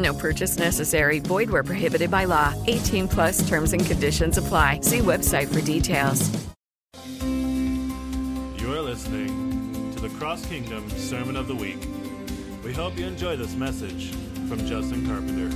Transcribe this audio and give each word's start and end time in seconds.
No 0.00 0.14
purchase 0.14 0.58
necessary. 0.58 1.18
Void 1.18 1.50
where 1.50 1.62
prohibited 1.62 2.10
by 2.10 2.24
law. 2.24 2.54
18 2.66 3.06
plus 3.06 3.46
terms 3.46 3.74
and 3.74 3.84
conditions 3.84 4.38
apply. 4.38 4.80
See 4.80 5.00
website 5.00 5.52
for 5.52 5.60
details. 5.60 6.30
You 8.58 8.72
are 8.72 8.80
listening 8.80 9.92
to 9.94 10.00
the 10.00 10.08
Cross 10.18 10.46
Kingdom 10.46 10.88
Sermon 10.90 11.36
of 11.36 11.48
the 11.48 11.54
Week. 11.54 11.78
We 12.64 12.72
hope 12.72 12.98
you 12.98 13.06
enjoy 13.06 13.36
this 13.36 13.54
message 13.54 14.12
from 14.48 14.64
Justin 14.66 15.06
Carpenter. 15.06 15.50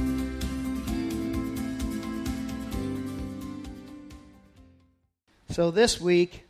So 5.49 5.71
this 5.71 6.01
week, 6.01 6.45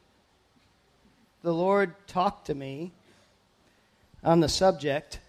the 1.42 1.54
Lord 1.54 1.94
talked 2.08 2.46
to 2.46 2.54
me 2.54 2.90
on 4.24 4.40
the 4.40 4.48
subject 4.48 5.20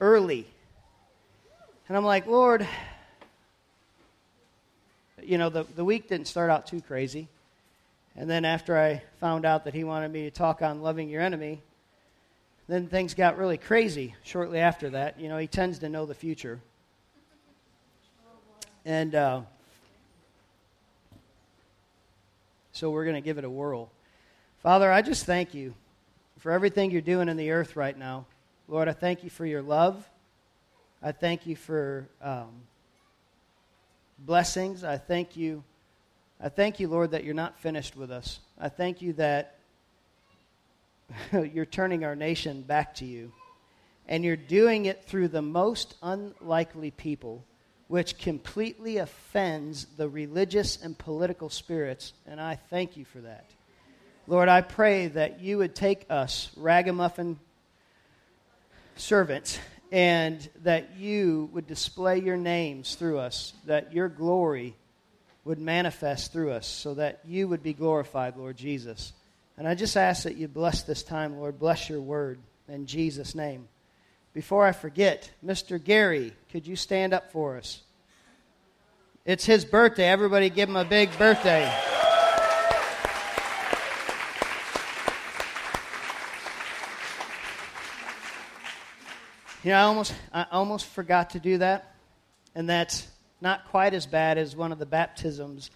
early. 0.00 0.51
And 1.92 1.96
I'm 1.98 2.06
like, 2.06 2.26
Lord, 2.26 2.66
you 5.22 5.36
know, 5.36 5.50
the, 5.50 5.64
the 5.76 5.84
week 5.84 6.08
didn't 6.08 6.26
start 6.26 6.48
out 6.48 6.66
too 6.66 6.80
crazy. 6.80 7.28
And 8.16 8.30
then 8.30 8.46
after 8.46 8.78
I 8.78 9.02
found 9.20 9.44
out 9.44 9.64
that 9.64 9.74
he 9.74 9.84
wanted 9.84 10.10
me 10.10 10.22
to 10.22 10.30
talk 10.30 10.62
on 10.62 10.80
loving 10.80 11.10
your 11.10 11.20
enemy, 11.20 11.60
then 12.66 12.86
things 12.86 13.12
got 13.12 13.36
really 13.36 13.58
crazy 13.58 14.14
shortly 14.24 14.58
after 14.58 14.88
that. 14.88 15.20
You 15.20 15.28
know, 15.28 15.36
he 15.36 15.46
tends 15.46 15.80
to 15.80 15.90
know 15.90 16.06
the 16.06 16.14
future. 16.14 16.60
And 18.86 19.14
uh, 19.14 19.42
so 22.72 22.90
we're 22.90 23.04
going 23.04 23.16
to 23.16 23.20
give 23.20 23.36
it 23.36 23.44
a 23.44 23.50
whirl. 23.50 23.90
Father, 24.62 24.90
I 24.90 25.02
just 25.02 25.26
thank 25.26 25.52
you 25.52 25.74
for 26.38 26.52
everything 26.52 26.90
you're 26.90 27.02
doing 27.02 27.28
in 27.28 27.36
the 27.36 27.50
earth 27.50 27.76
right 27.76 27.98
now. 27.98 28.24
Lord, 28.66 28.88
I 28.88 28.92
thank 28.94 29.24
you 29.24 29.28
for 29.28 29.44
your 29.44 29.60
love. 29.60 30.08
I 31.04 31.10
thank 31.10 31.46
you 31.48 31.56
for 31.56 32.08
um, 32.22 32.50
blessings. 34.20 34.84
I 34.84 34.98
thank 34.98 35.36
you. 35.36 35.64
I 36.40 36.48
thank 36.48 36.78
you, 36.78 36.86
Lord, 36.86 37.10
that 37.10 37.24
you're 37.24 37.34
not 37.34 37.58
finished 37.58 37.96
with 37.96 38.12
us. 38.12 38.38
I 38.56 38.68
thank 38.68 39.02
you 39.02 39.12
that 39.14 39.58
you're 41.32 41.66
turning 41.66 42.04
our 42.04 42.14
nation 42.14 42.62
back 42.62 42.94
to 42.96 43.04
you. 43.04 43.32
And 44.06 44.24
you're 44.24 44.36
doing 44.36 44.84
it 44.86 45.04
through 45.04 45.28
the 45.28 45.42
most 45.42 45.96
unlikely 46.02 46.92
people, 46.92 47.44
which 47.88 48.18
completely 48.18 48.98
offends 48.98 49.86
the 49.96 50.08
religious 50.08 50.80
and 50.80 50.96
political 50.96 51.50
spirits. 51.50 52.12
And 52.26 52.40
I 52.40 52.60
thank 52.70 52.96
you 52.96 53.04
for 53.04 53.18
that. 53.22 53.50
Lord, 54.28 54.48
I 54.48 54.60
pray 54.60 55.08
that 55.08 55.40
you 55.40 55.58
would 55.58 55.74
take 55.74 56.06
us, 56.08 56.50
ragamuffin 56.56 57.40
servants, 58.94 59.58
and 59.92 60.48
that 60.62 60.96
you 60.96 61.50
would 61.52 61.66
display 61.66 62.18
your 62.18 62.38
names 62.38 62.94
through 62.94 63.18
us, 63.18 63.52
that 63.66 63.92
your 63.92 64.08
glory 64.08 64.74
would 65.44 65.58
manifest 65.58 66.32
through 66.32 66.50
us, 66.50 66.66
so 66.66 66.94
that 66.94 67.20
you 67.26 67.46
would 67.46 67.62
be 67.62 67.74
glorified, 67.74 68.36
Lord 68.38 68.56
Jesus. 68.56 69.12
And 69.58 69.68
I 69.68 69.74
just 69.74 69.98
ask 69.98 70.22
that 70.24 70.36
you 70.36 70.48
bless 70.48 70.82
this 70.82 71.02
time, 71.02 71.36
Lord. 71.36 71.58
Bless 71.58 71.90
your 71.90 72.00
word 72.00 72.38
in 72.68 72.86
Jesus' 72.86 73.34
name. 73.34 73.68
Before 74.32 74.64
I 74.64 74.72
forget, 74.72 75.30
Mr. 75.44 75.82
Gary, 75.82 76.32
could 76.50 76.66
you 76.66 76.74
stand 76.74 77.12
up 77.12 77.30
for 77.30 77.58
us? 77.58 77.82
It's 79.26 79.44
his 79.44 79.66
birthday. 79.66 80.08
Everybody 80.08 80.48
give 80.48 80.70
him 80.70 80.76
a 80.76 80.86
big 80.86 81.16
birthday. 81.18 81.70
You 89.64 89.70
know, 89.70 89.76
I 89.76 89.82
almost, 89.82 90.14
I 90.32 90.46
almost 90.50 90.86
forgot 90.86 91.30
to 91.30 91.38
do 91.38 91.58
that, 91.58 91.94
and 92.56 92.68
that's 92.68 93.06
not 93.40 93.68
quite 93.68 93.94
as 93.94 94.06
bad 94.06 94.36
as 94.36 94.56
one 94.56 94.72
of 94.72 94.80
the 94.80 94.86
baptisms. 94.86 95.70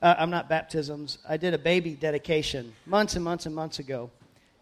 Uh, 0.00 0.14
I'm 0.16 0.30
not 0.30 0.48
baptisms. 0.48 1.18
I 1.28 1.36
did 1.36 1.52
a 1.52 1.58
baby 1.58 1.90
dedication 1.90 2.72
months 2.86 3.14
and 3.14 3.22
months 3.22 3.44
and 3.44 3.54
months 3.54 3.78
ago, 3.78 4.10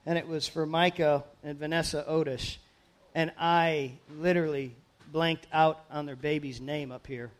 and 0.05 0.19
it 0.19 0.27
was 0.27 0.49
for 0.49 0.67
Micah 0.67 1.23
and 1.45 1.57
Vanessa 1.57 2.05
Odish, 2.09 2.57
and 3.15 3.31
I 3.39 3.93
literally 4.19 4.75
blanked 5.13 5.47
out 5.53 5.85
on 5.89 6.05
their 6.05 6.17
baby's 6.17 6.61
name 6.61 6.91
up 6.91 7.07
here, 7.07 7.31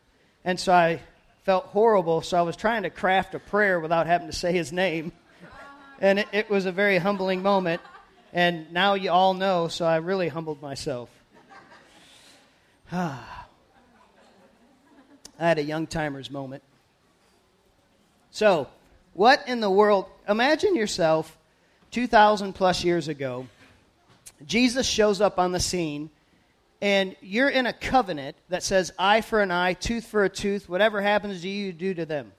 and 0.45 0.61
so 0.61 0.73
I 0.73 1.01
felt 1.43 1.65
horrible. 1.67 2.23
So 2.23 2.39
I 2.39 2.43
was 2.43 2.55
trying 2.55 2.85
to 2.85 2.91
craft 2.91 3.35
a 3.35 3.41
prayer 3.41 3.81
without 3.81 4.07
having 4.07 4.29
to 4.29 4.33
say 4.33 4.53
his 4.53 4.73
name, 4.73 5.11
and 5.99 6.21
it, 6.21 6.29
it 6.31 6.49
was 6.49 6.67
a 6.67 6.73
very 6.73 6.99
humbling 6.99 7.43
moment. 7.43 7.83
And 8.33 8.73
now 8.73 8.95
you 8.95 9.11
all 9.11 9.35
know, 9.35 9.67
so 9.67 9.85
I 9.85 9.97
really 9.97 10.29
humbled 10.29 10.61
myself. 10.61 11.09
Ah. 12.97 13.47
I 15.41 15.49
had 15.49 15.59
a 15.59 15.65
young 15.65 15.89
timers 15.89 16.31
moment. 16.31 16.63
So, 18.31 18.69
what 19.15 19.43
in 19.49 19.61
the 19.61 19.71
world? 19.71 20.07
Imagine 20.29 20.77
yourself 20.77 21.37
2,000 21.91 22.53
plus 22.53 22.85
years 22.85 23.09
ago. 23.09 23.49
Jesus 24.47 24.87
shows 24.87 25.21
up 25.21 25.41
on 25.41 25.51
the 25.51 25.59
scene, 25.59 26.09
and 26.81 27.17
you're 27.21 27.49
in 27.49 27.67
a 27.67 27.73
covenant 27.73 28.37
that 28.49 28.63
says 28.63 28.93
eye 28.97 29.23
for 29.23 29.41
an 29.41 29.51
eye, 29.51 29.73
tooth 29.73 30.07
for 30.07 30.23
a 30.23 30.29
tooth, 30.29 30.69
whatever 30.69 31.03
happens 31.03 31.43
to 31.43 31.49
you, 31.49 31.67
you 31.67 31.73
do 31.73 31.95
to 31.95 32.07
them. 32.07 32.31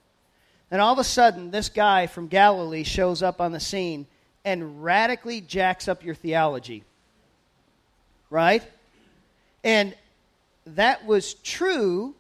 And 0.72 0.80
all 0.80 0.94
of 0.94 1.00
a 1.00 1.04
sudden, 1.04 1.52
this 1.52 1.68
guy 1.68 2.08
from 2.08 2.28
Galilee 2.28 2.84
shows 2.84 3.22
up 3.22 3.42
on 3.42 3.52
the 3.52 3.60
scene 3.60 4.08
and 4.46 4.82
radically 4.86 5.42
jacks 5.42 5.90
up 5.90 6.06
your 6.06 6.16
theology. 6.16 6.86
Right? 8.30 8.64
And 9.62 9.94
that 10.68 11.06
was 11.06 11.34
true 11.36 12.16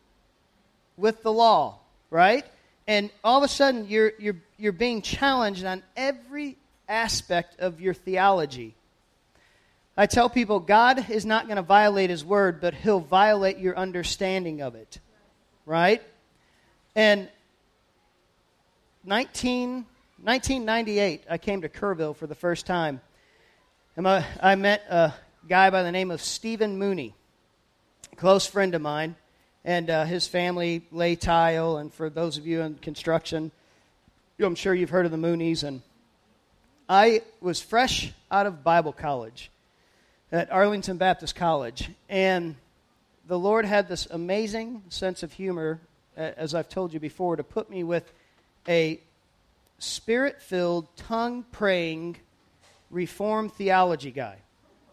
with 0.97 1.24
the 1.24 1.31
law, 1.31 1.80
right? 2.09 2.45
And 2.88 3.09
all 3.24 3.38
of 3.38 3.44
a 3.44 3.47
sudden, 3.47 3.88
you're, 3.88 4.13
you're, 4.19 4.38
you're 4.57 4.71
being 4.71 5.01
challenged 5.01 5.65
on 5.65 5.81
every 5.97 6.57
aspect 6.88 7.59
of 7.59 7.81
your 7.81 7.94
theology. 7.94 8.75
I 9.97 10.06
tell 10.06 10.30
people 10.30 10.59
God 10.59 11.09
is 11.09 11.25
not 11.25 11.45
going 11.45 11.56
to 11.56 11.63
violate 11.63 12.09
His 12.09 12.24
word, 12.24 12.62
but 12.62 12.74
He'll 12.74 13.00
violate 13.00 13.57
your 13.57 13.77
understanding 13.77 14.62
of 14.62 14.75
it, 14.75 15.00
right? 15.65 16.01
And 16.95 17.30
19, 19.03 19.86
1998, 20.21 21.24
I 21.30 21.38
came 21.38 21.62
to 21.62 21.69
Kerrville 21.69 22.15
for 22.15 22.27
the 22.27 22.36
first 22.36 22.65
time. 22.65 23.01
And 23.95 24.07
I 24.07 24.56
met 24.56 24.83
a 24.89 25.13
guy 25.47 25.69
by 25.69 25.81
the 25.83 25.92
name 25.92 26.12
of 26.12 26.21
Stephen 26.21 26.77
Mooney 26.77 27.15
close 28.16 28.48
friend 28.48 28.74
of 28.76 28.82
mine, 28.82 29.16
and 29.64 29.90
uh, 29.90 30.06
his 30.06 30.28
family 30.28 30.84
lay 30.92 31.16
tile. 31.16 31.78
And 31.78 31.94
for 31.94 32.10
those 32.10 32.38
of 32.38 32.48
you 32.48 32.62
in 32.62 32.76
construction, 32.76 33.52
I'm 34.40 34.56
sure 34.56 34.74
you've 34.74 34.90
heard 34.90 35.06
of 35.06 35.12
the 35.12 35.18
Moonies. 35.18 35.64
And 35.64 35.82
I 36.88 37.22
was 37.42 37.62
fresh 37.62 38.14
out 38.32 38.46
of 38.46 38.64
Bible 38.64 38.94
college 38.94 39.52
at 40.32 40.52
Arlington 40.52 40.98
Baptist 40.98 41.36
College, 41.36 41.90
and 42.10 42.56
the 43.28 43.40
Lord 43.40 43.66
had 43.66 43.88
this 43.88 44.08
amazing 44.08 44.84
sense 44.90 45.24
of 45.24 45.34
humor, 45.34 45.80
as 46.16 46.54
I've 46.54 46.70
told 46.70 46.94
you 46.94 47.00
before, 47.00 47.36
to 47.36 47.44
put 47.44 47.70
me 47.70 47.84
with 47.84 48.12
a 48.68 49.00
spirit 49.80 50.42
filled, 50.42 50.88
tongue 50.96 51.44
praying, 51.52 52.18
Reformed 52.92 53.52
theology 53.54 54.12
guy. 54.12 54.38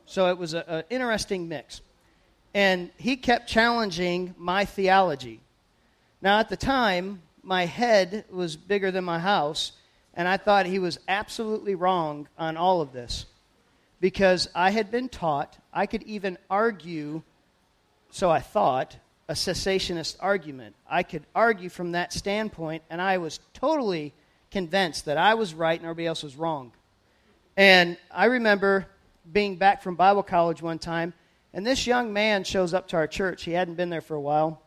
So 0.07 0.29
it 0.31 0.39
was 0.39 0.55
an 0.55 0.85
interesting 0.91 1.49
mix. 1.49 1.83
And 2.55 2.91
he 2.99 3.17
kept 3.17 3.49
challenging 3.49 4.35
my 4.39 4.65
theology. 4.65 5.41
Now, 6.21 6.39
at 6.39 6.49
the 6.49 6.57
time, 6.57 7.23
my 7.43 7.67
head 7.67 8.25
was 8.31 8.57
bigger 8.57 8.91
than 8.91 9.05
my 9.05 9.19
house, 9.19 9.73
and 10.15 10.29
I 10.29 10.37
thought 10.37 10.67
he 10.67 10.79
was 10.79 10.99
absolutely 11.09 11.75
wrong 11.75 12.29
on 12.39 12.57
all 12.57 12.81
of 12.81 12.93
this 12.93 13.27
because 14.01 14.49
I 14.55 14.71
had 14.71 14.91
been 14.91 15.09
taught 15.09 15.57
I 15.73 15.87
could 15.87 16.03
even 16.03 16.37
argue, 16.51 17.23
so 18.11 18.31
I 18.31 18.41
thought, 18.41 18.97
a 19.29 19.33
cessationist 19.33 20.17
argument. 20.21 20.75
I 20.89 21.03
could 21.03 21.25
argue 21.35 21.71
from 21.71 21.93
that 21.93 22.13
standpoint, 22.13 22.83
and 22.91 23.01
I 23.01 23.19
was 23.19 23.41
totally 23.55 24.13
convinced 24.51 25.07
that 25.07 25.17
I 25.17 25.35
was 25.35 25.55
right 25.55 25.79
and 25.79 25.87
everybody 25.87 26.07
else 26.07 26.23
was 26.23 26.37
wrong. 26.37 26.73
And 27.57 27.97
I 28.11 28.27
remember 28.27 28.87
being 29.33 29.57
back 29.57 29.83
from 29.83 29.95
Bible 29.95 30.23
college 30.23 30.61
one 30.61 30.79
time, 30.79 31.15
and 31.55 31.67
this 31.67 31.87
young 31.87 32.13
man 32.13 32.45
shows 32.45 32.73
up 32.73 32.89
to 32.89 32.97
our 32.97 33.07
church. 33.07 33.45
He 33.45 33.53
hadn't 33.53 33.75
been 33.75 33.91
there 33.91 34.01
for 34.01 34.15
a 34.15 34.21
while. 34.21 34.63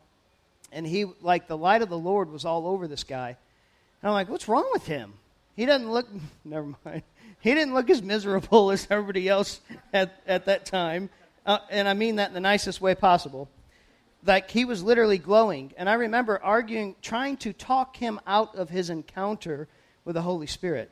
And 0.72 0.86
he, 0.86 1.04
like, 1.20 1.48
the 1.48 1.56
light 1.56 1.82
of 1.82 1.88
the 1.88 1.98
Lord 1.98 2.30
was 2.30 2.44
all 2.44 2.66
over 2.66 2.86
this 2.86 3.04
guy. 3.04 3.28
And 3.28 4.08
I'm 4.08 4.12
like, 4.12 4.28
what's 4.28 4.48
wrong 4.48 4.68
with 4.72 4.86
him? 4.86 5.14
He 5.56 5.66
doesn't 5.66 5.90
look, 5.90 6.06
never 6.44 6.74
mind. 6.84 7.02
He 7.40 7.54
didn't 7.54 7.74
look 7.74 7.90
as 7.90 8.02
miserable 8.02 8.70
as 8.72 8.86
everybody 8.90 9.28
else 9.28 9.60
at, 9.92 10.20
at 10.26 10.46
that 10.46 10.66
time. 10.66 11.10
Uh, 11.44 11.58
and 11.70 11.88
I 11.88 11.94
mean 11.94 12.16
that 12.16 12.28
in 12.28 12.34
the 12.34 12.40
nicest 12.40 12.80
way 12.80 12.94
possible. 12.94 13.48
Like, 14.24 14.50
he 14.50 14.64
was 14.64 14.82
literally 14.82 15.18
glowing. 15.18 15.72
And 15.76 15.88
I 15.88 15.94
remember 15.94 16.42
arguing, 16.42 16.96
trying 17.02 17.36
to 17.38 17.52
talk 17.52 17.96
him 17.96 18.20
out 18.26 18.54
of 18.56 18.70
his 18.70 18.90
encounter 18.90 19.68
with 20.04 20.14
the 20.14 20.22
Holy 20.22 20.46
Spirit. 20.46 20.90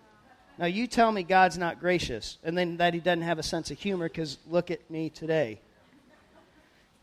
Now, 0.59 0.67
you 0.67 0.87
tell 0.87 1.11
me 1.11 1.25
God's 1.25 1.59
not 1.59 1.81
gracious, 1.81 2.39
and 2.45 2.57
then 2.57 2.77
that 2.77 2.95
he 2.95 3.01
doesn't 3.01 3.23
have 3.23 3.41
a 3.41 3.43
sense 3.43 3.73
of 3.73 3.79
humor 3.79 4.09
because 4.09 4.39
look 4.49 4.71
at 4.71 4.89
me 4.89 5.11
today. 5.11 5.61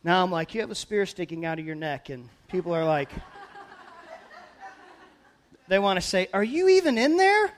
Now 0.04 0.24
I'm 0.24 0.32
like, 0.32 0.56
you 0.56 0.62
have 0.62 0.72
a 0.72 0.76
spear 0.76 1.06
sticking 1.06 1.46
out 1.46 1.60
of 1.60 1.66
your 1.66 1.76
neck, 1.76 2.10
and 2.10 2.28
people 2.48 2.74
are 2.74 2.86
like, 2.86 3.10
they 5.68 5.78
want 5.78 5.98
to 5.98 6.06
say, 6.06 6.28
Are 6.34 6.44
you 6.44 6.70
even 6.70 6.98
in 6.98 7.18
there? 7.18 7.52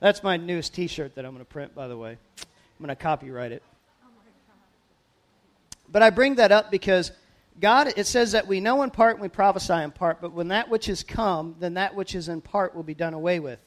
That's 0.00 0.22
my 0.22 0.36
newest 0.36 0.74
t 0.74 0.86
shirt 0.86 1.14
that 1.14 1.24
I'm 1.24 1.32
going 1.32 1.44
to 1.44 1.50
print, 1.50 1.74
by 1.74 1.88
the 1.88 1.96
way. 1.96 2.18
I'm 2.38 2.84
going 2.84 2.88
to 2.88 2.96
copyright 2.96 3.52
it. 3.52 3.62
But 5.90 6.02
I 6.02 6.10
bring 6.10 6.34
that 6.34 6.52
up 6.52 6.70
because 6.70 7.10
God, 7.58 7.94
it 7.96 8.06
says 8.06 8.32
that 8.32 8.46
we 8.46 8.60
know 8.60 8.82
in 8.82 8.90
part 8.90 9.14
and 9.14 9.22
we 9.22 9.28
prophesy 9.28 9.72
in 9.72 9.92
part, 9.92 10.20
but 10.20 10.32
when 10.32 10.48
that 10.48 10.68
which 10.68 10.90
is 10.90 11.02
come, 11.02 11.56
then 11.58 11.74
that 11.74 11.94
which 11.94 12.14
is 12.14 12.28
in 12.28 12.42
part 12.42 12.74
will 12.74 12.82
be 12.82 12.94
done 12.94 13.14
away 13.14 13.40
with. 13.40 13.58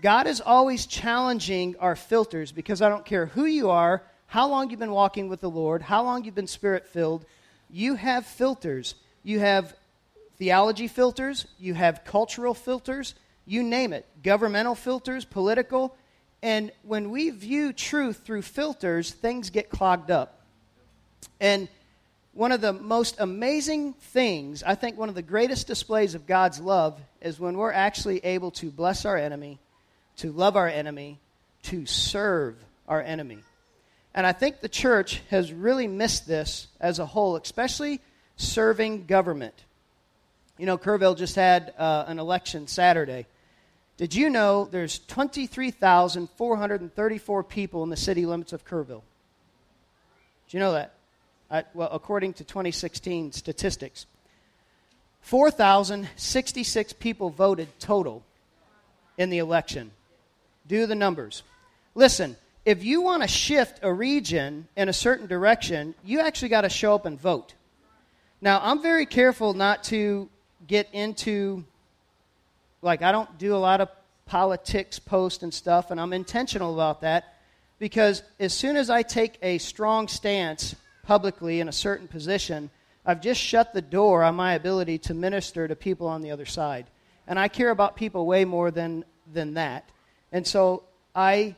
God 0.00 0.28
is 0.28 0.40
always 0.40 0.86
challenging 0.86 1.74
our 1.80 1.96
filters 1.96 2.52
because 2.52 2.80
I 2.80 2.88
don't 2.88 3.04
care 3.04 3.26
who 3.26 3.44
you 3.44 3.70
are, 3.70 4.04
how 4.26 4.48
long 4.48 4.70
you've 4.70 4.80
been 4.80 4.90
walking 4.90 5.28
with 5.28 5.40
the 5.40 5.50
Lord, 5.50 5.82
how 5.82 6.02
long 6.02 6.24
you've 6.24 6.34
been 6.34 6.46
spirit 6.46 6.86
filled, 6.86 7.24
you 7.70 7.94
have 7.94 8.26
filters. 8.26 8.94
You 9.22 9.40
have 9.40 9.74
theology 10.36 10.86
filters, 10.86 11.46
you 11.58 11.74
have 11.74 12.04
cultural 12.04 12.52
filters, 12.52 13.14
you 13.46 13.62
name 13.62 13.92
it, 13.92 14.06
governmental 14.22 14.74
filters, 14.74 15.24
political. 15.24 15.96
And 16.42 16.72
when 16.82 17.10
we 17.10 17.30
view 17.30 17.72
truth 17.72 18.22
through 18.24 18.42
filters, 18.42 19.10
things 19.10 19.50
get 19.50 19.70
clogged 19.70 20.10
up. 20.10 20.40
And 21.40 21.68
one 22.34 22.52
of 22.52 22.60
the 22.60 22.72
most 22.72 23.16
amazing 23.18 23.94
things, 23.94 24.62
I 24.62 24.74
think 24.74 24.98
one 24.98 25.08
of 25.08 25.14
the 25.14 25.22
greatest 25.22 25.66
displays 25.66 26.14
of 26.14 26.26
God's 26.26 26.60
love, 26.60 27.00
is 27.22 27.40
when 27.40 27.56
we're 27.56 27.72
actually 27.72 28.18
able 28.24 28.50
to 28.52 28.70
bless 28.70 29.04
our 29.04 29.16
enemy, 29.16 29.58
to 30.18 30.32
love 30.32 30.56
our 30.56 30.68
enemy, 30.68 31.18
to 31.62 31.86
serve 31.86 32.56
our 32.86 33.00
enemy. 33.00 33.38
And 34.14 34.26
I 34.26 34.32
think 34.32 34.60
the 34.60 34.68
church 34.68 35.22
has 35.30 35.50
really 35.52 35.88
missed 35.88 36.26
this 36.26 36.68
as 36.80 36.98
a 36.98 37.06
whole, 37.06 37.36
especially 37.36 38.00
serving 38.36 39.06
government. 39.06 39.54
You 40.56 40.66
know, 40.66 40.78
Kerrville 40.78 41.16
just 41.16 41.34
had 41.34 41.74
uh, 41.76 42.04
an 42.06 42.20
election 42.20 42.68
Saturday. 42.68 43.26
Did 43.96 44.14
you 44.14 44.30
know 44.30 44.68
there's 44.70 45.00
23,434 45.00 47.44
people 47.44 47.82
in 47.82 47.90
the 47.90 47.96
city 47.96 48.24
limits 48.26 48.52
of 48.52 48.64
Kerrville? 48.64 49.02
Do 50.48 50.56
you 50.56 50.60
know 50.60 50.70
that? 50.72 50.94
I, 51.50 51.64
well, 51.74 51.88
according 51.90 52.34
to 52.34 52.44
2016 52.44 53.32
statistics, 53.32 54.06
4,066 55.22 56.92
people 56.94 57.30
voted 57.30 57.68
total 57.80 58.22
in 59.18 59.30
the 59.30 59.38
election. 59.38 59.90
Do 60.66 60.86
the 60.86 60.94
numbers. 60.94 61.42
Listen, 61.94 62.36
if 62.64 62.82
you 62.82 63.02
want 63.02 63.22
to 63.22 63.28
shift 63.28 63.80
a 63.82 63.92
region 63.92 64.68
in 64.76 64.88
a 64.88 64.92
certain 64.92 65.26
direction, 65.26 65.94
you 66.04 66.20
actually 66.20 66.48
got 66.48 66.62
to 66.62 66.68
show 66.68 66.94
up 66.94 67.04
and 67.04 67.20
vote. 67.20 67.54
Now, 68.40 68.60
I'm 68.62 68.82
very 68.82 69.06
careful 69.06 69.54
not 69.54 69.84
to 69.84 70.28
get 70.66 70.88
into, 70.92 71.64
like, 72.82 73.02
I 73.02 73.12
don't 73.12 73.38
do 73.38 73.54
a 73.54 73.58
lot 73.58 73.80
of 73.80 73.88
politics 74.26 74.98
posts 74.98 75.42
and 75.42 75.52
stuff, 75.52 75.90
and 75.90 76.00
I'm 76.00 76.12
intentional 76.12 76.72
about 76.72 77.02
that 77.02 77.34
because 77.78 78.22
as 78.40 78.54
soon 78.54 78.76
as 78.76 78.88
I 78.88 79.02
take 79.02 79.38
a 79.42 79.58
strong 79.58 80.08
stance 80.08 80.74
publicly 81.02 81.60
in 81.60 81.68
a 81.68 81.72
certain 81.72 82.08
position, 82.08 82.70
I've 83.04 83.20
just 83.20 83.40
shut 83.40 83.74
the 83.74 83.82
door 83.82 84.22
on 84.22 84.34
my 84.34 84.54
ability 84.54 84.98
to 85.00 85.14
minister 85.14 85.68
to 85.68 85.76
people 85.76 86.06
on 86.06 86.22
the 86.22 86.30
other 86.30 86.46
side. 86.46 86.86
And 87.26 87.38
I 87.38 87.48
care 87.48 87.70
about 87.70 87.96
people 87.96 88.24
way 88.26 88.46
more 88.46 88.70
than, 88.70 89.04
than 89.30 89.54
that. 89.54 89.88
And 90.32 90.46
so 90.46 90.84
I 91.14 91.56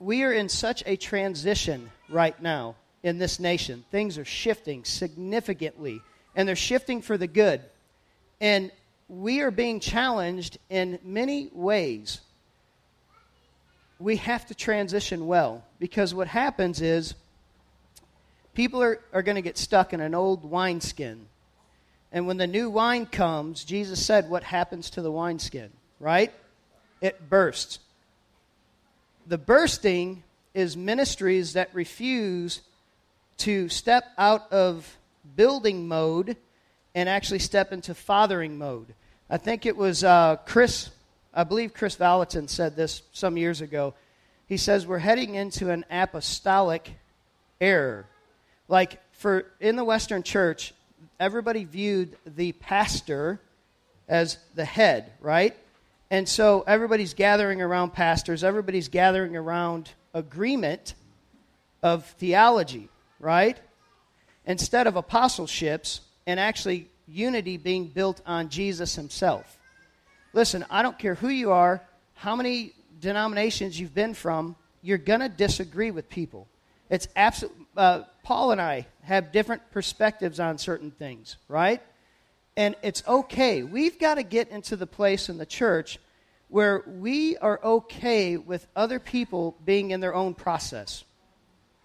we 0.00 0.22
are 0.22 0.32
in 0.32 0.48
such 0.48 0.82
a 0.86 0.96
transition 0.96 1.90
right 2.08 2.40
now 2.42 2.74
in 3.02 3.18
this 3.18 3.38
nation. 3.38 3.84
Things 3.90 4.16
are 4.18 4.24
shifting 4.24 4.82
significantly, 4.84 6.00
and 6.34 6.48
they're 6.48 6.56
shifting 6.56 7.02
for 7.02 7.18
the 7.18 7.26
good. 7.26 7.60
And 8.40 8.72
we 9.08 9.40
are 9.40 9.50
being 9.50 9.78
challenged 9.78 10.58
in 10.70 10.98
many 11.04 11.50
ways. 11.52 12.20
We 13.98 14.16
have 14.16 14.46
to 14.46 14.54
transition 14.54 15.26
well 15.26 15.62
because 15.78 16.14
what 16.14 16.26
happens 16.26 16.80
is 16.80 17.14
people 18.54 18.82
are, 18.82 19.00
are 19.12 19.22
going 19.22 19.36
to 19.36 19.42
get 19.42 19.58
stuck 19.58 19.92
in 19.92 20.00
an 20.00 20.14
old 20.14 20.48
wineskin. 20.48 21.26
And 22.10 22.26
when 22.26 22.38
the 22.38 22.46
new 22.46 22.70
wine 22.70 23.04
comes, 23.04 23.64
Jesus 23.64 24.04
said, 24.04 24.30
What 24.30 24.42
happens 24.42 24.88
to 24.90 25.02
the 25.02 25.12
wineskin? 25.12 25.70
Right? 25.98 26.32
It 27.02 27.28
bursts 27.28 27.78
the 29.26 29.38
bursting 29.38 30.22
is 30.54 30.76
ministries 30.76 31.52
that 31.54 31.74
refuse 31.74 32.60
to 33.38 33.68
step 33.68 34.04
out 34.18 34.50
of 34.52 34.96
building 35.36 35.88
mode 35.88 36.36
and 36.94 37.08
actually 37.08 37.38
step 37.38 37.72
into 37.72 37.94
fathering 37.94 38.58
mode. 38.58 38.94
I 39.28 39.36
think 39.36 39.64
it 39.64 39.76
was 39.76 40.02
uh, 40.02 40.36
Kris, 40.44 40.90
I 41.32 41.44
believe 41.44 41.72
Kris 41.72 41.96
Vallotton 41.96 42.48
said 42.48 42.76
this 42.76 43.02
some 43.12 43.36
years 43.36 43.60
ago. 43.60 43.94
He 44.46 44.56
says 44.56 44.86
we're 44.86 44.98
heading 44.98 45.36
into 45.36 45.70
an 45.70 45.84
apostolic 45.90 46.90
error. 47.60 48.06
Like 48.68 49.00
for 49.12 49.46
in 49.60 49.76
the 49.76 49.84
Western 49.84 50.22
church, 50.22 50.74
everybody 51.20 51.64
viewed 51.64 52.16
the 52.26 52.52
pastor 52.52 53.40
as 54.08 54.38
the 54.54 54.64
head, 54.64 55.12
right? 55.20 55.56
And 56.10 56.28
so 56.28 56.64
everybody's 56.66 57.14
gathering 57.14 57.62
around 57.62 57.92
pastors, 57.92 58.42
everybody's 58.42 58.88
gathering 58.88 59.36
around 59.36 59.90
agreement 60.12 60.94
of 61.82 62.04
theology, 62.04 62.88
right? 63.20 63.56
Instead 64.44 64.86
of 64.86 64.96
apostleships 64.96 66.00
and 66.26 66.40
actually 66.40 66.88
unity 67.06 67.56
being 67.56 67.86
built 67.86 68.20
on 68.26 68.48
Jesus 68.48 68.96
himself. 68.96 69.58
Listen, 70.32 70.64
I 70.70 70.82
don't 70.82 70.98
care 70.98 71.14
who 71.14 71.28
you 71.28 71.52
are, 71.52 71.82
how 72.14 72.36
many 72.36 72.72
denominations 73.00 73.78
you've 73.78 73.94
been 73.94 74.14
from, 74.14 74.56
you're 74.82 74.98
going 74.98 75.20
to 75.20 75.28
disagree 75.28 75.90
with 75.90 76.08
people. 76.08 76.48
It's 76.88 77.08
absolute. 77.14 77.54
Uh, 77.76 78.02
Paul 78.22 78.52
and 78.52 78.60
I 78.60 78.86
have 79.02 79.32
different 79.32 79.62
perspectives 79.70 80.40
on 80.40 80.58
certain 80.58 80.90
things, 80.90 81.36
right? 81.48 81.80
And 82.60 82.76
it's 82.82 83.02
okay. 83.08 83.62
We've 83.62 83.98
got 83.98 84.16
to 84.16 84.22
get 84.22 84.50
into 84.50 84.76
the 84.76 84.86
place 84.86 85.30
in 85.30 85.38
the 85.38 85.46
church 85.46 85.98
where 86.48 86.84
we 86.86 87.38
are 87.38 87.58
okay 87.64 88.36
with 88.36 88.66
other 88.76 88.98
people 88.98 89.56
being 89.64 89.92
in 89.92 90.00
their 90.00 90.14
own 90.14 90.34
process, 90.34 91.02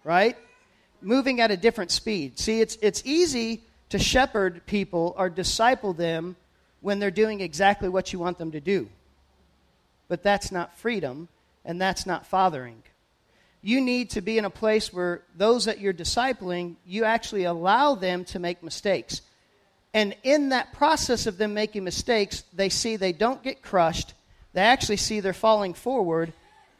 right? 0.03 0.35
Moving 1.01 1.39
at 1.39 1.49
a 1.49 1.55
different 1.55 1.91
speed. 1.91 2.39
See, 2.39 2.59
it's, 2.59 2.77
it's 2.81 3.01
easy 3.05 3.63
to 3.87 3.97
shepherd 3.97 4.65
people 4.65 5.15
or 5.17 5.29
disciple 5.29 5.93
them 5.93 6.35
when 6.81 6.99
they're 6.99 7.09
doing 7.23 7.39
exactly 7.39 7.87
what 7.87 8.11
you 8.11 8.19
want 8.19 8.37
them 8.37 8.51
to 8.51 8.59
do. 8.59 8.89
but 10.07 10.23
that's 10.23 10.51
not 10.51 10.77
freedom, 10.77 11.27
and 11.63 11.81
that's 11.81 12.05
not 12.05 12.25
fathering. 12.25 12.83
You 13.61 13.81
need 13.81 14.11
to 14.11 14.21
be 14.21 14.37
in 14.37 14.45
a 14.45 14.49
place 14.49 14.93
where 14.93 15.23
those 15.35 15.65
that 15.65 15.79
you're 15.79 15.93
discipling, 15.93 16.75
you 16.85 17.03
actually 17.03 17.45
allow 17.45 17.95
them 17.95 18.25
to 18.25 18.39
make 18.39 18.61
mistakes. 18.61 19.21
And 19.95 20.13
in 20.23 20.49
that 20.49 20.73
process 20.73 21.25
of 21.25 21.37
them 21.37 21.53
making 21.53 21.85
mistakes, 21.85 22.43
they 22.51 22.67
see 22.67 22.97
they 22.97 23.13
don't 23.13 23.41
get 23.41 23.61
crushed. 23.61 24.13
They 24.51 24.59
actually 24.59 24.97
see 24.97 25.21
they're 25.21 25.31
falling 25.31 25.73
forward, 25.73 26.33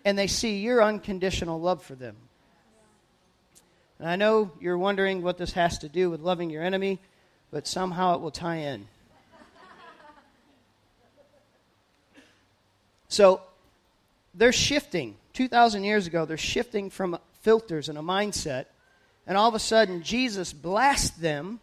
and 0.03 0.19
they 0.19 0.27
see 0.27 0.57
your 0.57 0.84
unconditional 0.84 1.62
love 1.62 1.81
for 1.81 1.95
them. 1.95 2.17
And 4.00 4.10
I 4.10 4.17
know 4.17 4.51
you're 4.60 4.77
wondering 4.77 5.22
what 5.22 5.38
this 5.38 5.53
has 5.53 5.77
to 5.77 5.88
do 5.88 6.10
with 6.10 6.19
loving 6.19 6.50
your 6.50 6.62
enemy, 6.62 7.00
but 7.51 7.67
somehow 7.67 8.15
it 8.15 8.22
will 8.22 8.31
tie 8.31 8.57
in. 8.57 8.86
So 13.07 13.39
they're 14.34 14.51
shifting. 14.51 15.15
2,000 15.31 15.86
years 15.86 16.05
ago, 16.05 16.25
they're 16.25 16.36
shifting 16.36 16.89
from 16.89 17.17
filters 17.43 17.88
and 17.88 17.98
a 17.98 18.01
mindset. 18.01 18.65
And 19.25 19.38
all 19.38 19.48
of 19.48 19.55
a 19.55 19.60
sudden, 19.60 20.03
Jesus 20.03 20.51
blasts 20.51 21.12
them. 21.12 21.62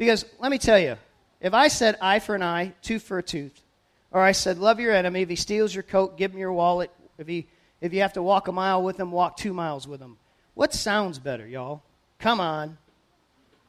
Because 0.00 0.24
let 0.38 0.50
me 0.50 0.56
tell 0.56 0.78
you, 0.78 0.96
if 1.42 1.52
I 1.52 1.68
said 1.68 1.98
eye 2.00 2.20
for 2.20 2.34
an 2.34 2.42
eye, 2.42 2.72
tooth 2.80 3.02
for 3.02 3.18
a 3.18 3.22
tooth, 3.22 3.60
or 4.10 4.22
I 4.22 4.32
said 4.32 4.56
love 4.56 4.80
your 4.80 4.94
enemy, 4.94 5.20
if 5.20 5.28
he 5.28 5.36
steals 5.36 5.74
your 5.74 5.82
coat, 5.82 6.16
give 6.16 6.32
him 6.32 6.38
your 6.38 6.54
wallet. 6.54 6.90
If, 7.18 7.28
he, 7.28 7.48
if 7.82 7.92
you 7.92 8.00
have 8.00 8.14
to 8.14 8.22
walk 8.22 8.48
a 8.48 8.52
mile 8.52 8.82
with 8.82 8.98
him, 8.98 9.12
walk 9.12 9.36
two 9.36 9.52
miles 9.52 9.86
with 9.86 10.00
him. 10.00 10.16
What 10.54 10.72
sounds 10.72 11.18
better, 11.18 11.46
y'all? 11.46 11.82
Come 12.18 12.40
on. 12.40 12.78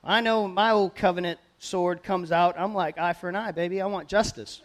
I 0.06 0.22
know 0.22 0.48
my 0.48 0.72
old 0.72 0.96
covenant 0.96 1.38
sword 1.60 2.02
comes 2.02 2.32
out. 2.32 2.56
I'm 2.58 2.74
like, 2.74 2.98
eye 2.98 3.12
for 3.12 3.28
an 3.28 3.36
eye, 3.36 3.52
baby. 3.52 3.82
I 3.82 3.88
want 3.88 4.08
justice. 4.08 4.62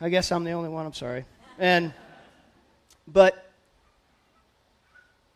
I 0.00 0.08
guess 0.08 0.32
I'm 0.32 0.44
the 0.44 0.52
only 0.52 0.70
one, 0.70 0.86
I'm 0.86 0.94
sorry. 0.94 1.26
And, 1.58 1.92
but 3.06 3.52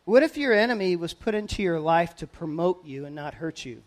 what 0.05 0.23
if 0.23 0.35
your 0.35 0.51
enemy 0.51 0.95
was 0.95 1.13
put 1.13 1.35
into 1.35 1.61
your 1.61 1.79
life 1.79 2.15
to 2.15 2.25
promote 2.25 2.83
you 2.83 3.05
and 3.05 3.13
not 3.13 3.35
hurt 3.35 3.65
you? 3.65 3.83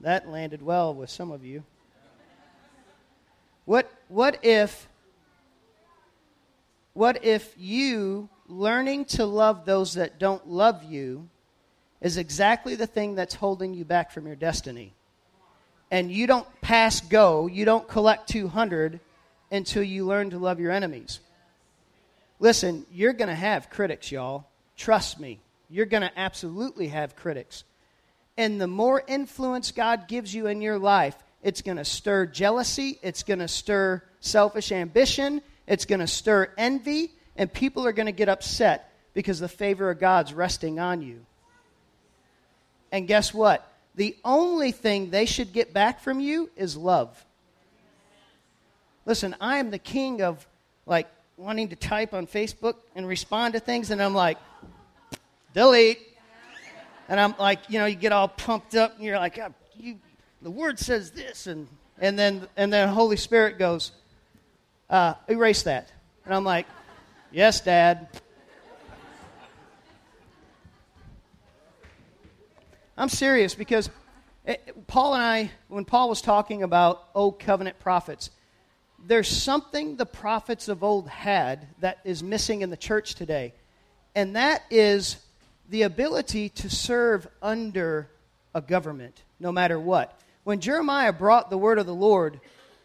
That 0.00 0.28
landed 0.28 0.62
well 0.62 0.94
with 0.94 1.10
some 1.10 1.30
of 1.30 1.44
you. 1.44 1.64
What, 3.64 3.90
what 4.08 4.44
if 4.44 4.88
what 6.96 7.26
if 7.26 7.54
you 7.58 8.30
learning 8.48 9.04
to 9.04 9.26
love 9.26 9.66
those 9.66 9.92
that 9.94 10.18
don't 10.18 10.48
love 10.48 10.82
you 10.82 11.28
is 12.00 12.16
exactly 12.16 12.74
the 12.74 12.86
thing 12.86 13.14
that's 13.14 13.34
holding 13.34 13.74
you 13.74 13.84
back 13.84 14.10
from 14.10 14.26
your 14.26 14.34
destiny? 14.34 14.94
And 15.90 16.10
you 16.10 16.26
don't 16.26 16.46
pass 16.62 17.02
go, 17.02 17.48
you 17.48 17.66
don't 17.66 17.86
collect 17.86 18.30
200 18.30 18.98
until 19.50 19.82
you 19.82 20.06
learn 20.06 20.30
to 20.30 20.38
love 20.38 20.58
your 20.58 20.72
enemies. 20.72 21.20
Listen, 22.40 22.86
you're 22.90 23.12
going 23.12 23.28
to 23.28 23.34
have 23.34 23.68
critics, 23.68 24.10
y'all. 24.10 24.46
Trust 24.74 25.20
me. 25.20 25.38
You're 25.68 25.84
going 25.84 26.02
to 26.02 26.18
absolutely 26.18 26.88
have 26.88 27.14
critics. 27.14 27.64
And 28.36 28.60
the 28.60 28.66
more 28.66 29.02
influence 29.06 29.72
God 29.72 30.08
gives 30.08 30.34
you 30.34 30.46
in 30.46 30.60
your 30.60 30.78
life, 30.78 31.16
it's 31.42 31.62
going 31.62 31.78
to 31.78 31.84
stir 31.84 32.26
jealousy, 32.26 32.98
it's 33.02 33.22
going 33.22 33.38
to 33.38 33.48
stir 33.48 34.02
selfish 34.20 34.72
ambition, 34.72 35.40
it's 35.66 35.84
going 35.84 36.00
to 36.00 36.06
stir 36.06 36.52
envy, 36.58 37.12
and 37.36 37.52
people 37.52 37.86
are 37.86 37.92
going 37.92 38.06
to 38.06 38.12
get 38.12 38.28
upset 38.28 38.92
because 39.14 39.38
the 39.38 39.48
favor 39.48 39.90
of 39.90 39.98
God's 39.98 40.34
resting 40.34 40.78
on 40.78 41.02
you. 41.02 41.24
And 42.92 43.06
guess 43.06 43.32
what? 43.32 43.66
The 43.94 44.16
only 44.24 44.72
thing 44.72 45.10
they 45.10 45.24
should 45.24 45.52
get 45.52 45.72
back 45.72 46.00
from 46.00 46.20
you 46.20 46.50
is 46.56 46.76
love. 46.76 47.24
Listen, 49.06 49.34
I 49.40 49.58
am 49.58 49.70
the 49.70 49.78
king 49.78 50.20
of 50.20 50.46
like 50.84 51.08
wanting 51.36 51.68
to 51.68 51.76
type 51.76 52.12
on 52.12 52.26
Facebook 52.26 52.74
and 52.94 53.06
respond 53.06 53.54
to 53.54 53.60
things, 53.60 53.90
and 53.90 54.02
I'm 54.02 54.14
like, 54.14 54.38
delete. 55.54 55.98
And 57.08 57.20
I'm 57.20 57.34
like, 57.38 57.68
you 57.68 57.78
know, 57.78 57.86
you 57.86 57.94
get 57.94 58.12
all 58.12 58.28
pumped 58.28 58.74
up, 58.74 58.96
and 58.96 59.04
you're 59.04 59.18
like, 59.18 59.38
oh, 59.38 59.54
you, 59.76 59.98
the 60.42 60.50
word 60.50 60.78
says 60.78 61.10
this, 61.12 61.46
and 61.46 61.68
and 61.98 62.18
then 62.18 62.48
and 62.56 62.72
then 62.72 62.88
Holy 62.88 63.16
Spirit 63.16 63.58
goes, 63.58 63.92
uh, 64.90 65.14
erase 65.28 65.62
that. 65.62 65.90
And 66.24 66.34
I'm 66.34 66.44
like, 66.44 66.66
yes, 67.30 67.60
Dad. 67.60 68.08
I'm 72.98 73.08
serious 73.10 73.54
because 73.54 73.90
it, 74.46 74.86
Paul 74.86 75.14
and 75.14 75.22
I, 75.22 75.50
when 75.68 75.84
Paul 75.84 76.08
was 76.08 76.22
talking 76.22 76.62
about 76.62 77.08
old 77.14 77.38
covenant 77.38 77.78
prophets, 77.78 78.30
there's 79.04 79.28
something 79.28 79.96
the 79.96 80.06
prophets 80.06 80.68
of 80.68 80.82
old 80.82 81.08
had 81.08 81.68
that 81.80 81.98
is 82.04 82.22
missing 82.22 82.62
in 82.62 82.70
the 82.70 82.76
church 82.76 83.14
today. 83.14 83.52
And 84.14 84.34
that 84.36 84.62
is 84.70 85.18
the 85.68 85.82
ability 85.82 86.48
to 86.50 86.70
serve 86.70 87.26
under 87.42 88.08
a 88.54 88.60
government, 88.60 89.22
no 89.40 89.52
matter 89.52 89.78
what. 89.78 90.18
When 90.44 90.60
Jeremiah 90.60 91.12
brought 91.12 91.50
the 91.50 91.58
word 91.58 91.78
of 91.78 91.86
the 91.86 91.94
Lord, 91.94 92.40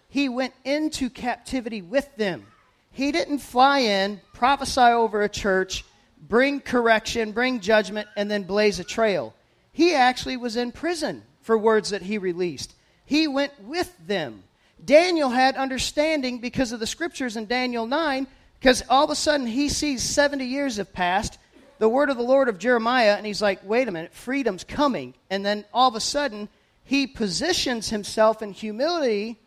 he 0.10 0.30
went 0.30 0.54
into 0.66 1.10
captivity 1.10 1.82
with 1.82 2.14
them. 2.16 2.46
He 2.92 3.12
didn't 3.12 3.40
fly 3.40 3.80
in, 3.80 4.20
prophesy 4.34 4.82
over 4.82 5.22
a 5.22 5.30
church, 5.30 5.86
bring 6.22 6.60
correction, 6.60 7.32
bring 7.32 7.60
judgment, 7.60 8.08
and 8.18 8.30
then 8.30 8.44
blaze 8.44 8.80
a 8.80 8.84
trail. 8.84 9.34
He 9.72 9.94
actually 9.94 10.38
was 10.38 10.58
in 10.58 10.72
prison 10.72 11.24
for 11.42 11.58
words 11.58 11.92
that 11.92 12.02
he 12.02 12.18
released. 12.18 12.76
He 13.06 13.28
went 13.28 13.54
with 13.64 13.96
them. 14.06 14.44
Daniel 14.84 15.30
had 15.30 15.56
understanding 15.56 16.40
because 16.40 16.72
of 16.72 16.80
the 16.80 16.88
scriptures 16.88 17.38
in 17.38 17.46
Daniel 17.46 17.86
9, 17.86 18.28
because 18.60 18.84
all 18.90 19.06
of 19.06 19.10
a 19.10 19.16
sudden 19.16 19.48
he 19.48 19.70
sees 19.70 20.04
70 20.04 20.46
years 20.46 20.78
have 20.78 20.92
passed, 20.92 21.38
the 21.82 21.90
word 21.90 22.12
of 22.12 22.18
the 22.18 22.22
Lord 22.22 22.48
of 22.48 22.60
Jeremiah, 22.60 23.16
and 23.18 23.26
he's 23.26 23.42
like, 23.42 23.60
wait 23.64 23.88
a 23.88 23.92
minute, 23.92 24.14
freedom's 24.14 24.64
coming. 24.64 25.16
And 25.32 25.44
then 25.44 25.66
all 25.74 25.90
of 25.90 25.96
a 25.96 26.00
sudden 26.00 26.48
he 26.84 27.08
positions 27.08 27.90
himself 27.90 28.44
in 28.44 28.52
humility 28.52 29.40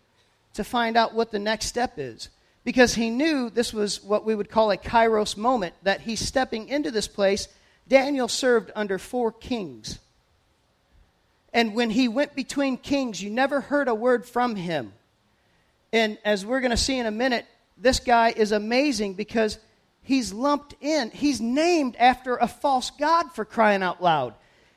to 0.55 0.65
find 0.65 0.97
out 0.97 1.15
what 1.15 1.31
the 1.31 1.39
next 1.39 1.67
step 1.67 1.93
is. 1.97 2.31
Because 2.65 2.97
he 2.97 3.09
knew 3.09 3.51
this 3.51 3.73
was 3.73 4.03
what 4.03 4.25
we 4.25 4.35
would 4.35 4.51
call 4.51 4.73
a 4.73 4.77
kairos 4.77 5.37
moment, 5.37 5.75
that 5.85 6.01
he's 6.01 6.19
stepping 6.19 6.67
into 6.69 6.91
this 6.91 7.07
place. 7.07 7.47
Daniel 7.87 8.27
served 8.27 8.73
under 8.75 8.99
four 8.99 9.31
kings. 9.31 10.01
And 11.53 11.73
when 11.73 11.91
he 11.91 12.09
went 12.09 12.35
between 12.35 12.79
kings, 12.79 13.23
you 13.23 13.31
never 13.31 13.61
heard 13.61 13.87
a 13.87 13.95
word 13.95 14.27
from 14.27 14.57
him. 14.57 14.93
And 15.93 16.19
as 16.25 16.45
we're 16.45 16.59
going 16.59 16.73
to 16.73 16.77
see 16.77 16.99
in 16.99 17.07
a 17.07 17.13
minute, 17.13 17.47
this 17.79 18.01
guy 18.01 18.31
is 18.37 18.51
amazing 18.51 19.15
because 19.15 19.57
he's 20.05 20.33
lumped 20.33 20.75
in, 20.81 21.11
he's 21.11 21.41
named 21.41 21.97
after 21.97 22.37
a 22.37 22.47
false 22.47 22.91
God 22.91 23.33
for 23.33 23.45
crying 23.45 23.83
out 23.83 24.03
loud. 24.03 24.35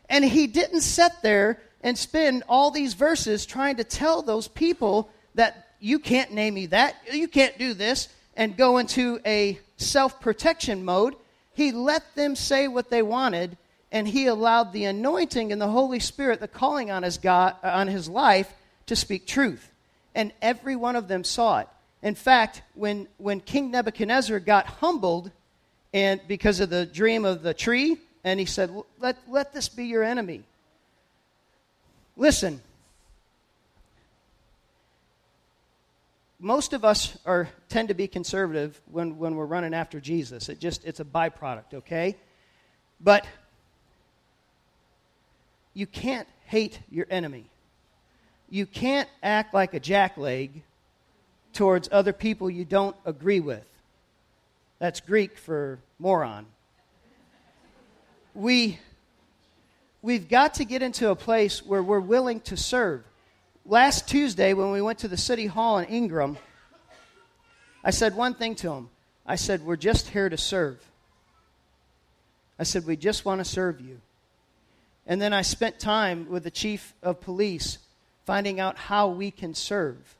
And 0.09 0.25
he 0.25 0.47
didn't 0.47 0.81
sit 0.81 1.11
there 1.21 1.61
and 1.81 1.97
spend 1.97 2.43
all 2.49 2.71
these 2.71 2.95
verses 2.95 3.45
trying 3.45 3.75
to 3.75 3.83
tell 3.83 4.21
those 4.21 4.47
people 4.47 5.11
that 5.35 5.67
you 5.79 5.99
can't 5.99 6.31
name 6.31 6.55
me 6.55 6.65
that, 6.67 6.95
you 7.11 7.27
can't 7.27 7.57
do 7.59 7.73
this, 7.73 8.09
and 8.35 8.57
go 8.57 8.77
into 8.77 9.19
a 9.25 9.59
self 9.77 10.19
protection 10.19 10.83
mode. 10.83 11.15
He 11.53 11.71
let 11.71 12.15
them 12.15 12.35
say 12.35 12.67
what 12.67 12.89
they 12.89 13.01
wanted, 13.01 13.57
and 13.91 14.07
he 14.07 14.27
allowed 14.27 14.73
the 14.73 14.85
anointing 14.85 15.51
and 15.51 15.61
the 15.61 15.67
Holy 15.67 15.99
Spirit, 15.99 16.39
the 16.39 16.47
calling 16.47 16.89
on 16.89 17.03
his, 17.03 17.17
God, 17.17 17.55
on 17.63 17.87
his 17.87 18.09
life, 18.09 18.51
to 18.87 18.95
speak 18.95 19.27
truth. 19.27 19.71
And 20.15 20.33
every 20.41 20.75
one 20.75 20.95
of 20.95 21.07
them 21.07 21.23
saw 21.23 21.59
it. 21.59 21.67
In 22.01 22.15
fact, 22.15 22.61
when, 22.75 23.07
when 23.17 23.39
King 23.39 23.71
Nebuchadnezzar 23.71 24.39
got 24.39 24.65
humbled 24.67 25.31
and 25.93 26.21
because 26.27 26.59
of 26.59 26.69
the 26.69 26.85
dream 26.85 27.25
of 27.25 27.41
the 27.41 27.53
tree, 27.53 27.97
and 28.23 28.39
he 28.39 28.45
said, 28.45 28.71
let, 28.99 29.17
let 29.27 29.53
this 29.53 29.69
be 29.69 29.85
your 29.85 30.03
enemy. 30.03 30.43
Listen, 32.15 32.61
most 36.39 36.73
of 36.73 36.85
us 36.85 37.17
are 37.25 37.49
tend 37.69 37.87
to 37.87 37.93
be 37.93 38.07
conservative 38.07 38.79
when, 38.91 39.17
when 39.17 39.35
we're 39.35 39.45
running 39.45 39.73
after 39.73 39.99
Jesus. 39.99 40.49
It 40.49 40.59
just 40.59 40.85
it's 40.85 40.99
a 40.99 41.05
byproduct, 41.05 41.73
okay? 41.73 42.15
But 42.99 43.25
you 45.73 45.87
can't 45.87 46.27
hate 46.45 46.79
your 46.91 47.05
enemy. 47.09 47.45
You 48.49 48.65
can't 48.65 49.09
act 49.21 49.53
like 49.53 49.73
a 49.73 49.79
jackleg 49.79 50.49
towards 51.57 51.89
other 51.91 52.13
people 52.13 52.49
you 52.49 52.63
don't 52.63 52.95
agree 53.05 53.39
with. 53.39 53.65
That's 54.79 54.99
Greek 54.99 55.37
for 55.37 55.79
moron. 55.99 56.45
We 58.33 58.79
we've 60.01 60.29
got 60.29 60.53
to 60.55 60.65
get 60.65 60.81
into 60.81 61.09
a 61.09 61.15
place 61.15 61.65
where 61.65 61.83
we're 61.83 61.99
willing 61.99 62.39
to 62.41 62.55
serve 62.55 63.03
last 63.67 64.07
Tuesday, 64.07 64.53
when 64.53 64.71
we 64.71 64.81
went 64.81 64.99
to 64.99 65.07
the 65.07 65.17
city 65.17 65.45
hall 65.45 65.77
in 65.77 65.85
Ingram, 65.85 66.37
I 67.83 67.91
said 67.91 68.15
one 68.15 68.33
thing 68.33 68.55
to 68.55 68.71
him. 68.71 68.89
I 69.25 69.35
said, 69.35 69.65
We're 69.65 69.75
just 69.75 70.09
here 70.09 70.29
to 70.29 70.37
serve. 70.37 70.79
I 72.57 72.63
said, 72.63 72.85
We 72.85 72.95
just 72.95 73.25
want 73.25 73.39
to 73.39 73.45
serve 73.45 73.81
you. 73.81 73.99
And 75.05 75.21
then 75.21 75.33
I 75.33 75.41
spent 75.41 75.79
time 75.79 76.29
with 76.29 76.43
the 76.43 76.51
chief 76.51 76.93
of 77.01 77.21
police 77.21 77.77
finding 78.25 78.59
out 78.59 78.77
how 78.77 79.07
we 79.09 79.31
can 79.31 79.53
serve. 79.53 80.16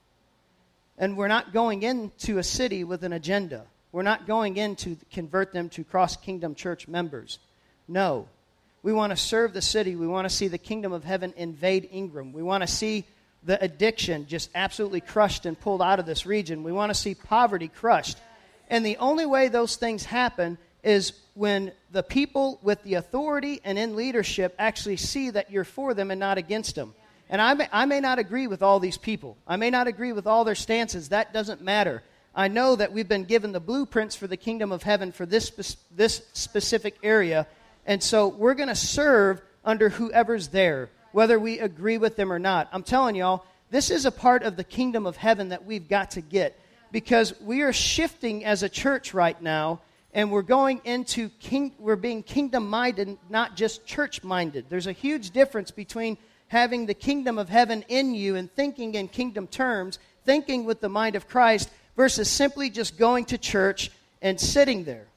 And 0.97 1.17
we're 1.17 1.27
not 1.27 1.53
going 1.53 1.83
into 1.83 2.39
a 2.39 2.43
city 2.43 2.83
with 2.83 3.03
an 3.03 3.13
agenda. 3.13 3.65
We're 3.91 4.01
not 4.01 4.27
going 4.27 4.57
in 4.57 4.75
to 4.77 4.97
convert 5.11 5.53
them 5.53 5.69
to 5.69 5.83
cross 5.83 6.17
kingdom 6.17 6.55
church 6.55 6.87
members. 6.87 7.39
No. 7.87 8.27
We 8.83 8.93
want 8.93 9.11
to 9.11 9.17
serve 9.17 9.53
the 9.53 9.61
city. 9.61 9.95
We 9.95 10.07
want 10.07 10.27
to 10.29 10.33
see 10.33 10.47
the 10.47 10.57
kingdom 10.57 10.93
of 10.93 11.03
heaven 11.03 11.33
invade 11.37 11.89
Ingram. 11.91 12.33
We 12.33 12.43
want 12.43 12.61
to 12.61 12.67
see 12.67 13.05
the 13.43 13.63
addiction 13.63 14.27
just 14.27 14.49
absolutely 14.55 15.01
crushed 15.01 15.45
and 15.45 15.59
pulled 15.59 15.81
out 15.81 15.99
of 15.99 16.05
this 16.05 16.25
region. 16.25 16.63
We 16.63 16.71
want 16.71 16.89
to 16.89 16.99
see 16.99 17.15
poverty 17.15 17.67
crushed. 17.67 18.17
And 18.69 18.85
the 18.85 18.97
only 18.97 19.25
way 19.25 19.47
those 19.47 19.75
things 19.77 20.03
happen 20.03 20.57
is 20.83 21.13
when 21.33 21.71
the 21.91 22.03
people 22.03 22.59
with 22.61 22.81
the 22.83 22.95
authority 22.95 23.61
and 23.63 23.77
in 23.77 23.95
leadership 23.95 24.55
actually 24.57 24.97
see 24.97 25.29
that 25.29 25.51
you're 25.51 25.63
for 25.63 25.93
them 25.93 26.11
and 26.11 26.19
not 26.19 26.37
against 26.37 26.75
them. 26.75 26.93
And 27.29 27.41
I 27.41 27.53
may, 27.53 27.67
I 27.71 27.85
may 27.85 27.99
not 27.99 28.19
agree 28.19 28.47
with 28.47 28.63
all 28.63 28.79
these 28.79 28.97
people. 28.97 29.37
I 29.47 29.57
may 29.57 29.69
not 29.69 29.87
agree 29.87 30.13
with 30.13 30.27
all 30.27 30.43
their 30.43 30.55
stances. 30.55 31.09
That 31.09 31.33
doesn't 31.33 31.61
matter. 31.61 32.03
I 32.33 32.47
know 32.47 32.75
that 32.75 32.93
we've 32.93 33.07
been 33.07 33.25
given 33.25 33.51
the 33.51 33.59
blueprints 33.59 34.15
for 34.15 34.27
the 34.27 34.37
kingdom 34.37 34.71
of 34.71 34.83
heaven 34.83 35.11
for 35.11 35.25
this, 35.25 35.77
this 35.95 36.21
specific 36.33 36.95
area. 37.03 37.47
And 37.85 38.01
so 38.01 38.27
we're 38.27 38.53
going 38.53 38.69
to 38.69 38.75
serve 38.75 39.41
under 39.65 39.89
whoever's 39.89 40.49
there, 40.49 40.89
whether 41.11 41.39
we 41.39 41.59
agree 41.59 41.97
with 41.97 42.15
them 42.15 42.31
or 42.31 42.39
not. 42.39 42.69
I'm 42.71 42.83
telling 42.83 43.15
y'all, 43.15 43.45
this 43.69 43.89
is 43.89 44.05
a 44.05 44.11
part 44.11 44.43
of 44.43 44.55
the 44.55 44.63
kingdom 44.63 45.05
of 45.05 45.17
heaven 45.17 45.49
that 45.49 45.65
we've 45.65 45.89
got 45.89 46.11
to 46.11 46.21
get 46.21 46.57
because 46.91 47.39
we 47.41 47.61
are 47.61 47.73
shifting 47.73 48.45
as 48.45 48.63
a 48.63 48.69
church 48.69 49.13
right 49.13 49.41
now 49.41 49.81
and 50.13 50.31
we're 50.31 50.41
going 50.41 50.79
into 50.85 51.29
king, 51.39 51.73
we're 51.79 51.95
being 51.95 52.23
kingdom 52.23 52.69
minded 52.69 53.17
not 53.29 53.57
just 53.57 53.85
church 53.85 54.23
minded 54.23 54.65
there's 54.69 54.87
a 54.87 54.93
huge 54.93 55.31
difference 55.31 55.69
between 55.69 56.17
having 56.47 56.85
the 56.85 56.93
kingdom 56.93 57.37
of 57.37 57.49
heaven 57.49 57.83
in 57.87 58.13
you 58.13 58.35
and 58.35 58.51
thinking 58.51 58.95
in 58.95 59.07
kingdom 59.07 59.47
terms 59.47 59.99
thinking 60.25 60.65
with 60.65 60.81
the 60.81 60.89
mind 60.89 61.15
of 61.15 61.27
christ 61.27 61.69
versus 61.95 62.29
simply 62.29 62.69
just 62.69 62.97
going 62.97 63.25
to 63.25 63.37
church 63.37 63.91
and 64.21 64.39
sitting 64.39 64.83
there. 64.83 65.07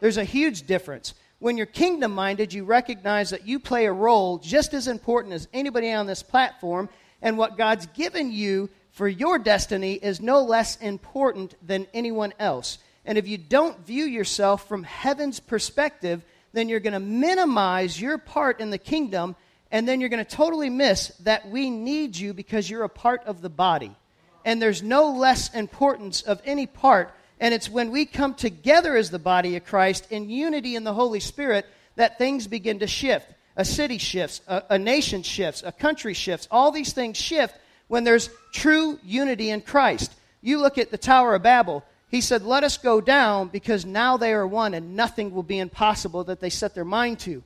There's 0.00 0.16
a 0.16 0.24
huge 0.24 0.66
difference. 0.66 1.14
When 1.38 1.56
you're 1.56 1.66
kingdom 1.66 2.12
minded, 2.12 2.52
you 2.52 2.64
recognize 2.64 3.30
that 3.30 3.46
you 3.46 3.58
play 3.58 3.86
a 3.86 3.92
role 3.92 4.38
just 4.38 4.74
as 4.74 4.88
important 4.88 5.34
as 5.34 5.48
anybody 5.52 5.92
on 5.92 6.06
this 6.06 6.22
platform, 6.22 6.88
and 7.20 7.36
what 7.36 7.56
God's 7.56 7.86
given 7.86 8.32
you 8.32 8.70
for 8.92 9.08
your 9.08 9.38
destiny 9.38 9.94
is 9.94 10.20
no 10.20 10.42
less 10.42 10.76
important 10.76 11.54
than 11.66 11.86
anyone 11.92 12.32
else. 12.38 12.78
And 13.04 13.18
if 13.18 13.26
you 13.26 13.38
don't 13.38 13.84
view 13.84 14.04
yourself 14.04 14.68
from 14.68 14.84
heaven's 14.84 15.40
perspective, 15.40 16.24
then 16.52 16.68
you're 16.68 16.80
going 16.80 16.92
to 16.92 17.00
minimize 17.00 18.00
your 18.00 18.18
part 18.18 18.60
in 18.60 18.70
the 18.70 18.78
kingdom, 18.78 19.34
and 19.72 19.88
then 19.88 20.00
you're 20.00 20.10
going 20.10 20.24
to 20.24 20.36
totally 20.36 20.70
miss 20.70 21.08
that 21.20 21.48
we 21.48 21.70
need 21.70 22.16
you 22.16 22.32
because 22.34 22.70
you're 22.70 22.84
a 22.84 22.88
part 22.88 23.24
of 23.24 23.40
the 23.40 23.48
body 23.48 23.96
and 24.44 24.60
there's 24.60 24.82
no 24.82 25.10
less 25.10 25.52
importance 25.54 26.22
of 26.22 26.40
any 26.44 26.66
part. 26.66 27.12
And 27.40 27.52
it's 27.54 27.68
when 27.68 27.90
we 27.90 28.04
come 28.04 28.34
together 28.34 28.96
as 28.96 29.10
the 29.10 29.18
body 29.18 29.56
of 29.56 29.64
Christ 29.64 30.06
in 30.10 30.28
unity 30.30 30.76
in 30.76 30.84
the 30.84 30.94
Holy 30.94 31.20
Spirit 31.20 31.66
that 31.96 32.18
things 32.18 32.46
begin 32.46 32.80
to 32.80 32.86
shift. 32.86 33.26
A 33.56 33.64
city 33.64 33.98
shifts, 33.98 34.40
a, 34.46 34.62
a 34.70 34.78
nation 34.78 35.22
shifts, 35.22 35.62
a 35.64 35.72
country 35.72 36.14
shifts. 36.14 36.48
All 36.50 36.70
these 36.70 36.92
things 36.92 37.18
shift 37.18 37.54
when 37.88 38.04
there's 38.04 38.30
true 38.52 38.98
unity 39.04 39.50
in 39.50 39.60
Christ. 39.60 40.14
You 40.40 40.58
look 40.58 40.78
at 40.78 40.90
the 40.90 40.98
Tower 40.98 41.34
of 41.34 41.42
Babel. 41.42 41.84
He 42.08 42.20
said, 42.20 42.42
Let 42.42 42.64
us 42.64 42.78
go 42.78 43.00
down 43.00 43.48
because 43.48 43.84
now 43.84 44.16
they 44.16 44.32
are 44.32 44.46
one 44.46 44.72
and 44.74 44.96
nothing 44.96 45.32
will 45.32 45.42
be 45.42 45.58
impossible 45.58 46.24
that 46.24 46.40
they 46.40 46.50
set 46.50 46.74
their 46.74 46.84
mind 46.84 47.18
to. 47.20 47.42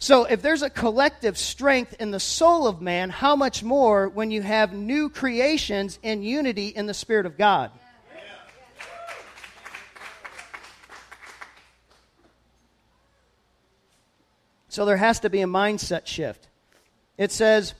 So, 0.00 0.24
if 0.24 0.42
there's 0.42 0.62
a 0.62 0.70
collective 0.70 1.36
strength 1.36 1.96
in 1.98 2.12
the 2.12 2.20
soul 2.20 2.68
of 2.68 2.80
man, 2.80 3.10
how 3.10 3.34
much 3.34 3.64
more 3.64 4.08
when 4.08 4.30
you 4.30 4.42
have 4.42 4.72
new 4.72 5.10
creations 5.10 5.98
in 6.04 6.22
unity 6.22 6.68
in 6.68 6.86
the 6.86 6.94
Spirit 6.94 7.26
of 7.26 7.36
God? 7.36 7.72
So, 14.68 14.84
there 14.84 14.96
has 14.96 15.18
to 15.20 15.30
be 15.30 15.40
a 15.40 15.46
mindset 15.46 16.06
shift. 16.06 16.46
It 17.16 17.32
says 17.32 17.74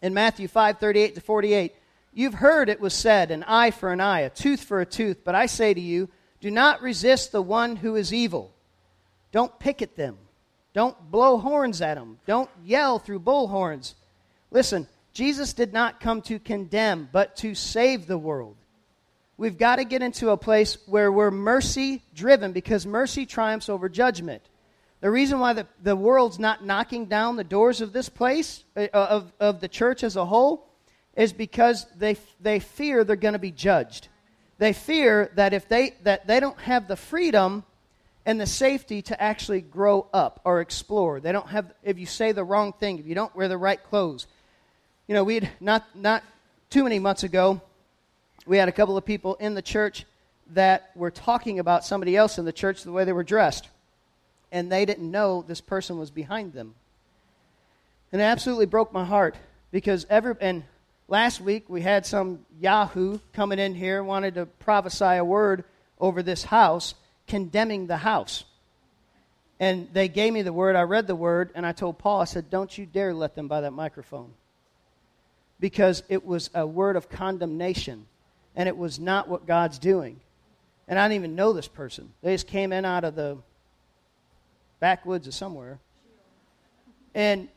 in 0.00 0.14
Matthew 0.14 0.48
5 0.48 0.78
38 0.78 1.14
to 1.16 1.20
48, 1.20 1.74
You've 2.14 2.34
heard 2.34 2.70
it 2.70 2.80
was 2.80 2.94
said, 2.94 3.30
an 3.30 3.44
eye 3.44 3.70
for 3.70 3.92
an 3.92 4.00
eye, 4.00 4.20
a 4.20 4.30
tooth 4.30 4.64
for 4.64 4.80
a 4.80 4.86
tooth, 4.86 5.18
but 5.22 5.34
I 5.34 5.46
say 5.46 5.74
to 5.74 5.80
you, 5.80 6.08
do 6.40 6.50
not 6.50 6.80
resist 6.80 7.30
the 7.30 7.42
one 7.42 7.76
who 7.76 7.94
is 7.94 8.12
evil. 8.12 8.54
Don't 9.30 9.56
pick 9.58 9.82
at 9.82 9.96
them. 9.96 10.16
Don't 10.72 11.10
blow 11.10 11.38
horns 11.38 11.80
at 11.82 11.94
them. 11.94 12.18
Don't 12.26 12.50
yell 12.64 12.98
through 12.98 13.20
bullhorns. 13.20 13.94
Listen, 14.50 14.86
Jesus 15.12 15.52
did 15.52 15.72
not 15.72 16.00
come 16.00 16.22
to 16.22 16.38
condemn, 16.38 17.08
but 17.12 17.36
to 17.36 17.54
save 17.54 18.06
the 18.06 18.18
world. 18.18 18.56
We've 19.36 19.58
got 19.58 19.76
to 19.76 19.84
get 19.84 20.02
into 20.02 20.30
a 20.30 20.36
place 20.36 20.76
where 20.86 21.10
we're 21.10 21.30
mercy 21.30 22.02
driven 22.14 22.52
because 22.52 22.86
mercy 22.86 23.26
triumphs 23.26 23.68
over 23.68 23.88
judgment. 23.88 24.42
The 25.00 25.10
reason 25.10 25.40
why 25.40 25.54
the, 25.54 25.66
the 25.82 25.96
world's 25.96 26.38
not 26.38 26.64
knocking 26.64 27.06
down 27.06 27.36
the 27.36 27.44
doors 27.44 27.80
of 27.80 27.92
this 27.92 28.10
place, 28.10 28.64
uh, 28.76 28.88
of, 28.92 29.32
of 29.40 29.60
the 29.60 29.68
church 29.68 30.04
as 30.04 30.16
a 30.16 30.26
whole, 30.26 30.68
is 31.16 31.32
because 31.32 31.86
they, 31.96 32.18
they 32.38 32.60
fear 32.60 33.02
they're 33.02 33.16
going 33.16 33.32
to 33.32 33.38
be 33.38 33.50
judged. 33.50 34.08
They 34.58 34.74
fear 34.74 35.30
that 35.36 35.54
if 35.54 35.68
they, 35.68 35.94
that 36.02 36.26
they 36.26 36.38
don't 36.38 36.60
have 36.60 36.86
the 36.86 36.96
freedom 36.96 37.64
and 38.30 38.40
the 38.40 38.46
safety 38.46 39.02
to 39.02 39.20
actually 39.20 39.60
grow 39.60 40.06
up 40.14 40.40
or 40.44 40.60
explore. 40.60 41.18
They 41.18 41.32
don't 41.32 41.48
have, 41.48 41.74
if 41.82 41.98
you 41.98 42.06
say 42.06 42.30
the 42.30 42.44
wrong 42.44 42.72
thing, 42.72 43.00
if 43.00 43.06
you 43.08 43.14
don't 43.16 43.34
wear 43.34 43.48
the 43.48 43.58
right 43.58 43.82
clothes. 43.82 44.28
You 45.08 45.16
know, 45.16 45.24
we 45.24 45.34
had 45.34 45.50
not, 45.58 45.84
not 45.96 46.22
too 46.70 46.84
many 46.84 47.00
months 47.00 47.24
ago, 47.24 47.60
we 48.46 48.56
had 48.56 48.68
a 48.68 48.72
couple 48.72 48.96
of 48.96 49.04
people 49.04 49.34
in 49.34 49.54
the 49.54 49.62
church 49.62 50.06
that 50.52 50.92
were 50.94 51.10
talking 51.10 51.58
about 51.58 51.84
somebody 51.84 52.16
else 52.16 52.38
in 52.38 52.44
the 52.44 52.52
church 52.52 52.84
the 52.84 52.92
way 52.92 53.02
they 53.02 53.12
were 53.12 53.24
dressed. 53.24 53.68
And 54.52 54.70
they 54.70 54.84
didn't 54.84 55.10
know 55.10 55.42
this 55.42 55.60
person 55.60 55.98
was 55.98 56.12
behind 56.12 56.52
them. 56.52 56.76
And 58.12 58.22
it 58.22 58.26
absolutely 58.26 58.66
broke 58.66 58.92
my 58.92 59.04
heart 59.04 59.34
because 59.72 60.06
every, 60.08 60.36
and 60.40 60.62
last 61.08 61.40
week 61.40 61.64
we 61.68 61.80
had 61.80 62.06
some 62.06 62.46
Yahoo 62.60 63.18
coming 63.32 63.58
in 63.58 63.74
here, 63.74 64.04
wanted 64.04 64.36
to 64.36 64.46
prophesy 64.46 65.16
a 65.16 65.24
word 65.24 65.64
over 65.98 66.22
this 66.22 66.44
house 66.44 66.94
condemning 67.30 67.86
the 67.86 67.96
house. 67.96 68.44
And 69.60 69.88
they 69.92 70.08
gave 70.08 70.32
me 70.32 70.42
the 70.42 70.52
word, 70.52 70.74
I 70.74 70.82
read 70.82 71.06
the 71.06 71.14
word, 71.14 71.50
and 71.54 71.64
I 71.64 71.72
told 71.72 71.98
Paul, 71.98 72.20
I 72.20 72.24
said, 72.24 72.50
Don't 72.50 72.76
you 72.76 72.86
dare 72.86 73.14
let 73.14 73.34
them 73.34 73.46
buy 73.46 73.60
that 73.60 73.72
microphone. 73.72 74.32
Because 75.60 76.02
it 76.08 76.26
was 76.26 76.50
a 76.54 76.66
word 76.66 76.96
of 76.96 77.08
condemnation, 77.08 78.06
and 78.56 78.68
it 78.68 78.76
was 78.76 78.98
not 78.98 79.28
what 79.28 79.46
God's 79.46 79.78
doing. 79.78 80.18
And 80.88 80.98
I 80.98 81.04
didn't 81.06 81.22
even 81.22 81.36
know 81.36 81.52
this 81.52 81.68
person. 81.68 82.10
They 82.22 82.34
just 82.34 82.48
came 82.48 82.72
in 82.72 82.84
out 82.84 83.04
of 83.04 83.14
the 83.14 83.38
backwoods 84.80 85.28
of 85.28 85.34
somewhere. 85.34 85.78
And 87.14 87.48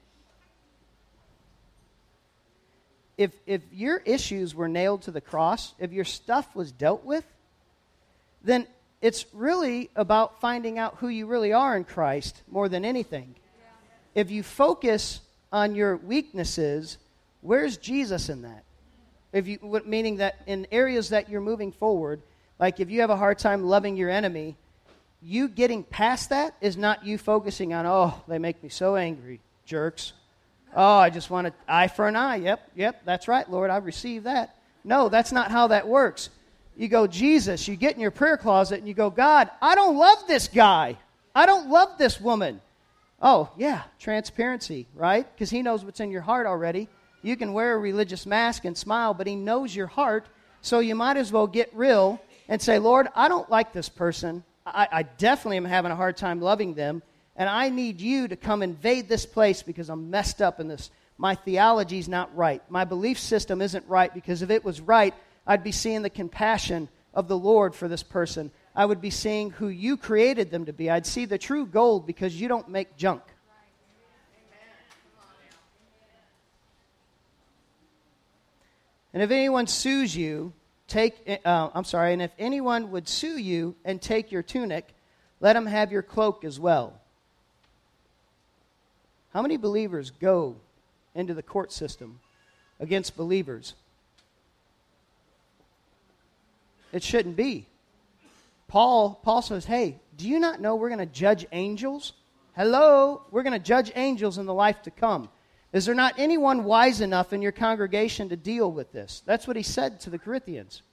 if, 3.18 3.32
if 3.48 3.62
your 3.72 3.98
issues 3.98 4.54
were 4.54 4.68
nailed 4.68 5.04
to 5.04 5.12
the 5.12 5.22
cross, 5.22 5.74
if 5.80 5.92
your 5.92 6.06
stuff 6.06 6.54
was 6.56 6.72
dealt 6.72 7.06
with, 7.06 7.26
then 8.44 8.68
it's 9.04 9.26
really 9.34 9.90
about 9.98 10.40
finding 10.40 10.80
out 10.80 10.96
who 11.00 11.10
you 11.10 11.28
really 11.28 11.52
are 11.52 11.76
in 11.76 11.84
Christ 11.84 12.42
more 12.50 12.70
than 12.70 12.86
anything. 12.86 13.36
If 14.16 14.32
you 14.32 14.44
focus 14.44 15.20
on 15.52 15.76
your 15.76 15.98
weaknesses, 15.98 16.98
where's 17.42 17.76
Jesus 17.76 18.30
in 18.30 18.44
that? 18.44 18.64
If 19.34 19.46
you, 19.46 19.60
meaning 19.86 20.18
that 20.18 20.38
in 20.48 20.68
areas 20.72 21.10
that 21.10 21.28
you're 21.28 21.42
moving 21.42 21.74
forward, 21.74 22.22
like 22.60 22.80
if 22.80 22.90
you 22.90 23.02
have 23.02 23.10
a 23.10 23.18
hard 23.18 23.40
time 23.40 23.66
loving 23.66 23.98
your 23.98 24.10
enemy, 24.10 24.56
you 25.22 25.50
getting 25.50 25.84
past 25.84 26.30
that 26.30 26.56
is 26.62 26.78
not 26.78 27.06
you 27.06 27.18
focusing 27.18 27.74
on, 27.74 27.86
oh, 27.86 28.24
they 28.30 28.40
make 28.40 28.64
me 28.64 28.70
so 28.70 28.96
angry, 28.96 29.42
jerks. 29.66 30.14
Oh, 30.74 30.96
I 30.96 31.10
just 31.10 31.30
want 31.30 31.48
an 31.48 31.54
eye 31.68 31.90
for 31.90 32.08
an 32.08 32.16
eye. 32.16 32.38
Yep, 32.38 32.72
yep, 32.74 33.02
that's 33.04 33.28
right, 33.28 33.52
Lord, 33.52 33.70
I 33.70 33.78
receive 33.78 34.24
that. 34.24 34.56
No, 34.86 35.10
that's 35.10 35.34
not 35.34 35.52
how 35.52 35.68
that 35.68 35.90
works. 35.90 36.30
You 36.76 36.88
go, 36.88 37.08
Jesus. 37.08 37.68
You 37.68 37.76
get 37.76 37.96
in 37.96 38.02
your 38.02 38.12
prayer 38.12 38.38
closet 38.38 38.80
and 38.80 38.88
you 38.88 38.94
go, 38.94 39.10
God, 39.10 39.50
I 39.62 39.76
don't 39.76 39.98
love 39.98 40.28
this 40.28 40.48
guy. 40.48 40.98
I 41.36 41.46
don't 41.46 41.70
love 41.70 41.98
this 41.98 42.20
woman. 42.20 42.62
Oh, 43.22 43.50
yeah, 43.58 43.84
transparency, 44.00 44.88
right? 44.96 45.26
Because 45.34 45.50
he 45.50 45.62
knows 45.62 45.86
what's 45.86 46.00
in 46.00 46.12
your 46.12 46.22
heart 46.22 46.46
already. 46.46 46.90
You 47.22 47.38
can 47.38 47.54
wear 47.54 47.74
a 47.74 47.78
religious 47.78 48.26
mask 48.26 48.66
and 48.66 48.78
smile, 48.78 49.14
but 49.14 49.28
he 49.28 49.36
knows 49.36 49.76
your 49.76 49.88
heart. 49.88 50.28
So 50.62 50.80
you 50.80 50.94
might 50.94 51.18
as 51.18 51.32
well 51.32 51.48
get 51.48 51.74
real 51.74 52.22
and 52.50 52.62
say, 52.62 52.80
Lord, 52.80 53.08
I 53.16 53.30
don't 53.30 53.50
like 53.50 53.72
this 53.72 53.88
person. 53.88 54.44
I, 54.66 54.88
I 54.92 55.04
definitely 55.04 55.58
am 55.58 55.66
having 55.66 55.92
a 55.92 55.96
hard 55.96 56.18
time 56.18 56.42
loving 56.42 56.74
them. 56.74 57.02
And 57.36 57.50
I 57.50 57.70
need 57.70 58.02
you 58.02 58.28
to 58.28 58.36
come 58.36 58.62
invade 58.62 59.08
this 59.10 59.26
place 59.26 59.64
because 59.64 59.90
I'm 59.90 60.10
messed 60.10 60.42
up 60.42 60.60
in 60.60 60.68
this. 60.68 60.92
My 61.18 61.36
theology's 61.36 62.08
not 62.08 62.36
right. 62.36 62.62
My 62.70 62.84
belief 62.84 63.20
system 63.20 63.62
isn't 63.62 63.88
right 63.88 64.14
because 64.14 64.42
if 64.42 64.50
it 64.50 64.64
was 64.64 64.82
right, 64.82 65.14
I'd 65.46 65.64
be 65.64 65.72
seeing 65.72 66.02
the 66.02 66.10
compassion 66.10 66.90
of 67.14 67.28
the 67.28 67.38
Lord 67.38 67.76
for 67.76 67.88
this 67.88 68.04
person. 68.04 68.52
I 68.76 68.86
would 68.86 69.02
be 69.02 69.10
seeing 69.10 69.52
who 69.52 69.68
you 69.68 69.98
created 69.98 70.50
them 70.50 70.66
to 70.66 70.74
be. 70.74 70.90
I'd 70.90 71.06
see 71.06 71.26
the 71.26 71.38
true 71.38 71.66
gold 71.66 72.08
because 72.08 72.40
you 72.40 72.48
don't 72.48 72.70
make 72.70 72.96
junk. 72.98 73.22
And 79.14 79.22
if 79.22 79.30
anyone 79.30 79.68
sues 79.68 80.16
you, 80.16 80.54
take, 80.88 81.40
uh, 81.46 81.70
I'm 81.74 81.84
sorry, 81.84 82.14
and 82.14 82.22
if 82.22 82.32
anyone 82.40 82.90
would 82.92 83.08
sue 83.08 83.38
you 83.38 83.76
and 83.86 84.02
take 84.02 84.32
your 84.32 84.42
tunic, 84.42 84.88
let 85.40 85.56
him 85.56 85.68
have 85.68 85.92
your 85.92 86.02
cloak 86.02 86.44
as 86.44 86.60
well. 86.60 87.00
How 89.34 89.42
many 89.44 89.58
believers 89.58 90.10
go 90.10 90.56
into 91.14 91.36
the 91.36 91.44
court 91.44 91.72
system 91.72 92.22
against 92.80 93.16
believers? 93.16 93.76
It 96.94 97.04
shouldn't 97.04 97.36
be. 97.36 97.68
Paul, 98.68 99.20
Paul 99.24 99.42
says, 99.42 99.66
Hey, 99.66 100.00
do 100.16 100.30
you 100.30 100.40
not 100.40 100.62
know 100.62 100.76
we're 100.76 100.90
going 100.90 101.00
to 101.00 101.06
judge 101.06 101.46
angels? 101.52 102.14
Hello, 102.56 103.24
we're 103.32 103.44
going 103.44 103.54
to 103.54 103.60
judge 103.60 103.92
angels 103.96 104.38
in 104.38 104.46
the 104.46 104.54
life 104.54 104.84
to 104.84 104.92
come. 104.92 105.28
Is 105.74 105.86
there 105.88 105.96
not 105.96 106.14
anyone 106.20 106.64
wise 106.64 107.02
enough 107.02 107.34
in 107.34 107.42
your 107.42 107.52
congregation 107.52 108.30
to 108.30 108.38
deal 108.38 108.72
with 108.72 108.92
this? 108.92 109.24
That's 109.26 109.48
what 109.48 109.58
he 109.58 109.64
said 109.64 110.00
to 110.02 110.12
the 110.12 110.20
Corinthians. 110.20 110.84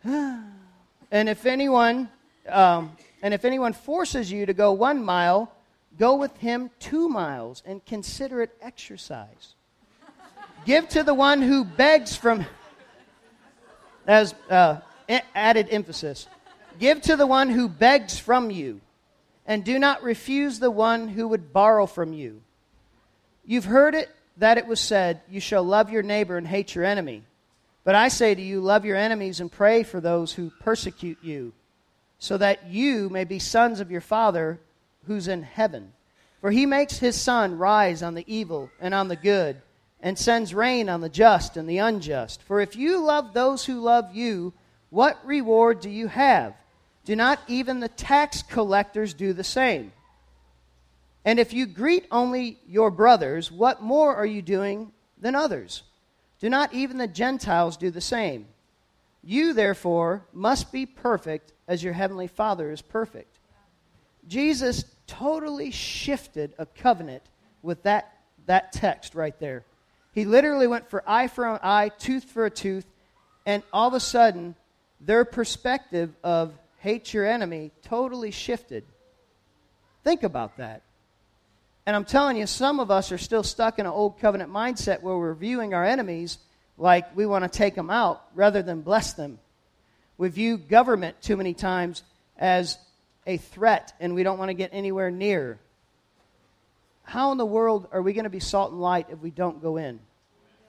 and 0.04 0.52
if 1.10 1.46
anyone, 1.46 2.10
um, 2.50 2.92
and 3.22 3.32
if 3.32 3.46
anyone 3.46 3.72
forces 3.72 4.30
you 4.30 4.44
to 4.44 4.52
go 4.52 4.72
one 4.72 5.02
mile, 5.02 5.50
go 5.98 6.16
with 6.16 6.36
him 6.36 6.70
two 6.80 7.08
miles 7.08 7.62
and 7.64 7.84
consider 7.86 8.42
it 8.42 8.54
exercise. 8.60 9.54
Give 10.66 10.86
to 10.90 11.02
the 11.02 11.14
one 11.14 11.40
who 11.40 11.64
begs 11.64 12.14
from. 12.14 12.44
As 14.08 14.34
uh, 14.50 14.78
added 15.34 15.68
emphasis. 15.70 16.26
Give 16.80 17.00
to 17.02 17.16
the 17.16 17.26
one 17.26 17.50
who 17.50 17.68
begs 17.68 18.18
from 18.18 18.50
you, 18.50 18.80
and 19.46 19.64
do 19.64 19.78
not 19.78 20.02
refuse 20.02 20.58
the 20.58 20.70
one 20.70 21.08
who 21.08 21.28
would 21.28 21.52
borrow 21.52 21.86
from 21.86 22.12
you. 22.12 22.40
You've 23.44 23.64
heard 23.64 23.94
it 23.94 24.08
that 24.36 24.58
it 24.58 24.66
was 24.66 24.80
said, 24.80 25.20
You 25.28 25.40
shall 25.40 25.62
love 25.62 25.90
your 25.90 26.02
neighbor 26.02 26.36
and 26.36 26.46
hate 26.46 26.74
your 26.74 26.84
enemy. 26.84 27.22
But 27.84 27.94
I 27.94 28.08
say 28.08 28.34
to 28.34 28.42
you, 28.42 28.60
love 28.60 28.84
your 28.84 28.96
enemies 28.96 29.40
and 29.40 29.50
pray 29.50 29.82
for 29.82 30.00
those 30.00 30.32
who 30.32 30.52
persecute 30.60 31.18
you, 31.22 31.52
so 32.18 32.36
that 32.36 32.66
you 32.66 33.08
may 33.08 33.24
be 33.24 33.38
sons 33.38 33.80
of 33.80 33.90
your 33.90 34.00
Father 34.00 34.60
who's 35.06 35.28
in 35.28 35.42
heaven. 35.42 35.92
For 36.40 36.50
he 36.50 36.66
makes 36.66 36.98
his 36.98 37.16
sun 37.16 37.58
rise 37.58 38.02
on 38.02 38.14
the 38.14 38.24
evil 38.26 38.70
and 38.80 38.94
on 38.94 39.08
the 39.08 39.16
good, 39.16 39.60
and 40.00 40.18
sends 40.18 40.54
rain 40.54 40.88
on 40.88 41.00
the 41.00 41.08
just 41.08 41.56
and 41.56 41.68
the 41.68 41.78
unjust. 41.78 42.42
For 42.42 42.60
if 42.60 42.76
you 42.76 43.02
love 43.02 43.34
those 43.34 43.64
who 43.64 43.80
love 43.80 44.14
you, 44.14 44.52
what 44.90 45.18
reward 45.24 45.80
do 45.80 45.90
you 45.90 46.08
have? 46.08 46.54
Do 47.04 47.16
not 47.16 47.40
even 47.48 47.80
the 47.80 47.88
tax 47.88 48.42
collectors 48.42 49.14
do 49.14 49.32
the 49.32 49.44
same? 49.44 49.92
And 51.24 51.38
if 51.38 51.52
you 51.52 51.66
greet 51.66 52.06
only 52.10 52.58
your 52.66 52.90
brothers, 52.90 53.50
what 53.50 53.82
more 53.82 54.14
are 54.14 54.26
you 54.26 54.40
doing 54.40 54.92
than 55.18 55.34
others? 55.34 55.82
Do 56.40 56.48
not 56.48 56.72
even 56.72 56.98
the 56.98 57.08
Gentiles 57.08 57.76
do 57.76 57.90
the 57.90 58.00
same? 58.00 58.46
You, 59.22 59.52
therefore, 59.52 60.24
must 60.32 60.70
be 60.72 60.86
perfect 60.86 61.52
as 61.66 61.82
your 61.82 61.92
heavenly 61.92 62.28
Father 62.28 62.70
is 62.70 62.80
perfect. 62.80 63.38
Jesus 64.28 64.84
totally 65.06 65.70
shifted 65.70 66.54
a 66.58 66.66
covenant 66.66 67.22
with 67.62 67.82
that, 67.82 68.18
that 68.46 68.72
text 68.72 69.14
right 69.14 69.38
there. 69.40 69.64
He 70.12 70.24
literally 70.24 70.66
went 70.66 70.90
for 70.90 71.02
eye 71.06 71.28
for 71.28 71.46
an 71.46 71.60
eye, 71.62 71.90
tooth 71.90 72.24
for 72.24 72.46
a 72.46 72.50
tooth, 72.50 72.86
and 73.46 73.62
all 73.72 73.88
of 73.88 73.94
a 73.94 74.00
sudden, 74.00 74.54
their 75.00 75.24
perspective 75.24 76.14
of 76.24 76.52
hate 76.78 77.12
your 77.12 77.26
enemy 77.26 77.70
totally 77.82 78.30
shifted. 78.30 78.84
Think 80.04 80.22
about 80.22 80.56
that. 80.56 80.82
And 81.86 81.96
I'm 81.96 82.04
telling 82.04 82.36
you, 82.36 82.46
some 82.46 82.80
of 82.80 82.90
us 82.90 83.12
are 83.12 83.18
still 83.18 83.42
stuck 83.42 83.78
in 83.78 83.86
an 83.86 83.92
old 83.92 84.20
covenant 84.20 84.52
mindset 84.52 85.02
where 85.02 85.16
we're 85.16 85.34
viewing 85.34 85.72
our 85.72 85.84
enemies 85.84 86.38
like 86.76 87.16
we 87.16 87.26
want 87.26 87.44
to 87.44 87.48
take 87.48 87.74
them 87.74 87.90
out 87.90 88.22
rather 88.34 88.62
than 88.62 88.82
bless 88.82 89.14
them. 89.14 89.38
We 90.18 90.28
view 90.28 90.58
government 90.58 91.20
too 91.22 91.36
many 91.36 91.54
times 91.54 92.02
as 92.36 92.76
a 93.26 93.36
threat 93.36 93.94
and 94.00 94.14
we 94.14 94.22
don't 94.22 94.38
want 94.38 94.50
to 94.50 94.54
get 94.54 94.70
anywhere 94.72 95.10
near. 95.10 95.58
How 97.08 97.32
in 97.32 97.38
the 97.38 97.46
world 97.46 97.88
are 97.90 98.02
we 98.02 98.12
going 98.12 98.24
to 98.24 98.30
be 98.30 98.38
salt 98.38 98.70
and 98.70 98.82
light 98.82 99.06
if 99.08 99.18
we 99.20 99.30
don't 99.30 99.62
go 99.62 99.78
in? 99.78 99.98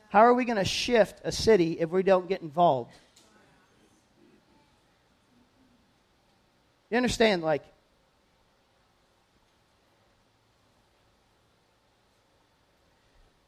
How 0.07 0.19
are 0.19 0.33
we 0.33 0.45
going 0.45 0.57
to 0.57 0.63
shift 0.63 1.19
a 1.25 1.33
city 1.33 1.73
if 1.73 1.89
we 1.89 2.01
don't 2.01 2.29
get 2.29 2.41
involved? 2.41 2.93
You 6.89 6.95
understand, 6.95 7.41
like, 7.41 7.61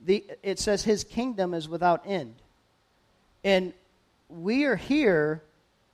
the, 0.02 0.26
it 0.44 0.60
says 0.60 0.84
his 0.84 1.06
kingdom 1.06 1.54
is 1.54 1.70
without 1.70 2.04
end. 2.06 2.36
And 3.46 3.72
we 4.28 4.66
are 4.66 4.76
here 4.76 5.42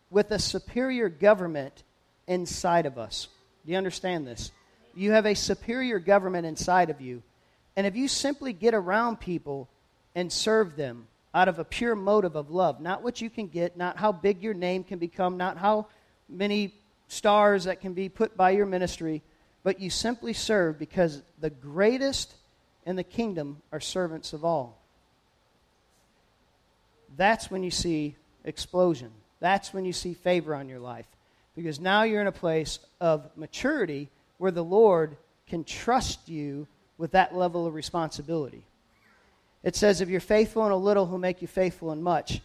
with 0.09 0.31
a 0.31 0.39
superior 0.39 1.09
government 1.09 1.83
inside 2.25 2.87
of 2.87 2.97
us. 2.97 3.27
Do 3.67 3.71
you 3.71 3.77
understand 3.77 4.25
this? 4.25 4.51
You 4.97 5.11
have 5.11 5.27
a 5.27 5.35
superior 5.35 5.99
government 5.99 6.47
inside 6.47 6.89
of 6.89 7.01
you. 7.01 7.21
And 7.75 7.85
if 7.85 7.95
you 7.95 8.07
simply 8.07 8.51
get 8.51 8.73
around 8.73 9.19
people 9.19 9.69
and 10.15 10.33
serve 10.33 10.75
them 10.75 11.07
out 11.35 11.47
of 11.47 11.59
a 11.59 11.63
pure 11.63 11.93
motive 11.93 12.35
of 12.35 12.49
love, 12.49 12.81
not 12.81 13.03
what 13.03 13.21
you 13.21 13.29
can 13.29 13.47
get, 13.47 13.77
not 13.77 13.97
how 13.97 14.11
big 14.11 14.41
your 14.41 14.55
name 14.55 14.83
can 14.83 14.97
become, 14.97 15.37
not 15.37 15.57
how 15.57 15.85
many 16.27 16.73
stars 17.07 17.65
that 17.65 17.79
can 17.79 17.93
be 17.93 18.09
put 18.09 18.35
by 18.35 18.49
your 18.49 18.65
ministry, 18.65 19.21
but 19.63 19.79
you 19.79 19.91
simply 19.91 20.33
serve 20.33 20.79
because 20.79 21.21
the 21.39 21.51
greatest 21.51 22.33
in 22.87 22.95
the 22.95 23.03
kingdom 23.03 23.61
are 23.71 23.79
servants 23.79 24.33
of 24.33 24.43
all. 24.43 24.81
That's 27.15 27.51
when 27.51 27.61
you 27.61 27.71
see 27.71 28.15
explosion. 28.43 29.11
That's 29.39 29.75
when 29.75 29.85
you 29.85 29.93
see 29.93 30.15
favor 30.15 30.55
on 30.55 30.67
your 30.67 30.79
life. 30.79 31.05
Because 31.55 31.79
now 31.79 32.01
you're 32.01 32.21
in 32.21 32.27
a 32.27 32.31
place 32.31 32.79
of 32.99 33.29
maturity 33.35 34.09
where 34.37 34.51
the 34.51 34.63
Lord 34.63 35.17
can 35.47 35.63
trust 35.63 36.29
you 36.29 36.67
with 36.97 37.11
that 37.11 37.35
level 37.35 37.65
of 37.65 37.73
responsibility. 37.73 38.65
It 39.63 39.75
says, 39.75 40.01
If 40.01 40.09
you're 40.09 40.19
faithful 40.19 40.65
in 40.65 40.71
a 40.71 40.77
little, 40.77 41.05
he'll 41.05 41.17
make 41.17 41.41
you 41.41 41.47
faithful 41.47 41.91
in 41.91 42.01
much. 42.01 42.41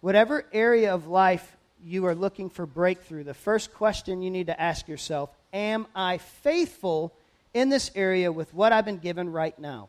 Whatever 0.00 0.44
area 0.52 0.94
of 0.94 1.06
life 1.06 1.56
you 1.82 2.06
are 2.06 2.14
looking 2.14 2.50
for 2.50 2.66
breakthrough, 2.66 3.24
the 3.24 3.34
first 3.34 3.74
question 3.74 4.22
you 4.22 4.30
need 4.30 4.46
to 4.46 4.60
ask 4.60 4.88
yourself 4.88 5.30
Am 5.52 5.86
I 5.94 6.18
faithful 6.18 7.12
in 7.52 7.68
this 7.68 7.90
area 7.94 8.32
with 8.32 8.52
what 8.52 8.72
I've 8.72 8.84
been 8.84 8.98
given 8.98 9.30
right 9.30 9.58
now? 9.58 9.88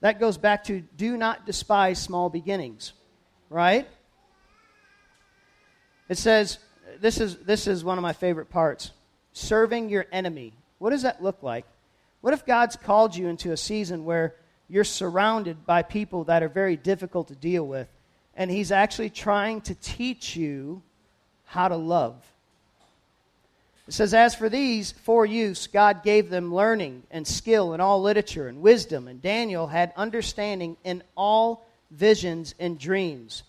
That 0.00 0.20
goes 0.20 0.36
back 0.36 0.64
to 0.64 0.80
do 0.80 1.16
not 1.16 1.46
despise 1.46 2.00
small 2.00 2.28
beginnings, 2.28 2.92
right? 3.48 3.88
It 6.08 6.18
says, 6.18 6.58
this 7.00 7.20
is, 7.20 7.36
this 7.38 7.66
is 7.66 7.82
one 7.82 7.98
of 7.98 8.02
my 8.02 8.12
favorite 8.12 8.50
parts 8.50 8.92
serving 9.36 9.88
your 9.88 10.06
enemy. 10.12 10.52
What 10.78 10.90
does 10.90 11.02
that 11.02 11.22
look 11.22 11.42
like? 11.42 11.66
What 12.20 12.34
if 12.34 12.46
God's 12.46 12.76
called 12.76 13.16
you 13.16 13.28
into 13.28 13.52
a 13.52 13.56
season 13.56 14.04
where 14.04 14.34
you're 14.68 14.84
surrounded 14.84 15.64
by 15.64 15.82
people 15.82 16.24
that 16.24 16.42
are 16.42 16.48
very 16.48 16.76
difficult 16.76 17.28
to 17.28 17.34
deal 17.34 17.66
with? 17.66 17.88
and 18.36 18.50
he's 18.50 18.70
actually 18.70 19.10
trying 19.10 19.62
to 19.62 19.74
teach 19.74 20.36
you 20.36 20.82
how 21.46 21.68
to 21.68 21.76
love. 21.76 22.14
It 23.88 23.94
says, 23.94 24.12
As 24.12 24.34
for 24.34 24.48
these, 24.48 24.92
for 24.92 25.24
use, 25.24 25.66
God 25.68 26.02
gave 26.02 26.28
them 26.28 26.54
learning 26.54 27.04
and 27.10 27.26
skill 27.26 27.72
in 27.72 27.80
all 27.80 28.02
literature 28.02 28.48
and 28.48 28.60
wisdom, 28.60 29.08
and 29.08 29.22
Daniel 29.22 29.66
had 29.66 29.92
understanding 29.96 30.76
in 30.84 31.02
all 31.16 31.66
visions 31.90 32.54
and 32.58 32.78
dreams. 32.78 33.42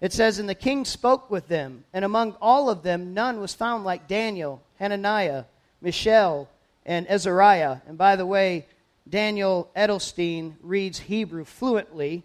It 0.00 0.12
says, 0.12 0.38
And 0.38 0.48
the 0.48 0.54
king 0.54 0.84
spoke 0.84 1.30
with 1.30 1.46
them, 1.46 1.84
and 1.92 2.04
among 2.04 2.36
all 2.40 2.68
of 2.68 2.82
them 2.82 3.14
none 3.14 3.40
was 3.40 3.54
found 3.54 3.84
like 3.84 4.08
Daniel, 4.08 4.60
Hananiah, 4.78 5.44
Mishael, 5.80 6.48
and 6.84 7.06
Azariah. 7.08 7.78
And 7.86 7.98
by 7.98 8.16
the 8.16 8.26
way, 8.26 8.66
Daniel 9.08 9.70
Edelstein 9.76 10.54
reads 10.62 10.98
Hebrew 10.98 11.44
fluently, 11.44 12.24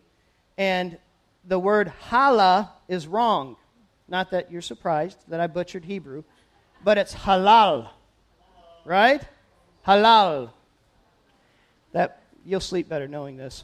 and 0.58 0.98
the 1.46 1.60
word 1.60 1.92
halal 2.10 2.70
is 2.88 3.08
wrong. 3.08 3.56
Not 4.08 4.32
that 4.32 4.52
you're 4.52 4.62
surprised 4.62 5.18
that 5.28 5.40
I 5.40 5.48
butchered 5.48 5.86
Hebrew, 5.86 6.24
but 6.84 6.98
it's 6.98 7.14
halal. 7.14 7.90
Right? 8.84 9.22
Halal. 9.88 10.50
That 11.94 12.22
you'll 12.46 12.60
sleep 12.60 12.90
better 12.90 13.08
knowing 13.08 13.38
this. 13.38 13.64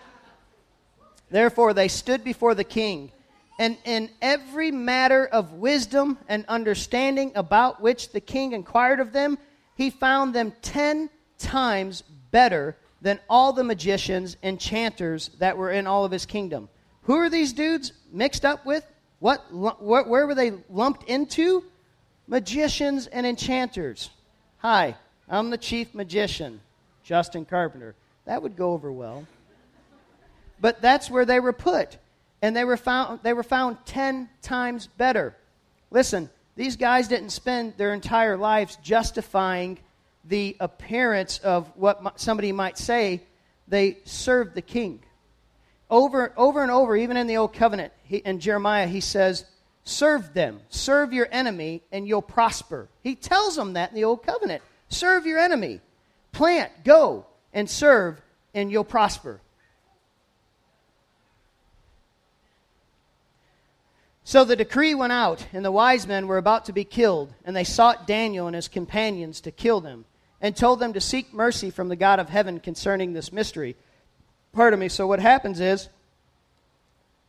Therefore 1.30 1.74
they 1.74 1.88
stood 1.88 2.22
before 2.22 2.54
the 2.54 2.64
king, 2.64 3.12
and 3.58 3.76
in 3.84 4.10
every 4.22 4.70
matter 4.70 5.26
of 5.26 5.54
wisdom 5.54 6.18
and 6.28 6.44
understanding 6.46 7.32
about 7.34 7.80
which 7.80 8.10
the 8.12 8.20
king 8.20 8.52
inquired 8.52 9.00
of 9.00 9.12
them, 9.12 9.38
he 9.74 9.90
found 9.90 10.34
them 10.34 10.52
ten 10.62 11.10
times 11.38 12.02
better 12.30 12.76
than 13.00 13.20
all 13.28 13.52
the 13.52 13.64
magicians, 13.64 14.36
and 14.42 14.54
enchanters 14.54 15.30
that 15.38 15.56
were 15.56 15.70
in 15.70 15.86
all 15.86 16.04
of 16.04 16.10
his 16.10 16.26
kingdom. 16.26 16.68
Who 17.02 17.14
are 17.14 17.30
these 17.30 17.52
dudes 17.52 17.92
mixed 18.12 18.44
up 18.44 18.66
with? 18.66 18.84
What, 19.20 19.52
where 19.52 20.26
were 20.26 20.34
they 20.34 20.52
lumped 20.68 21.08
into? 21.08 21.64
Magicians 22.26 23.06
and 23.06 23.24
enchanters. 23.24 24.10
Hi, 24.58 24.96
I'm 25.28 25.50
the 25.50 25.58
chief 25.58 25.94
magician, 25.94 26.60
Justin 27.04 27.44
Carpenter. 27.44 27.94
That 28.26 28.42
would 28.42 28.56
go 28.56 28.72
over 28.72 28.92
well. 28.92 29.26
But 30.60 30.82
that's 30.82 31.08
where 31.08 31.24
they 31.24 31.40
were 31.40 31.52
put. 31.52 31.98
And 32.40 32.54
they 32.54 32.64
were 32.64 32.76
found, 32.76 33.20
they 33.22 33.32
were 33.32 33.42
found 33.42 33.78
10 33.86 34.28
times 34.42 34.86
better. 34.86 35.36
Listen, 35.90 36.30
these 36.56 36.76
guys 36.76 37.08
didn't 37.08 37.30
spend 37.30 37.76
their 37.76 37.92
entire 37.92 38.36
lives 38.36 38.76
justifying 38.82 39.78
the 40.24 40.56
appearance 40.60 41.38
of 41.38 41.70
what 41.76 42.20
somebody 42.20 42.52
might 42.52 42.78
say. 42.78 43.22
They 43.66 43.98
served 44.04 44.54
the 44.54 44.62
king. 44.62 45.00
Over, 45.90 46.32
over 46.36 46.62
and 46.62 46.70
over, 46.70 46.96
even 46.96 47.16
in 47.16 47.26
the 47.26 47.38
Old 47.38 47.54
Covenant, 47.54 47.92
he, 48.04 48.18
in 48.18 48.40
Jeremiah, 48.40 48.86
he 48.86 49.00
says, 49.00 49.44
Serve 49.84 50.34
them, 50.34 50.60
serve 50.68 51.14
your 51.14 51.28
enemy, 51.30 51.82
and 51.90 52.06
you'll 52.06 52.20
prosper. 52.20 52.88
He 53.02 53.14
tells 53.14 53.56
them 53.56 53.72
that 53.72 53.88
in 53.90 53.94
the 53.94 54.04
Old 54.04 54.22
Covenant. 54.22 54.62
Serve 54.90 55.24
your 55.24 55.38
enemy. 55.38 55.80
Plant, 56.32 56.70
go, 56.84 57.24
and 57.54 57.70
serve, 57.70 58.20
and 58.52 58.70
you'll 58.70 58.84
prosper. 58.84 59.40
So 64.28 64.44
the 64.44 64.56
decree 64.56 64.94
went 64.94 65.14
out, 65.14 65.46
and 65.54 65.64
the 65.64 65.72
wise 65.72 66.06
men 66.06 66.26
were 66.26 66.36
about 66.36 66.66
to 66.66 66.74
be 66.74 66.84
killed, 66.84 67.32
and 67.46 67.56
they 67.56 67.64
sought 67.64 68.06
Daniel 68.06 68.46
and 68.46 68.54
his 68.54 68.68
companions 68.68 69.40
to 69.40 69.50
kill 69.50 69.80
them, 69.80 70.04
and 70.38 70.54
told 70.54 70.80
them 70.80 70.92
to 70.92 71.00
seek 71.00 71.32
mercy 71.32 71.70
from 71.70 71.88
the 71.88 71.96
God 71.96 72.20
of 72.20 72.28
heaven 72.28 72.60
concerning 72.60 73.14
this 73.14 73.32
mystery. 73.32 73.74
Pardon 74.52 74.80
me. 74.80 74.90
So 74.90 75.06
what 75.06 75.18
happens 75.18 75.60
is 75.60 75.88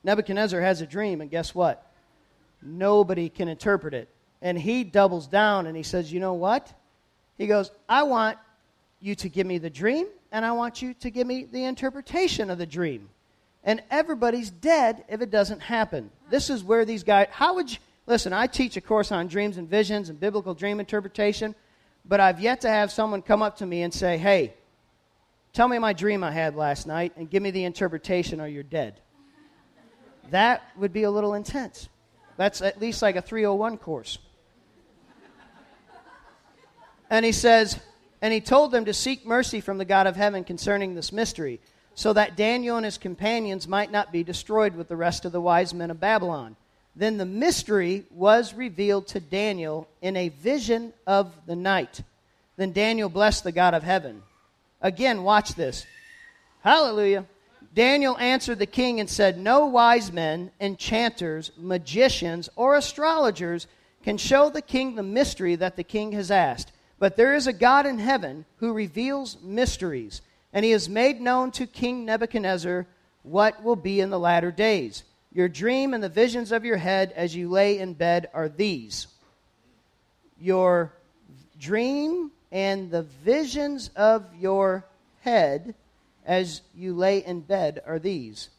Nebuchadnezzar 0.04 0.60
has 0.60 0.82
a 0.82 0.86
dream, 0.86 1.22
and 1.22 1.32
guess 1.32 1.56
what? 1.56 1.90
Nobody 2.62 3.30
can 3.30 3.48
interpret 3.48 3.94
it. 3.94 4.10
And 4.42 4.60
he 4.60 4.84
doubles 4.84 5.26
down 5.26 5.68
and 5.68 5.78
he 5.78 5.84
says, 5.84 6.12
You 6.12 6.20
know 6.20 6.34
what? 6.34 6.70
He 7.38 7.48
goes, 7.48 7.72
I 7.88 8.04
want 8.04 8.38
you 9.00 9.16
to 9.16 9.30
give 9.30 9.48
me 9.48 9.58
the 9.58 9.70
dream, 9.70 10.08
and 10.34 10.44
I 10.44 10.52
want 10.52 10.82
you 10.82 10.94
to 10.96 11.10
give 11.10 11.26
me 11.26 11.46
the 11.50 11.64
interpretation 11.64 12.50
of 12.50 12.58
the 12.58 12.66
dream. 12.66 13.08
And 13.64 13.84
everybody's 13.92 14.50
dead 14.50 15.04
if 15.10 15.22
it 15.22 15.30
doesn't 15.30 15.60
happen. 15.60 16.12
This 16.30 16.50
is 16.50 16.64
where 16.64 16.86
these 16.86 17.04
guys, 17.04 17.28
how 17.32 17.56
would 17.56 17.72
you, 17.72 17.78
listen, 18.06 18.32
I 18.32 18.48
teach 18.48 18.78
a 18.78 18.82
course 18.82 19.12
on 19.12 19.28
dreams 19.28 19.58
and 19.58 19.68
visions 19.68 20.10
and 20.10 20.20
biblical 20.20 20.54
dream 20.54 20.80
interpretation, 20.80 21.56
but 22.06 22.20
I've 22.20 22.40
yet 22.40 22.62
to 22.62 22.70
have 22.70 22.92
someone 22.92 23.22
come 23.22 23.42
up 23.42 23.58
to 23.58 23.66
me 23.66 23.82
and 23.82 23.94
say, 23.94 24.18
Hey, 24.18 24.54
tell 25.54 25.68
me 25.68 25.78
my 25.78 25.94
dream 25.94 26.24
I 26.24 26.32
had 26.32 26.56
last 26.56 26.88
night 26.88 27.14
and 27.18 27.30
give 27.30 27.44
me 27.44 27.52
the 27.52 27.66
interpretation 27.66 28.40
or 28.40 28.48
you're 28.48 28.64
dead. 28.64 29.02
That 30.32 30.62
would 30.78 30.94
be 30.94 31.04
a 31.04 31.12
little 31.12 31.34
intense. 31.34 31.90
That's 32.38 32.62
at 32.62 32.80
least 32.80 33.02
like 33.02 33.16
a 33.16 33.22
301 33.22 33.78
course. 33.78 34.20
And 37.10 37.26
he 37.26 37.32
says, 37.32 37.80
and 38.22 38.34
he 38.34 38.42
told 38.42 38.72
them 38.72 38.86
to 38.86 38.94
seek 38.94 39.26
mercy 39.26 39.62
from 39.62 39.78
the 39.78 39.86
God 39.86 40.08
of 40.08 40.16
heaven 40.16 40.44
concerning 40.44 40.94
this 40.94 41.12
mystery, 41.12 41.60
so 42.00 42.14
that 42.14 42.38
Daniel 42.38 42.78
and 42.78 42.86
his 42.86 42.98
companions 42.98 43.68
might 43.68 43.92
not 43.92 44.10
be 44.10 44.24
destroyed 44.24 44.74
with 44.74 44.88
the 44.88 44.96
rest 44.96 45.26
of 45.26 45.34
the 45.34 45.42
wise 45.42 45.74
men 45.74 45.92
of 45.92 46.00
Babylon. 46.00 46.56
Then 46.96 47.18
the 47.18 47.26
mystery 47.26 48.06
was 48.10 48.54
revealed 48.54 49.08
to 49.08 49.20
Daniel 49.20 49.86
in 50.02 50.16
a 50.16 50.30
vision 50.30 50.94
of 51.06 51.34
the 51.46 51.58
night. 51.58 52.02
Then 52.56 52.72
Daniel 52.72 53.10
blessed 53.10 53.44
the 53.44 53.52
God 53.52 53.74
of 53.74 53.84
heaven. 53.84 54.24
Again, 54.82 55.24
watch 55.24 55.56
this. 55.56 55.86
Hallelujah. 56.64 57.26
Daniel 57.76 58.18
answered 58.18 58.60
the 58.60 58.66
king 58.66 59.02
and 59.02 59.10
said, 59.10 59.38
No 59.38 59.66
wise 59.66 60.10
men, 60.10 60.52
enchanters, 60.62 61.52
magicians, 61.58 62.48
or 62.56 62.78
astrologers 62.78 63.68
can 64.06 64.18
show 64.18 64.50
the 64.50 64.62
king 64.62 64.96
the 64.96 65.04
mystery 65.04 65.58
that 65.58 65.76
the 65.76 65.84
king 65.84 66.14
has 66.14 66.32
asked. 66.32 66.72
But 66.98 67.18
there 67.18 67.36
is 67.36 67.46
a 67.46 67.52
God 67.52 67.86
in 67.86 68.00
heaven 68.00 68.46
who 68.60 68.72
reveals 68.72 69.38
mysteries, 69.44 70.22
and 70.54 70.66
he 70.66 70.72
has 70.72 70.90
made 70.90 71.22
known 71.22 71.52
to 71.52 71.68
King 71.68 72.06
Nebuchadnezzar 72.06 72.88
what 73.24 73.64
will 73.64 73.76
be 73.76 74.00
in 74.00 74.10
the 74.10 74.20
latter 74.20 74.52
days. 74.52 75.04
Your 75.32 75.48
dream 75.48 75.94
and 75.94 76.04
the 76.04 76.10
visions 76.10 76.52
of 76.52 76.66
your 76.66 76.78
head 76.78 77.14
as 77.16 77.36
you 77.36 77.50
lay 77.50 77.78
in 77.78 77.94
bed 77.94 78.30
are 78.34 78.50
these. 78.50 79.08
Your 80.40 80.94
dream 81.60 82.32
and 82.52 82.90
the 82.90 83.04
visions 83.04 83.92
of 83.96 84.26
your 84.36 84.86
head 85.22 85.76
as 86.26 86.62
you 86.76 86.94
lay 86.94 87.24
in 87.24 87.42
bed 87.42 87.82
are 87.86 88.00
these. 88.00 88.50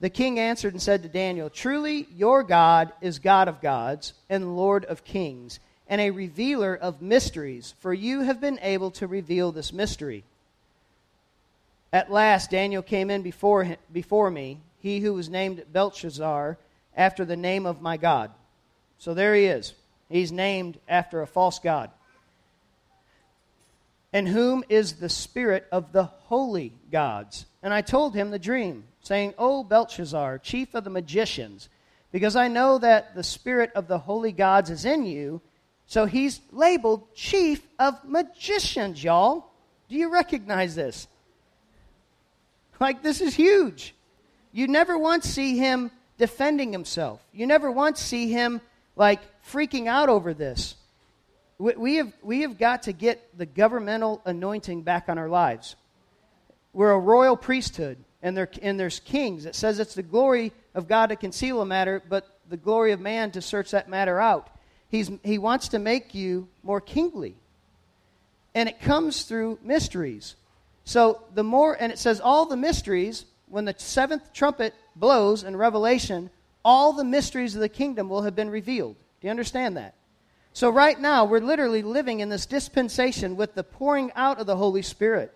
The 0.00 0.10
king 0.10 0.38
answered 0.38 0.74
and 0.74 0.82
said 0.82 1.02
to 1.02 1.08
Daniel, 1.08 1.48
Truly 1.48 2.06
your 2.14 2.42
God 2.42 2.92
is 3.00 3.18
God 3.18 3.48
of 3.48 3.62
gods 3.62 4.12
and 4.28 4.56
Lord 4.56 4.84
of 4.84 5.04
kings, 5.04 5.58
and 5.88 6.00
a 6.00 6.10
revealer 6.10 6.74
of 6.74 7.00
mysteries, 7.00 7.74
for 7.78 7.94
you 7.94 8.20
have 8.20 8.40
been 8.40 8.58
able 8.60 8.90
to 8.92 9.06
reveal 9.06 9.52
this 9.52 9.72
mystery. 9.72 10.24
At 11.96 12.12
last 12.12 12.50
Daniel 12.50 12.82
came 12.82 13.08
in 13.08 13.22
before, 13.22 13.64
him, 13.64 13.78
before 13.90 14.30
me, 14.30 14.60
he 14.80 15.00
who 15.00 15.14
was 15.14 15.30
named 15.30 15.64
Belshazzar, 15.72 16.58
after 16.94 17.24
the 17.24 17.36
name 17.36 17.64
of 17.64 17.80
my 17.80 17.96
God. 17.96 18.30
So 18.98 19.14
there 19.14 19.34
he 19.34 19.46
is. 19.46 19.72
He's 20.10 20.30
named 20.30 20.78
after 20.88 21.22
a 21.22 21.26
false 21.26 21.58
God 21.58 21.90
and 24.12 24.28
whom 24.28 24.64
is 24.68 24.94
the 24.94 25.08
spirit 25.08 25.66
of 25.70 25.92
the 25.92 26.04
holy 26.04 26.72
gods. 26.90 27.46
And 27.62 27.74
I 27.74 27.82
told 27.82 28.14
him 28.14 28.30
the 28.30 28.38
dream, 28.38 28.84
saying, 29.02 29.34
O 29.36 29.62
Belshazzar, 29.64 30.38
chief 30.38 30.74
of 30.74 30.84
the 30.84 30.90
magicians, 30.90 31.68
because 32.12 32.36
I 32.36 32.48
know 32.48 32.78
that 32.78 33.14
the 33.14 33.22
spirit 33.22 33.72
of 33.74 33.88
the 33.88 33.98
holy 33.98 34.32
gods 34.32 34.70
is 34.70 34.84
in 34.84 35.04
you. 35.04 35.42
So 35.86 36.06
he's 36.06 36.40
labeled 36.50 37.14
chief 37.14 37.66
of 37.78 38.04
magicians, 38.04 39.04
y'all. 39.04 39.50
Do 39.88 39.96
you 39.96 40.10
recognize 40.10 40.74
this? 40.74 41.08
Like, 42.80 43.02
this 43.02 43.20
is 43.20 43.34
huge. 43.34 43.94
You 44.52 44.68
never 44.68 44.98
once 44.98 45.26
see 45.26 45.58
him 45.58 45.90
defending 46.18 46.72
himself. 46.72 47.20
You 47.32 47.46
never 47.46 47.70
once 47.70 48.00
see 48.00 48.30
him, 48.30 48.60
like, 48.96 49.20
freaking 49.44 49.86
out 49.86 50.08
over 50.08 50.34
this. 50.34 50.76
We, 51.58 51.74
we, 51.74 51.94
have, 51.96 52.12
we 52.22 52.42
have 52.42 52.58
got 52.58 52.84
to 52.84 52.92
get 52.92 53.36
the 53.36 53.46
governmental 53.46 54.20
anointing 54.24 54.82
back 54.82 55.08
on 55.08 55.18
our 55.18 55.28
lives. 55.28 55.76
We're 56.72 56.92
a 56.92 56.98
royal 56.98 57.36
priesthood, 57.36 57.96
and, 58.22 58.36
there, 58.36 58.50
and 58.60 58.78
there's 58.78 59.00
kings. 59.00 59.46
It 59.46 59.54
says 59.54 59.78
it's 59.78 59.94
the 59.94 60.02
glory 60.02 60.52
of 60.74 60.88
God 60.88 61.06
to 61.06 61.16
conceal 61.16 61.62
a 61.62 61.66
matter, 61.66 62.02
but 62.06 62.26
the 62.48 62.56
glory 62.56 62.92
of 62.92 63.00
man 63.00 63.30
to 63.32 63.42
search 63.42 63.70
that 63.70 63.88
matter 63.88 64.20
out. 64.20 64.50
He's, 64.88 65.10
he 65.24 65.38
wants 65.38 65.68
to 65.68 65.78
make 65.78 66.14
you 66.14 66.48
more 66.62 66.80
kingly. 66.80 67.34
And 68.54 68.68
it 68.68 68.80
comes 68.80 69.24
through 69.24 69.58
mysteries. 69.62 70.36
So 70.86 71.20
the 71.34 71.44
more, 71.44 71.76
and 71.78 71.92
it 71.92 71.98
says 71.98 72.20
all 72.20 72.46
the 72.46 72.56
mysteries, 72.56 73.26
when 73.48 73.64
the 73.64 73.74
seventh 73.76 74.32
trumpet 74.32 74.72
blows 74.94 75.42
in 75.42 75.56
Revelation, 75.56 76.30
all 76.64 76.92
the 76.92 77.04
mysteries 77.04 77.54
of 77.54 77.60
the 77.60 77.68
kingdom 77.68 78.08
will 78.08 78.22
have 78.22 78.36
been 78.36 78.50
revealed. 78.50 78.94
Do 79.20 79.26
you 79.26 79.30
understand 79.30 79.76
that? 79.76 79.94
So, 80.52 80.70
right 80.70 80.98
now, 80.98 81.26
we're 81.26 81.40
literally 81.40 81.82
living 81.82 82.20
in 82.20 82.30
this 82.30 82.46
dispensation 82.46 83.36
with 83.36 83.54
the 83.54 83.64
pouring 83.64 84.10
out 84.14 84.40
of 84.40 84.46
the 84.46 84.56
Holy 84.56 84.80
Spirit. 84.80 85.34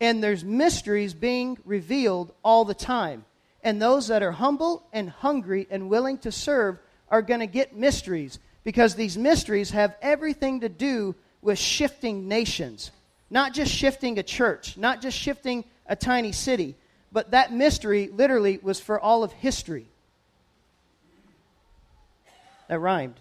And 0.00 0.22
there's 0.22 0.44
mysteries 0.44 1.14
being 1.14 1.58
revealed 1.64 2.32
all 2.42 2.64
the 2.64 2.74
time. 2.74 3.24
And 3.62 3.80
those 3.80 4.08
that 4.08 4.22
are 4.22 4.32
humble 4.32 4.82
and 4.92 5.10
hungry 5.10 5.66
and 5.70 5.88
willing 5.88 6.18
to 6.18 6.32
serve 6.32 6.78
are 7.10 7.22
going 7.22 7.40
to 7.40 7.46
get 7.46 7.76
mysteries 7.76 8.38
because 8.64 8.94
these 8.94 9.16
mysteries 9.16 9.70
have 9.70 9.94
everything 10.02 10.60
to 10.60 10.68
do 10.68 11.14
with 11.42 11.58
shifting 11.58 12.28
nations. 12.28 12.90
Not 13.30 13.54
just 13.54 13.72
shifting 13.72 14.18
a 14.18 14.22
church, 14.22 14.76
not 14.76 15.02
just 15.02 15.16
shifting 15.16 15.64
a 15.86 15.96
tiny 15.96 16.32
city, 16.32 16.76
but 17.12 17.32
that 17.32 17.52
mystery 17.52 18.08
literally 18.12 18.58
was 18.62 18.80
for 18.80 19.00
all 19.00 19.24
of 19.24 19.32
history. 19.32 19.86
That 22.68 22.78
rhymed. 22.78 23.14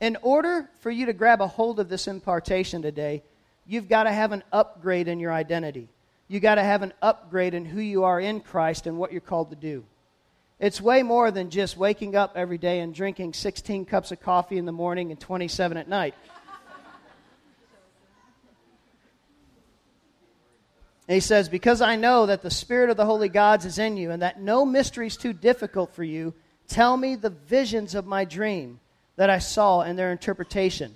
In 0.00 0.16
order 0.22 0.68
for 0.80 0.90
you 0.90 1.06
to 1.06 1.12
grab 1.12 1.40
a 1.40 1.46
hold 1.46 1.80
of 1.80 1.88
this 1.88 2.06
impartation 2.06 2.82
today, 2.82 3.22
you've 3.66 3.88
got 3.88 4.04
to 4.04 4.12
have 4.12 4.30
an 4.30 4.44
upgrade 4.52 5.08
in 5.08 5.18
your 5.18 5.32
identity. 5.32 5.88
You've 6.28 6.42
got 6.42 6.56
to 6.56 6.62
have 6.62 6.82
an 6.82 6.92
upgrade 7.02 7.54
in 7.54 7.64
who 7.64 7.80
you 7.80 8.04
are 8.04 8.20
in 8.20 8.40
Christ 8.40 8.86
and 8.86 8.96
what 8.96 9.10
you're 9.10 9.20
called 9.20 9.50
to 9.50 9.56
do. 9.56 9.84
It's 10.60 10.80
way 10.80 11.02
more 11.04 11.30
than 11.30 11.50
just 11.50 11.76
waking 11.76 12.16
up 12.16 12.32
every 12.34 12.58
day 12.58 12.80
and 12.80 12.92
drinking 12.92 13.34
16 13.34 13.84
cups 13.84 14.10
of 14.10 14.20
coffee 14.20 14.58
in 14.58 14.64
the 14.64 14.72
morning 14.72 15.10
and 15.10 15.20
27 15.20 15.76
at 15.76 15.88
night. 15.88 16.14
And 21.06 21.14
he 21.14 21.20
says, 21.20 21.48
Because 21.48 21.80
I 21.80 21.96
know 21.96 22.26
that 22.26 22.42
the 22.42 22.50
Spirit 22.50 22.90
of 22.90 22.96
the 22.96 23.06
Holy 23.06 23.28
Gods 23.28 23.64
is 23.64 23.78
in 23.78 23.96
you 23.96 24.10
and 24.10 24.20
that 24.22 24.40
no 24.40 24.66
mystery 24.66 25.06
is 25.06 25.16
too 25.16 25.32
difficult 25.32 25.94
for 25.94 26.04
you, 26.04 26.34
tell 26.66 26.96
me 26.96 27.14
the 27.14 27.30
visions 27.30 27.94
of 27.94 28.04
my 28.04 28.24
dream 28.24 28.80
that 29.16 29.30
I 29.30 29.38
saw 29.38 29.80
and 29.80 29.98
their 29.98 30.12
interpretation. 30.12 30.94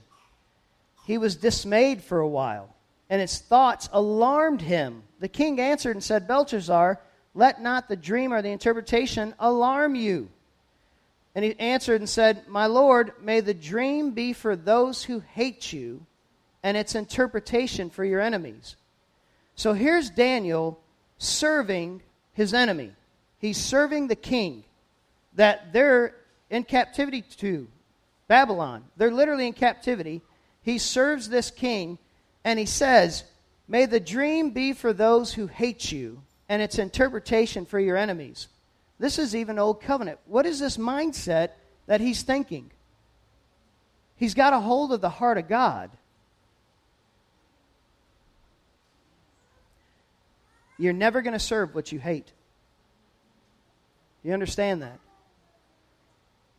He 1.06 1.18
was 1.18 1.36
dismayed 1.36 2.02
for 2.02 2.20
a 2.20 2.28
while, 2.28 2.76
and 3.08 3.20
his 3.20 3.38
thoughts 3.38 3.88
alarmed 3.92 4.60
him. 4.60 5.02
The 5.18 5.28
king 5.28 5.58
answered 5.60 5.96
and 5.96 6.04
said, 6.04 6.28
Belteshazzar, 6.28 7.00
let 7.34 7.62
not 7.62 7.88
the 7.88 7.96
dream 7.96 8.32
or 8.32 8.42
the 8.42 8.50
interpretation 8.50 9.34
alarm 9.38 9.94
you. 9.94 10.28
And 11.34 11.44
he 11.44 11.58
answered 11.58 12.00
and 12.00 12.08
said, 12.08 12.46
My 12.46 12.66
lord, 12.66 13.12
may 13.20 13.40
the 13.40 13.54
dream 13.54 14.10
be 14.10 14.32
for 14.32 14.54
those 14.54 15.04
who 15.04 15.20
hate 15.20 15.72
you, 15.72 16.04
and 16.62 16.76
its 16.76 16.94
interpretation 16.94 17.90
for 17.90 18.04
your 18.04 18.20
enemies. 18.20 18.76
So 19.54 19.72
here's 19.72 20.10
Daniel 20.10 20.78
serving 21.18 22.02
his 22.34 22.52
enemy. 22.54 22.92
He's 23.38 23.58
serving 23.58 24.08
the 24.08 24.16
king 24.16 24.64
that 25.34 25.72
they're 25.72 26.14
in 26.50 26.64
captivity 26.64 27.22
to 27.38 27.66
Babylon. 28.28 28.84
They're 28.96 29.10
literally 29.10 29.46
in 29.46 29.52
captivity. 29.54 30.22
He 30.62 30.78
serves 30.78 31.28
this 31.28 31.50
king, 31.50 31.98
and 32.44 32.58
he 32.58 32.66
says, 32.66 33.24
May 33.66 33.86
the 33.86 34.00
dream 34.00 34.50
be 34.50 34.72
for 34.72 34.92
those 34.92 35.32
who 35.32 35.46
hate 35.46 35.90
you, 35.90 36.22
and 36.52 36.60
its 36.60 36.78
interpretation 36.78 37.64
for 37.64 37.80
your 37.80 37.96
enemies. 37.96 38.46
This 38.98 39.18
is 39.18 39.34
even 39.34 39.58
Old 39.58 39.80
Covenant. 39.80 40.18
What 40.26 40.44
is 40.44 40.60
this 40.60 40.76
mindset 40.76 41.52
that 41.86 42.02
he's 42.02 42.20
thinking? 42.20 42.70
He's 44.16 44.34
got 44.34 44.52
a 44.52 44.60
hold 44.60 44.92
of 44.92 45.00
the 45.00 45.08
heart 45.08 45.38
of 45.38 45.48
God. 45.48 45.90
You're 50.76 50.92
never 50.92 51.22
going 51.22 51.32
to 51.32 51.38
serve 51.38 51.74
what 51.74 51.90
you 51.90 51.98
hate. 51.98 52.30
You 54.22 54.34
understand 54.34 54.82
that? 54.82 54.98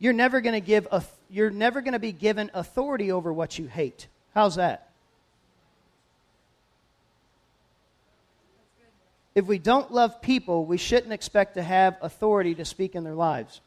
You're 0.00 0.12
never 0.12 0.40
going 0.40 0.60
to 0.60 0.66
give 0.66 0.88
a, 0.90 1.04
you're 1.30 1.50
never 1.50 1.82
going 1.82 1.92
to 1.92 2.00
be 2.00 2.10
given 2.10 2.50
authority 2.52 3.12
over 3.12 3.32
what 3.32 3.60
you 3.60 3.68
hate. 3.68 4.08
How's 4.34 4.56
that? 4.56 4.83
If 9.34 9.46
we 9.46 9.58
don't 9.58 9.92
love 9.92 10.22
people, 10.22 10.64
we 10.64 10.76
shouldn't 10.76 11.12
expect 11.12 11.54
to 11.54 11.62
have 11.62 11.96
authority 12.00 12.54
to 12.54 12.64
speak 12.64 12.94
in 12.94 13.02
their 13.02 13.14
lives. 13.14 13.60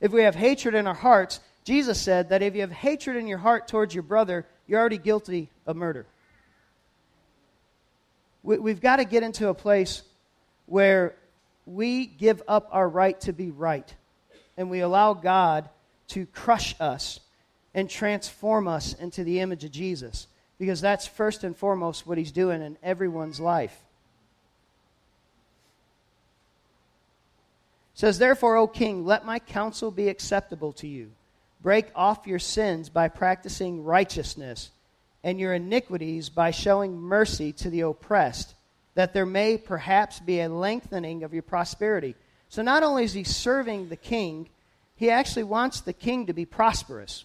If 0.00 0.12
we 0.12 0.22
have 0.22 0.36
hatred 0.36 0.74
in 0.74 0.86
our 0.86 0.94
hearts, 0.94 1.40
Jesus 1.64 2.00
said 2.00 2.28
that 2.28 2.42
if 2.42 2.54
you 2.54 2.60
have 2.60 2.70
hatred 2.70 3.16
in 3.16 3.26
your 3.26 3.38
heart 3.38 3.66
towards 3.66 3.94
your 3.94 4.04
brother, 4.04 4.46
you're 4.66 4.78
already 4.78 4.98
guilty 4.98 5.50
of 5.66 5.76
murder. 5.76 6.06
We, 8.44 8.70
have 8.70 8.80
got 8.80 8.96
to 8.96 9.04
get 9.04 9.24
into 9.24 9.48
a 9.48 9.54
place 9.54 10.02
where 10.66 11.16
we 11.66 12.06
give 12.06 12.42
up 12.46 12.68
our 12.70 12.88
right 12.88 13.20
to 13.22 13.32
be 13.32 13.50
right 13.50 13.92
and 14.56 14.70
we 14.70 14.80
allow 14.80 15.14
God 15.14 15.68
to 16.08 16.26
crush 16.26 16.74
us 16.80 17.20
and 17.74 17.90
transform 17.90 18.68
us 18.68 18.94
into 18.94 19.24
the 19.24 19.40
image 19.40 19.64
of 19.64 19.70
Jesus. 19.70 20.28
Because 20.58 20.80
that's 20.80 21.06
first 21.06 21.44
and 21.44 21.56
foremost 21.56 22.06
what 22.06 22.18
he's 22.18 22.32
doing 22.32 22.62
in 22.62 22.78
everyone's 22.82 23.38
life. 23.38 23.76
Says, 27.98 28.18
Therefore, 28.18 28.56
O 28.56 28.66
king, 28.66 29.04
let 29.04 29.24
my 29.24 29.38
counsel 29.38 29.90
be 29.90 30.08
acceptable 30.08 30.72
to 30.74 30.86
you. 30.86 31.10
Break 31.60 31.86
off 31.94 32.26
your 32.26 32.38
sins 32.38 32.88
by 32.88 33.08
practicing 33.08 33.84
righteousness, 33.84 34.70
and 35.24 35.38
your 35.38 35.52
iniquities 35.52 36.28
by 36.28 36.50
showing 36.50 36.96
mercy 36.96 37.52
to 37.52 37.70
the 37.70 37.80
oppressed, 37.80 38.54
that 38.94 39.12
there 39.12 39.26
may 39.26 39.58
perhaps 39.58 40.20
be 40.20 40.40
a 40.40 40.48
lengthening 40.48 41.24
of 41.24 41.32
your 41.32 41.42
prosperity 41.42 42.14
so 42.48 42.62
not 42.62 42.82
only 42.82 43.04
is 43.04 43.12
he 43.12 43.24
serving 43.24 43.88
the 43.88 43.96
king, 43.96 44.48
he 44.96 45.10
actually 45.10 45.44
wants 45.44 45.80
the 45.80 45.92
king 45.92 46.26
to 46.26 46.32
be 46.32 46.44
prosperous. 46.44 47.24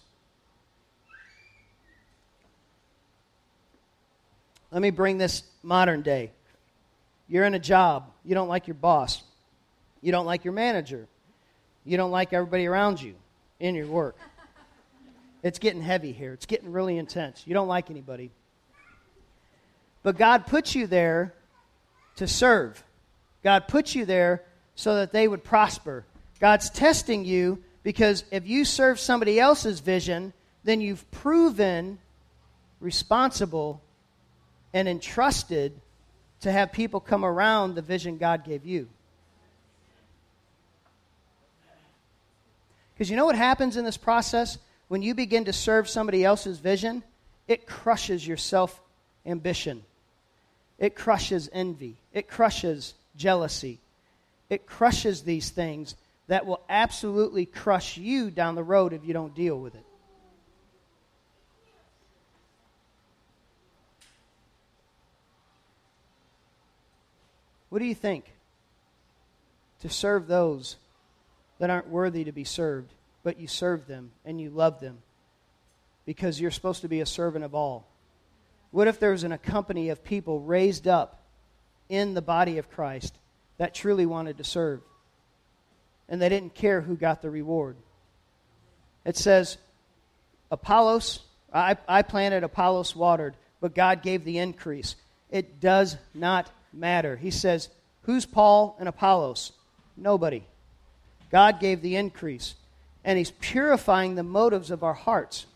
Let 4.70 4.82
me 4.82 4.90
bring 4.90 5.18
this 5.18 5.42
modern 5.62 6.02
day. 6.02 6.30
You're 7.28 7.44
in 7.44 7.54
a 7.54 7.60
job, 7.60 8.10
you 8.24 8.34
don't 8.34 8.48
like 8.48 8.66
your 8.66 8.74
boss, 8.74 9.22
you 10.04 10.12
don't 10.12 10.26
like 10.26 10.44
your 10.44 10.52
manager, 10.52 11.08
you 11.84 11.96
don't 11.96 12.10
like 12.10 12.34
everybody 12.34 12.66
around 12.66 13.00
you 13.00 13.14
in 13.58 13.74
your 13.74 13.86
work. 13.86 14.16
It's 15.42 15.58
getting 15.58 15.80
heavy 15.80 16.12
here, 16.12 16.34
it's 16.34 16.46
getting 16.46 16.70
really 16.70 16.98
intense. 16.98 17.42
You 17.46 17.54
don't 17.54 17.68
like 17.68 17.90
anybody. 17.90 18.30
But 20.02 20.18
God 20.18 20.46
puts 20.46 20.74
you 20.74 20.86
there 20.86 21.32
to 22.16 22.28
serve. 22.28 22.84
God 23.42 23.66
puts 23.66 23.94
you 23.94 24.04
there 24.04 24.42
so 24.74 24.96
that 24.96 25.12
they 25.12 25.26
would 25.26 25.42
prosper. 25.42 26.04
God's 26.38 26.68
testing 26.68 27.24
you 27.24 27.62
because 27.82 28.24
if 28.30 28.46
you 28.46 28.66
serve 28.66 29.00
somebody 29.00 29.40
else's 29.40 29.80
vision, 29.80 30.34
then 30.64 30.82
you've 30.82 31.10
proven 31.10 31.98
responsible 32.80 33.80
and 34.74 34.86
entrusted 34.86 35.72
to 36.40 36.52
have 36.52 36.72
people 36.72 37.00
come 37.00 37.24
around 37.24 37.74
the 37.74 37.82
vision 37.82 38.18
God 38.18 38.44
gave 38.44 38.66
you. 38.66 38.88
Because 42.94 43.10
you 43.10 43.16
know 43.16 43.26
what 43.26 43.36
happens 43.36 43.76
in 43.76 43.84
this 43.84 43.96
process? 43.96 44.58
When 44.88 45.02
you 45.02 45.14
begin 45.14 45.46
to 45.46 45.52
serve 45.52 45.88
somebody 45.88 46.24
else's 46.24 46.58
vision, 46.58 47.02
it 47.48 47.66
crushes 47.66 48.26
your 48.26 48.36
self 48.36 48.80
ambition. 49.26 49.82
It 50.78 50.94
crushes 50.94 51.48
envy. 51.52 51.96
It 52.12 52.28
crushes 52.28 52.94
jealousy 53.16 53.80
it 54.50 54.66
crushes 54.66 55.22
these 55.22 55.50
things 55.50 55.94
that 56.26 56.46
will 56.46 56.60
absolutely 56.68 57.46
crush 57.46 57.96
you 57.96 58.30
down 58.30 58.54
the 58.54 58.62
road 58.62 58.92
if 58.92 59.04
you 59.04 59.12
don't 59.12 59.34
deal 59.34 59.58
with 59.58 59.74
it. 59.74 59.84
What 67.68 67.80
do 67.80 67.84
you 67.86 67.94
think? 67.94 68.32
To 69.80 69.90
serve 69.90 70.28
those 70.28 70.76
that 71.58 71.70
aren't 71.70 71.88
worthy 71.88 72.24
to 72.24 72.32
be 72.32 72.44
served, 72.44 72.92
but 73.22 73.38
you 73.38 73.46
serve 73.46 73.86
them 73.86 74.10
and 74.24 74.40
you 74.40 74.50
love 74.50 74.80
them 74.80 74.98
because 76.06 76.40
you're 76.40 76.50
supposed 76.50 76.82
to 76.82 76.88
be 76.88 77.00
a 77.00 77.06
servant 77.06 77.44
of 77.44 77.54
all. 77.54 77.86
What 78.70 78.88
if 78.88 78.98
there 78.98 79.12
was 79.12 79.24
an, 79.24 79.32
a 79.32 79.38
company 79.38 79.88
of 79.88 80.04
people 80.04 80.40
raised 80.40 80.88
up 80.88 81.20
in 81.88 82.14
the 82.14 82.22
body 82.22 82.58
of 82.58 82.70
Christ 82.70 83.14
that 83.58 83.74
truly 83.74 84.06
wanted 84.06 84.38
to 84.38 84.44
serve. 84.44 84.80
And 86.08 86.20
they 86.20 86.28
didn't 86.28 86.54
care 86.54 86.80
who 86.80 86.96
got 86.96 87.22
the 87.22 87.30
reward. 87.30 87.76
It 89.04 89.16
says, 89.16 89.58
Apollos, 90.50 91.20
I, 91.52 91.76
I 91.88 92.02
planted, 92.02 92.42
Apollos 92.42 92.94
watered, 92.94 93.36
but 93.60 93.74
God 93.74 94.02
gave 94.02 94.24
the 94.24 94.38
increase. 94.38 94.96
It 95.30 95.60
does 95.60 95.96
not 96.12 96.50
matter. 96.72 97.16
He 97.16 97.30
says, 97.30 97.68
Who's 98.02 98.26
Paul 98.26 98.76
and 98.78 98.88
Apollos? 98.88 99.52
Nobody. 99.96 100.44
God 101.34 101.58
gave 101.58 101.82
the 101.82 101.96
increase. 101.96 102.54
And 103.04 103.18
He's 103.18 103.32
purifying 103.32 104.14
the 104.14 104.22
motives 104.22 104.70
of 104.70 104.84
our 104.84 104.94
hearts. 104.94 105.46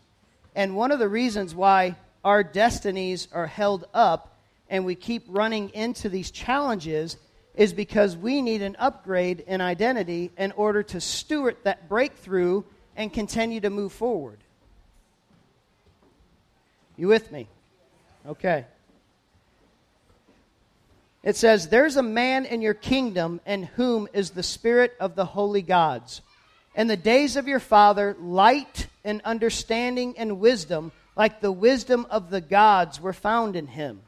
And 0.53 0.75
one 0.75 0.91
of 0.91 0.99
the 0.99 1.07
reasons 1.07 1.55
why 1.55 1.95
our 2.21 2.43
destinies 2.43 3.29
are 3.31 3.47
held 3.47 3.87
up 3.93 4.37
and 4.69 4.83
we 4.83 4.95
keep 4.95 5.23
running 5.29 5.69
into 5.69 6.09
these 6.09 6.31
challenges 6.31 7.15
is 7.55 7.71
because 7.71 8.17
we 8.17 8.41
need 8.41 8.61
an 8.61 8.75
upgrade 8.77 9.39
in 9.47 9.61
identity 9.61 10.31
in 10.37 10.51
order 10.51 10.83
to 10.83 10.99
steward 10.99 11.55
that 11.63 11.87
breakthrough 11.87 12.63
and 12.97 13.13
continue 13.13 13.61
to 13.61 13.69
move 13.69 13.93
forward. 13.93 14.39
You 16.97 17.07
with 17.07 17.31
me? 17.31 17.47
Okay. 18.27 18.65
It 21.23 21.35
says, 21.35 21.67
There's 21.67 21.97
a 21.97 22.03
man 22.03 22.45
in 22.45 22.61
your 22.61 22.73
kingdom 22.73 23.41
in 23.45 23.63
whom 23.63 24.07
is 24.13 24.31
the 24.31 24.43
spirit 24.43 24.95
of 24.99 25.15
the 25.15 25.25
holy 25.25 25.61
gods. 25.61 26.21
In 26.75 26.87
the 26.87 26.97
days 26.97 27.35
of 27.35 27.47
your 27.47 27.59
father, 27.59 28.15
light 28.19 28.87
and 29.03 29.21
understanding 29.23 30.17
and 30.17 30.39
wisdom, 30.39 30.91
like 31.15 31.41
the 31.41 31.51
wisdom 31.51 32.07
of 32.09 32.29
the 32.29 32.41
gods, 32.41 33.01
were 33.01 33.13
found 33.13 33.55
in 33.55 33.67
him. 33.67 34.01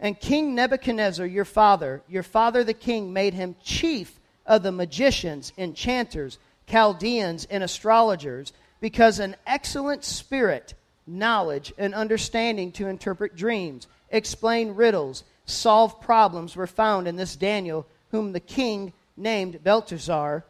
And 0.00 0.18
King 0.18 0.54
Nebuchadnezzar, 0.54 1.26
your 1.26 1.44
father, 1.44 2.02
your 2.08 2.22
father 2.22 2.64
the 2.64 2.74
king, 2.74 3.12
made 3.12 3.34
him 3.34 3.56
chief 3.62 4.18
of 4.46 4.62
the 4.62 4.72
magicians, 4.72 5.52
enchanters, 5.58 6.38
Chaldeans, 6.66 7.46
and 7.46 7.62
astrologers, 7.62 8.52
because 8.80 9.18
an 9.18 9.36
excellent 9.46 10.04
spirit, 10.04 10.74
knowledge, 11.06 11.72
and 11.76 11.94
understanding 11.94 12.72
to 12.72 12.86
interpret 12.86 13.36
dreams, 13.36 13.86
explain 14.10 14.74
riddles, 14.74 15.24
solve 15.44 16.00
problems 16.00 16.56
were 16.56 16.66
found 16.66 17.06
in 17.06 17.16
this 17.16 17.36
Daniel, 17.36 17.86
whom 18.10 18.32
the 18.32 18.40
king 18.40 18.92
named 19.16 19.62
Belteshazzar. 19.62 20.44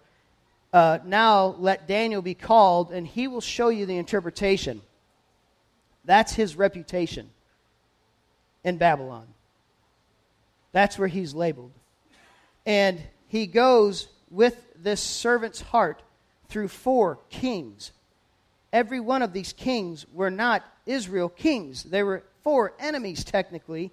Uh, 0.72 0.98
now 1.04 1.54
let 1.58 1.86
Daniel 1.86 2.22
be 2.22 2.34
called, 2.34 2.90
and 2.90 3.06
he 3.06 3.28
will 3.28 3.40
show 3.40 3.68
you 3.68 3.86
the 3.86 3.96
interpretation. 3.96 4.82
That's 6.04 6.34
his 6.34 6.56
reputation 6.56 7.30
in 8.62 8.76
Babylon. 8.76 9.26
That's 10.72 10.98
where 10.98 11.08
he's 11.08 11.34
labeled. 11.34 11.72
And 12.66 13.00
he 13.28 13.46
goes 13.46 14.08
with 14.30 14.56
this 14.76 15.00
servant's 15.00 15.60
heart 15.60 16.02
through 16.48 16.68
four 16.68 17.20
kings. 17.30 17.92
Every 18.72 19.00
one 19.00 19.22
of 19.22 19.32
these 19.32 19.52
kings 19.52 20.06
were 20.12 20.30
not 20.30 20.64
Israel 20.86 21.28
kings, 21.28 21.84
they 21.84 22.02
were 22.02 22.24
four 22.42 22.74
enemies, 22.78 23.24
technically. 23.24 23.90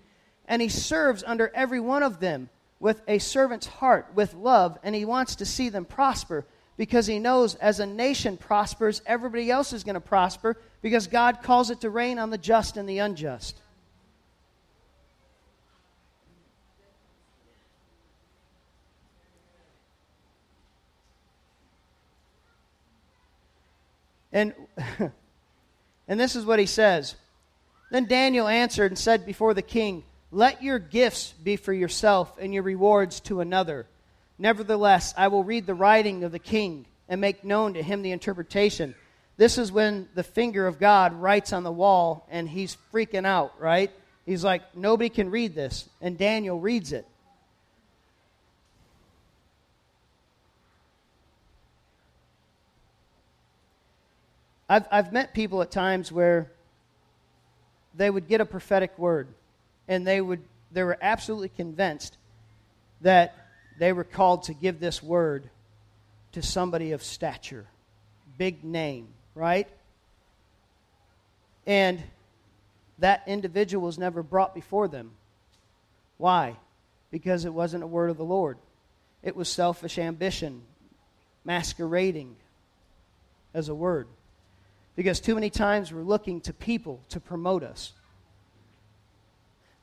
And 0.51 0.61
he 0.61 0.67
serves 0.67 1.23
under 1.25 1.49
every 1.55 1.79
one 1.79 2.03
of 2.03 2.19
them 2.19 2.49
with 2.77 3.01
a 3.07 3.19
servant's 3.19 3.67
heart, 3.67 4.11
with 4.15 4.33
love, 4.33 4.77
and 4.83 4.93
he 4.93 5.05
wants 5.05 5.35
to 5.35 5.45
see 5.45 5.69
them 5.69 5.85
prosper 5.85 6.45
because 6.75 7.07
he 7.07 7.19
knows 7.19 7.55
as 7.55 7.79
a 7.79 7.85
nation 7.85 8.35
prospers, 8.35 9.01
everybody 9.05 9.49
else 9.49 9.71
is 9.71 9.85
going 9.85 9.93
to 9.93 10.01
prosper 10.01 10.57
Because 10.81 11.07
God 11.07 11.41
calls 11.41 11.69
it 11.69 11.79
to 11.81 11.89
rain 11.89 12.19
on 12.19 12.31
the 12.31 12.37
just 12.37 12.75
and 12.75 12.89
the 12.89 12.97
unjust. 12.97 13.61
And, 24.33 24.53
and 26.09 26.19
this 26.19 26.35
is 26.35 26.43
what 26.43 26.59
he 26.59 26.65
says. 26.65 27.15
Then 27.89 28.05
Daniel 28.05 28.49
answered 28.49 28.91
and 28.91 28.99
said 28.99 29.25
before 29.25 29.53
the 29.53 29.61
king, 29.61 30.03
Let 30.31 30.63
your 30.63 30.79
gifts 30.79 31.33
be 31.43 31.57
for 31.57 31.73
yourself 31.73 32.37
and 32.39 32.53
your 32.53 32.63
rewards 32.63 33.19
to 33.21 33.41
another. 33.41 33.85
Nevertheless, 34.39 35.13
I 35.17 35.27
will 35.27 35.43
read 35.43 35.65
the 35.65 35.75
writing 35.75 36.23
of 36.23 36.31
the 36.31 36.39
king 36.39 36.85
and 37.09 37.19
make 37.19 37.43
known 37.43 37.73
to 37.73 37.83
him 37.83 38.01
the 38.01 38.13
interpretation. 38.13 38.95
This 39.35 39.57
is 39.57 39.71
when 39.71 40.07
the 40.15 40.23
finger 40.23 40.67
of 40.67 40.79
God 40.79 41.13
writes 41.13 41.51
on 41.51 41.63
the 41.63 41.71
wall 41.71 42.25
and 42.31 42.47
he's 42.47 42.77
freaking 42.93 43.25
out, 43.25 43.53
right? 43.59 43.91
He's 44.25 44.43
like, 44.43 44.75
Nobody 44.75 45.09
can 45.09 45.29
read 45.29 45.53
this. 45.53 45.89
And 45.99 46.17
Daniel 46.17 46.59
reads 46.59 46.93
it. 46.93 47.05
I've, 54.69 54.85
I've 54.89 55.11
met 55.11 55.33
people 55.33 55.61
at 55.61 55.69
times 55.69 56.13
where 56.13 56.49
they 57.93 58.09
would 58.09 58.29
get 58.29 58.39
a 58.39 58.45
prophetic 58.45 58.97
word 58.97 59.27
and 59.87 60.05
they 60.05 60.21
would 60.21 60.41
they 60.71 60.83
were 60.83 60.97
absolutely 61.01 61.49
convinced 61.49 62.17
that 63.01 63.35
they 63.77 63.93
were 63.93 64.03
called 64.03 64.43
to 64.43 64.53
give 64.53 64.79
this 64.79 65.01
word 65.03 65.49
to 66.31 66.41
somebody 66.41 66.91
of 66.93 67.03
stature, 67.03 67.65
big 68.37 68.63
name, 68.63 69.07
right? 69.35 69.67
And 71.65 72.01
that 72.99 73.23
individual 73.27 73.85
was 73.85 73.97
never 73.97 74.23
brought 74.23 74.55
before 74.55 74.87
them. 74.87 75.11
Why? 76.17 76.55
Because 77.09 77.45
it 77.45 77.53
wasn't 77.53 77.83
a 77.83 77.87
word 77.87 78.09
of 78.09 78.17
the 78.17 78.23
Lord. 78.23 78.57
It 79.23 79.35
was 79.35 79.49
selfish 79.49 79.97
ambition 79.97 80.61
masquerading 81.43 82.35
as 83.53 83.69
a 83.69 83.75
word. 83.75 84.07
Because 84.95 85.19
too 85.19 85.35
many 85.35 85.49
times 85.49 85.91
we're 85.91 86.01
looking 86.01 86.41
to 86.41 86.53
people 86.53 87.01
to 87.09 87.19
promote 87.19 87.63
us. 87.63 87.93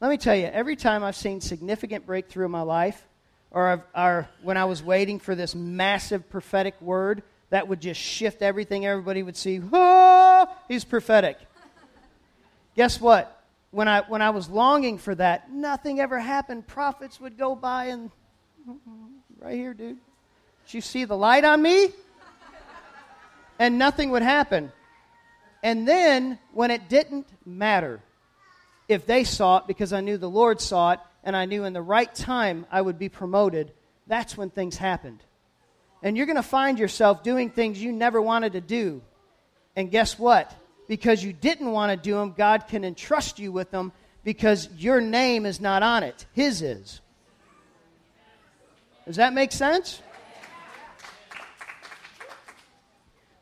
Let 0.01 0.11
me 0.11 0.17
tell 0.17 0.37
you, 0.37 0.47
every 0.47 0.77
time 0.77 1.03
I've 1.03 1.17
seen 1.17 1.41
significant 1.41 2.07
breakthrough 2.07 2.45
in 2.45 2.53
my 2.53 2.63
life, 2.63 3.05
or, 3.51 3.85
or 3.97 4.29
when 4.43 4.57
I 4.57 4.65
was 4.67 4.81
waiting 4.81 5.19
for 5.19 5.35
this 5.35 5.57
massive 5.57 6.31
prophetic 6.31 6.81
word 6.81 7.25
that 7.51 7.67
would 7.67 7.81
just 7.81 8.01
shift 8.01 8.41
everything, 8.41 8.87
everybody 8.87 9.25
would 9.25 9.37
see, 9.37 9.61
oh, 9.73 10.47
he's 10.69 10.85
prophetic. 10.85 11.39
Guess 12.77 13.01
what? 13.01 13.43
When 13.73 13.89
I, 13.89 14.03
when 14.03 14.23
I 14.23 14.31
was 14.31 14.49
longing 14.49 14.99
for 14.99 15.17
that, 15.17 15.51
nothing 15.51 15.99
ever 15.99 16.21
happened. 16.21 16.69
Prophets 16.69 17.21
would 17.21 17.37
go 17.37 17.57
by 17.57 17.87
and, 17.87 18.13
right 19.41 19.57
here, 19.57 19.75
dude. 19.75 19.99
Did 20.67 20.75
you 20.75 20.81
see 20.81 21.07
the 21.07 21.17
light 21.17 21.45
on 21.45 21.61
me? 21.61 21.89
And 23.59 23.79
nothing 23.79 24.11
would 24.11 24.23
happen. 24.23 24.71
And 25.61 25.89
then, 25.89 26.39
when 26.53 26.71
it 26.71 26.89
didn't 26.89 27.27
matter 27.45 28.01
if 28.89 29.07
they 29.07 29.25
saw 29.25 29.59
it 29.59 29.67
because 29.67 29.93
I 29.93 30.01
knew 30.01 30.17
the 30.17 30.31
Lord 30.31 30.61
saw 30.61 30.93
it 30.93 31.01
and 31.23 31.37
I 31.37 31.45
knew 31.45 31.65
in 31.65 31.75
the 31.75 31.83
right 31.83 32.13
time 32.13 32.67
I 32.71 32.81
would 32.81 32.99
be 32.99 33.09
promoted, 33.09 33.73
that's 34.07 34.37
when 34.37 34.51
things 34.51 34.77
happened. 34.77 35.23
And 36.03 36.17
you're 36.17 36.27
going 36.27 36.37
to 36.37 36.43
find 36.43 36.79
yourself 36.79 37.23
doing 37.23 37.51
things 37.51 37.83
you 37.83 37.93
never 37.93 38.23
wanted 38.23 38.53
to 38.53 38.61
do. 38.61 39.03
And 39.77 39.91
guess 39.91 40.19
what? 40.19 40.55
Because 40.89 41.23
you 41.23 41.33
didn't 41.33 41.71
want 41.71 41.93
to 41.93 41.97
do 41.97 42.15
them, 42.15 42.35
God 42.37 42.67
can 42.69 42.85
entrust 42.85 43.39
you 43.39 43.53
with 43.53 43.71
them 43.71 43.93
because 44.25 44.69
your 44.77 45.01
name 45.01 45.45
is 45.45 45.61
not 45.61 45.83
on 45.83 46.03
it, 46.03 46.27
His 46.33 46.63
is. 46.63 47.01
Does 49.07 49.17
that 49.17 49.33
make 49.33 49.53
sense? 49.53 50.03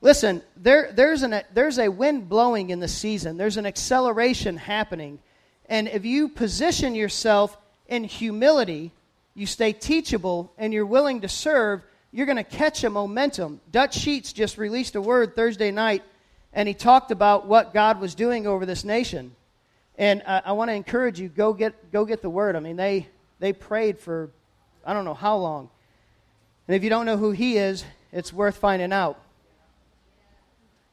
Listen, 0.01 0.43
there, 0.57 0.93
there's, 0.93 1.23
an, 1.23 1.43
there's 1.53 1.79
a 1.79 1.89
wind 1.89 2.29
blowing 2.29 2.71
in 2.71 2.81
the 2.81 2.89
season, 2.89 3.37
there's 3.37 3.57
an 3.57 3.67
acceleration 3.67 4.57
happening. 4.57 5.19
And 5.69 5.89
if 5.89 6.05
you 6.05 6.29
position 6.29 6.95
yourself 6.95 7.57
in 7.89 8.05
humility, 8.05 8.93
you 9.35 9.47
stay 9.47 9.73
teachable, 9.73 10.53
and 10.57 10.73
you're 10.73 10.87
willing 10.87 11.21
to 11.21 11.29
serve, 11.29 11.83
you're 12.13 12.27
going 12.27 12.37
to 12.37 12.45
catch 12.45 12.85
a 12.85 12.91
momentum. 12.91 13.61
Dutch 13.71 13.95
Sheets 13.95 14.33
just 14.33 14.59
released 14.59 14.95
a 14.95 15.01
word 15.01 15.37
Thursday 15.37 15.71
night, 15.71 16.03
and 16.53 16.67
he 16.67 16.75
talked 16.75 17.11
about 17.11 17.47
what 17.47 17.75
God 17.75 18.01
was 18.01 18.15
doing 18.15 18.47
over 18.47 18.65
this 18.65 18.85
nation. 18.85 19.35
And 19.99 20.23
I, 20.27 20.43
I 20.47 20.53
want 20.53 20.71
to 20.71 20.75
encourage 20.75 21.21
you 21.21 21.29
go 21.29 21.53
get, 21.53 21.93
go 21.93 22.05
get 22.05 22.23
the 22.23 22.31
word. 22.31 22.57
I 22.57 22.61
mean, 22.61 22.77
they, 22.77 23.09
they 23.41 23.53
prayed 23.53 23.99
for 23.99 24.31
I 24.87 24.93
don't 24.93 25.05
know 25.05 25.15
how 25.15 25.37
long. 25.37 25.69
And 26.69 26.77
if 26.77 26.85
you 26.85 26.91
don't 26.91 27.07
know 27.07 27.17
who 27.17 27.33
he 27.33 27.59
is, 27.59 27.85
it's 28.13 28.33
worth 28.33 28.57
finding 28.57 28.93
out. 28.93 29.21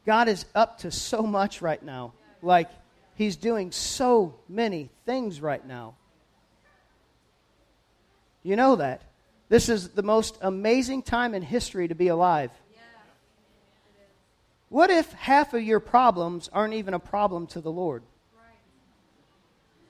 God 0.05 0.27
is 0.27 0.45
up 0.55 0.79
to 0.79 0.91
so 0.91 1.21
much 1.21 1.61
right 1.61 1.81
now. 1.81 2.13
Like, 2.41 2.69
He's 3.15 3.35
doing 3.35 3.71
so 3.71 4.35
many 4.49 4.89
things 5.05 5.41
right 5.41 5.65
now. 5.65 5.95
You 8.41 8.55
know 8.55 8.75
that. 8.77 9.01
This 9.49 9.69
is 9.69 9.89
the 9.89 10.03
most 10.03 10.37
amazing 10.41 11.03
time 11.03 11.33
in 11.33 11.41
history 11.43 11.87
to 11.87 11.95
be 11.95 12.07
alive. 12.07 12.51
What 14.69 14.89
if 14.89 15.11
half 15.13 15.53
of 15.53 15.61
your 15.61 15.79
problems 15.79 16.49
aren't 16.51 16.73
even 16.73 16.95
a 16.95 16.99
problem 16.99 17.45
to 17.47 17.61
the 17.61 17.71
Lord? 17.71 18.01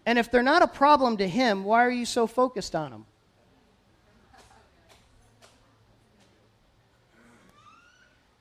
And 0.05 0.19
if 0.19 0.30
they're 0.30 0.43
not 0.43 0.61
a 0.61 0.67
problem 0.67 1.15
to 1.17 1.28
Him, 1.28 1.63
why 1.63 1.86
are 1.86 1.91
you 1.91 2.05
so 2.05 2.28
focused 2.28 2.76
on 2.76 2.91
them? 2.91 3.05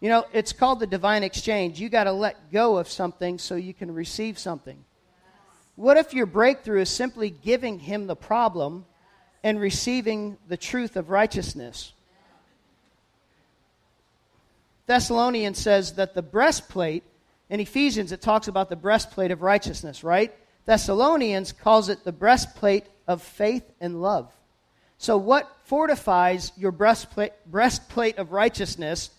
You 0.02 0.08
know, 0.08 0.26
it's 0.32 0.52
called 0.52 0.80
the 0.80 0.86
divine 0.88 1.22
exchange. 1.22 1.78
You 1.78 1.88
got 1.88 2.04
to 2.04 2.12
let 2.12 2.50
go 2.50 2.76
of 2.76 2.88
something 2.88 3.38
so 3.38 3.54
you 3.54 3.72
can 3.72 3.94
receive 3.94 4.36
something. 4.36 4.84
What 5.76 5.96
if 5.96 6.12
your 6.12 6.26
breakthrough 6.26 6.80
is 6.80 6.90
simply 6.90 7.30
giving 7.30 7.78
him 7.78 8.08
the 8.08 8.16
problem 8.16 8.84
and 9.44 9.60
receiving 9.60 10.38
the 10.48 10.56
truth 10.56 10.96
of 10.96 11.10
righteousness? 11.10 11.92
Thessalonians 14.86 15.60
says 15.60 15.92
that 15.92 16.14
the 16.14 16.22
breastplate, 16.22 17.04
in 17.48 17.60
Ephesians, 17.60 18.10
it 18.10 18.20
talks 18.20 18.48
about 18.48 18.70
the 18.70 18.76
breastplate 18.76 19.30
of 19.30 19.40
righteousness, 19.40 20.02
right? 20.02 20.34
Thessalonians 20.66 21.52
calls 21.52 21.88
it 21.88 22.02
the 22.02 22.10
breastplate 22.10 22.86
of 23.06 23.22
faith 23.22 23.70
and 23.80 24.02
love. 24.02 24.32
So, 24.98 25.16
what 25.16 25.48
fortifies 25.62 26.50
your 26.56 26.72
breastplate, 26.72 27.34
breastplate 27.46 28.18
of 28.18 28.32
righteousness 28.32 29.10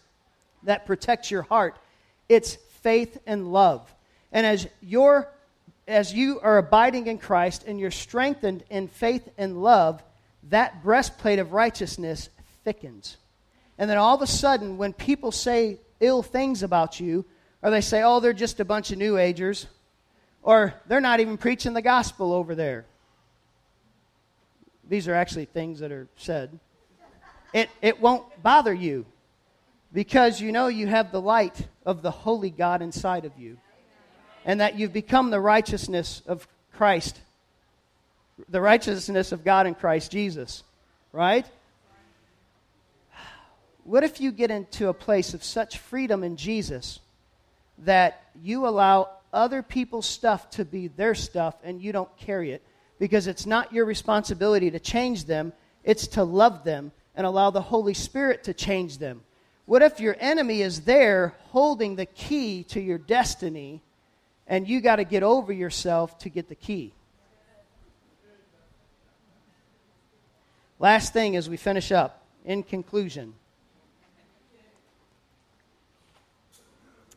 that 0.66 0.86
protects 0.86 1.32
your 1.32 1.44
heart. 1.44 1.78
It's 2.30 2.56
faith 2.82 3.18
and 3.26 3.52
love. 3.52 3.94
And 4.32 4.46
as 4.46 4.68
your 4.82 5.30
as 5.88 6.14
you 6.14 6.40
are 6.40 6.58
abiding 6.58 7.08
in 7.08 7.18
Christ 7.18 7.66
and 7.68 7.80
you're 7.80 7.92
strengthened 7.92 8.64
in 8.70 8.88
faith 8.88 9.28
and 9.38 9.62
love, 9.62 10.02
that 10.50 10.82
breastplate 10.82 11.40
of 11.40 11.52
righteousness 11.52 12.30
thickens. 12.64 13.18
And 13.78 13.90
then 13.90 13.98
all 13.98 14.16
of 14.16 14.22
a 14.22 14.28
sudden, 14.28 14.78
when 14.78 14.94
people 14.94 15.32
say 15.32 15.80
ill 16.00 16.24
things 16.24 16.64
about 16.64 17.00
you, 17.00 17.26
or 17.62 17.70
they 17.70 17.82
say, 17.82 18.02
oh, 18.04 18.20
they're 18.20 18.34
just 18.34 18.60
a 18.60 18.66
bunch 18.66 18.92
of 18.92 18.98
New 18.98 19.18
Agers, 19.18 19.68
or 20.42 20.74
they're 20.88 21.02
not 21.02 21.20
even 21.20 21.38
preaching 21.38 21.74
the 21.74 21.82
gospel 21.82 22.34
over 22.34 22.56
there. 22.56 22.86
These 24.88 25.08
are 25.08 25.14
actually 25.14 25.46
things 25.46 25.80
that 25.80 25.92
are 25.92 26.08
said. 26.18 26.60
It, 27.54 27.70
it 27.82 28.02
won't 28.02 28.24
bother 28.42 28.74
you 28.74 29.06
because 29.94 30.42
you 30.42 30.52
know 30.52 30.68
you 30.68 30.88
have 30.88 31.12
the 31.12 31.22
light 31.22 31.68
of 31.86 32.02
the 32.02 32.12
holy 32.12 32.50
God 32.50 32.82
inside 32.82 33.26
of 33.26 33.38
you. 33.38 33.58
And 34.46 34.60
that 34.60 34.78
you've 34.78 34.92
become 34.92 35.30
the 35.30 35.40
righteousness 35.40 36.22
of 36.26 36.48
Christ, 36.74 37.22
the 38.50 38.60
righteousness 38.60 39.32
of 39.32 39.46
God 39.46 39.68
in 39.68 39.76
Christ 39.76 40.12
Jesus, 40.12 40.64
right? 41.14 41.46
What 43.86 44.04
if 44.04 44.20
you 44.20 44.32
get 44.32 44.52
into 44.52 44.90
a 44.90 44.94
place 44.94 45.34
of 45.34 45.44
such 45.44 45.78
freedom 45.78 46.24
in 46.24 46.36
Jesus 46.36 47.00
that 47.80 48.22
you 48.42 48.68
allow 48.68 49.10
other 49.32 49.62
people's 49.62 50.06
stuff 50.06 50.50
to 50.52 50.66
be 50.66 50.88
their 50.88 51.16
stuff 51.16 51.56
and 51.64 51.82
you 51.82 51.94
don't 51.94 52.16
carry 52.18 52.52
it? 52.52 52.64
Because 53.00 53.28
it's 53.28 53.46
not 53.46 53.72
your 53.72 53.86
responsibility 53.86 54.72
to 54.72 54.80
change 54.80 55.26
them, 55.26 55.54
it's 55.84 56.08
to 56.08 56.24
love 56.24 56.64
them 56.64 56.92
and 57.16 57.26
allow 57.26 57.50
the 57.50 57.62
Holy 57.62 57.94
Spirit 57.94 58.46
to 58.46 58.54
change 58.54 58.98
them. 58.98 59.22
What 59.66 59.82
if 59.82 60.00
your 60.00 60.16
enemy 60.20 60.62
is 60.62 60.82
there 60.82 61.36
holding 61.50 61.96
the 61.96 62.06
key 62.06 62.64
to 62.66 62.82
your 62.82 62.98
destiny 62.98 63.82
and 64.46 64.68
you 64.68 64.82
got 64.82 64.98
to 64.98 65.04
get 65.04 65.24
over 65.24 65.54
yourself 65.54 66.18
to 66.20 66.30
get 66.30 66.50
the 66.50 66.56
key? 66.56 66.94
Last 70.80 71.14
thing 71.14 71.38
as 71.38 71.50
we 71.50 71.56
finish 71.56 71.92
up, 71.92 72.26
in 72.44 72.62
conclusion. 72.64 73.34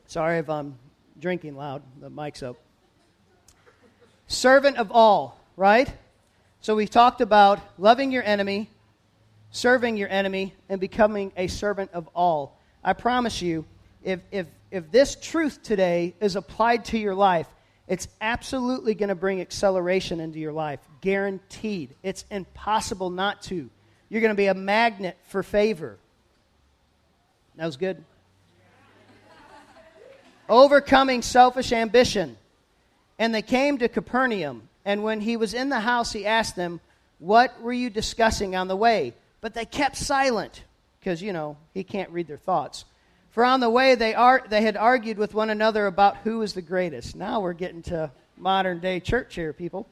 Sorry 0.07 0.39
if 0.39 0.49
I'm 0.49 0.79
drinking 1.19 1.57
loud. 1.57 1.83
The 2.01 2.09
mic's 2.09 2.43
up. 2.45 2.57
Servant 4.29 4.77
of 4.77 4.93
all, 4.93 5.41
right? 5.57 5.93
So 6.61 6.77
we've 6.77 6.91
talked 6.91 7.21
about 7.21 7.59
loving 7.79 8.13
your 8.13 8.23
enemy, 8.23 8.71
serving 9.51 9.97
your 9.97 10.09
enemy, 10.09 10.55
and 10.69 10.81
becoming 10.81 11.33
a 11.37 11.47
servant 11.47 11.91
of 11.93 12.09
all. 12.15 12.59
I 12.85 12.93
promise 12.93 13.41
you, 13.41 13.65
if, 14.05 14.21
if, 14.31 14.47
if 14.71 14.91
this 14.91 15.17
truth 15.17 15.63
today 15.63 16.15
is 16.21 16.37
applied 16.37 16.85
to 16.87 16.99
your 16.99 17.15
life, 17.15 17.49
it's 17.89 18.09
absolutely 18.21 18.95
going 18.95 19.09
to 19.11 19.15
bring 19.15 19.41
acceleration 19.41 20.21
into 20.21 20.39
your 20.39 20.53
life. 20.53 20.81
Guaranteed. 21.01 21.95
It's 22.03 22.25
impossible 22.31 23.11
not 23.11 23.43
to. 23.43 23.71
You're 24.09 24.21
going 24.21 24.33
to 24.33 24.37
be 24.37 24.47
a 24.47 24.55
magnet 24.55 25.17
for 25.29 25.43
favor. 25.43 25.99
That 27.57 27.67
was 27.67 27.77
good. 27.77 28.05
Overcoming 30.49 31.23
selfish 31.23 31.73
ambition. 31.73 32.37
And 33.19 33.35
they 33.35 33.43
came 33.43 33.79
to 33.79 33.89
Capernaum. 33.89 34.69
And 34.85 35.03
when 35.03 35.21
he 35.21 35.37
was 35.37 35.55
in 35.55 35.69
the 35.69 35.81
house, 35.81 36.13
he 36.13 36.27
asked 36.27 36.55
them, 36.55 36.81
What 37.19 37.61
were 37.63 37.73
you 37.73 37.91
discussing 37.91 38.55
on 38.55 38.69
the 38.69 38.77
way? 38.77 39.15
But 39.47 39.55
they 39.55 39.65
kept 39.65 39.97
silent 39.97 40.65
because, 40.99 41.23
you 41.23 41.33
know, 41.33 41.57
he 41.73 41.85
can't 41.85 42.11
read 42.11 42.27
their 42.27 42.37
thoughts. 42.37 42.85
For 43.31 43.45
on 43.45 43.61
the 43.61 43.71
way, 43.71 43.95
they, 43.95 44.13
they 44.49 44.61
had 44.61 44.77
argued 44.77 45.19
with 45.19 45.35
one 45.35 45.51
another 45.51 45.87
about 45.87 46.17
who 46.25 46.39
was 46.39 46.53
the 46.53 46.63
greatest. 46.63 47.15
Now 47.15 47.39
we're 47.39 47.53
getting 47.53 47.83
to 47.83 48.11
modern 48.37 48.81
day 48.81 48.99
church 48.99 49.37
here, 49.37 49.53
people. 49.53 49.89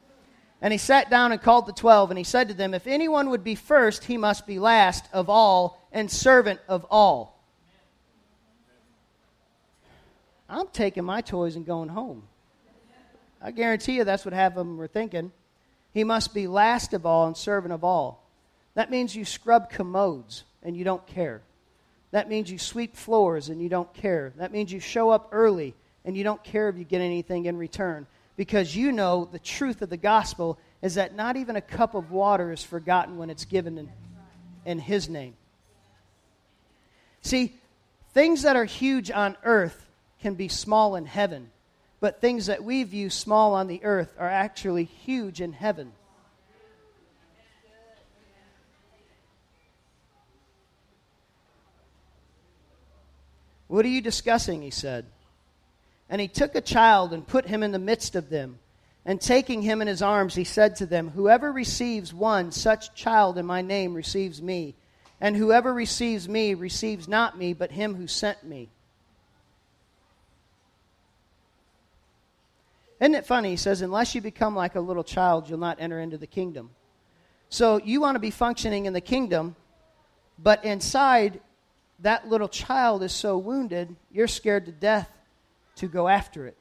And 0.61 0.73
he 0.73 0.77
sat 0.77 1.09
down 1.09 1.31
and 1.31 1.41
called 1.41 1.67
the 1.67 1.71
twelve, 1.71 2.11
and 2.11 2.17
he 2.17 2.25
said 2.25 2.49
to 2.49 2.53
them, 2.53 2.73
If 2.73 2.85
anyone 2.85 3.29
would 3.29 3.45
be 3.45 3.55
first, 3.55 4.03
he 4.03 4.17
must 4.17 4.45
be 4.45 4.59
last 4.59 5.05
of 5.13 5.29
all 5.29 5.87
and 5.93 6.11
servant 6.11 6.59
of 6.67 6.85
all. 6.91 7.41
I'm 10.49 10.67
taking 10.67 11.05
my 11.05 11.21
toys 11.21 11.55
and 11.55 11.65
going 11.65 11.87
home. 11.87 12.23
I 13.41 13.51
guarantee 13.51 13.93
you 13.93 14.03
that's 14.03 14.25
what 14.25 14.33
half 14.33 14.51
of 14.51 14.67
them 14.67 14.75
were 14.75 14.89
thinking. 14.89 15.31
He 15.93 16.03
must 16.03 16.33
be 16.33 16.45
last 16.45 16.93
of 16.93 17.05
all 17.05 17.27
and 17.27 17.37
servant 17.37 17.73
of 17.73 17.85
all. 17.85 18.24
That 18.75 18.91
means 18.91 19.15
you 19.15 19.25
scrub 19.25 19.69
commodes 19.69 20.43
and 20.63 20.77
you 20.77 20.83
don't 20.83 21.05
care. 21.07 21.41
That 22.11 22.29
means 22.29 22.49
you 22.49 22.59
sweep 22.59 22.95
floors 22.95 23.49
and 23.49 23.61
you 23.61 23.69
don't 23.69 23.93
care. 23.93 24.33
That 24.37 24.51
means 24.51 24.71
you 24.71 24.79
show 24.79 25.09
up 25.09 25.29
early 25.31 25.73
and 26.05 26.15
you 26.15 26.23
don't 26.23 26.43
care 26.43 26.69
if 26.69 26.77
you 26.77 26.83
get 26.83 27.01
anything 27.01 27.45
in 27.45 27.57
return 27.57 28.07
because 28.37 28.75
you 28.75 28.91
know 28.91 29.27
the 29.31 29.39
truth 29.39 29.81
of 29.81 29.89
the 29.89 29.97
gospel 29.97 30.59
is 30.81 30.95
that 30.95 31.15
not 31.15 31.35
even 31.35 31.55
a 31.55 31.61
cup 31.61 31.95
of 31.95 32.11
water 32.11 32.51
is 32.51 32.63
forgotten 32.63 33.17
when 33.17 33.29
it's 33.29 33.45
given 33.45 33.77
in, 33.77 33.89
in 34.65 34.79
His 34.79 35.09
name. 35.09 35.35
See, 37.21 37.55
things 38.13 38.43
that 38.43 38.55
are 38.55 38.65
huge 38.65 39.09
on 39.09 39.35
earth 39.43 39.87
can 40.21 40.35
be 40.35 40.47
small 40.47 40.95
in 40.95 41.05
heaven 41.05 41.49
but 42.05 42.21
things 42.21 42.45
that 42.45 42.63
we 42.63 42.83
view 42.83 43.09
small 43.09 43.55
on 43.55 43.65
the 43.65 43.83
earth 43.83 44.13
are 44.19 44.29
actually 44.29 44.83
huge 44.83 45.41
in 45.41 45.53
heaven. 45.53 45.91
What 53.75 53.83
are 53.83 53.89
you 53.89 53.99
discussing? 53.99 54.61
He 54.61 54.69
said. 54.69 55.05
And 56.09 56.21
he 56.21 56.29
took 56.29 56.55
a 56.55 56.61
child 56.61 57.11
and 57.11 57.27
put 57.27 57.45
him 57.45 57.61
in 57.61 57.73
the 57.73 57.77
midst 57.77 58.15
of 58.15 58.29
them. 58.29 58.59
And 59.03 59.19
taking 59.19 59.61
him 59.61 59.81
in 59.81 59.89
his 59.89 60.01
arms, 60.01 60.33
he 60.33 60.45
said 60.45 60.77
to 60.77 60.85
them, 60.85 61.09
Whoever 61.09 61.51
receives 61.51 62.13
one 62.13 62.53
such 62.53 62.95
child 62.95 63.37
in 63.37 63.45
my 63.45 63.61
name 63.61 63.93
receives 63.93 64.41
me. 64.41 64.75
And 65.19 65.35
whoever 65.35 65.73
receives 65.73 66.29
me 66.29 66.53
receives 66.53 67.09
not 67.09 67.37
me, 67.37 67.51
but 67.51 67.69
him 67.69 67.95
who 67.95 68.07
sent 68.07 68.45
me. 68.45 68.69
Isn't 73.01 73.15
it 73.15 73.25
funny? 73.25 73.49
He 73.49 73.57
says, 73.57 73.81
unless 73.81 74.15
you 74.15 74.21
become 74.21 74.55
like 74.55 74.75
a 74.75 74.79
little 74.79 75.03
child, 75.03 75.49
you'll 75.49 75.59
not 75.59 75.81
enter 75.81 75.99
into 75.99 76.17
the 76.17 76.27
kingdom. 76.27 76.69
So 77.49 77.81
you 77.83 77.99
want 77.99 78.15
to 78.15 78.19
be 78.19 78.31
functioning 78.31 78.85
in 78.85 78.93
the 78.93 79.01
kingdom, 79.01 79.57
but 80.39 80.63
inside, 80.63 81.41
that 81.99 82.27
little 82.27 82.47
child 82.47 83.03
is 83.03 83.13
so 83.13 83.37
wounded, 83.37 83.95
you're 84.11 84.27
scared 84.27 84.65
to 84.65 84.71
death 84.71 85.09
to 85.77 85.87
go 85.87 86.07
after 86.07 86.45
it. 86.47 86.57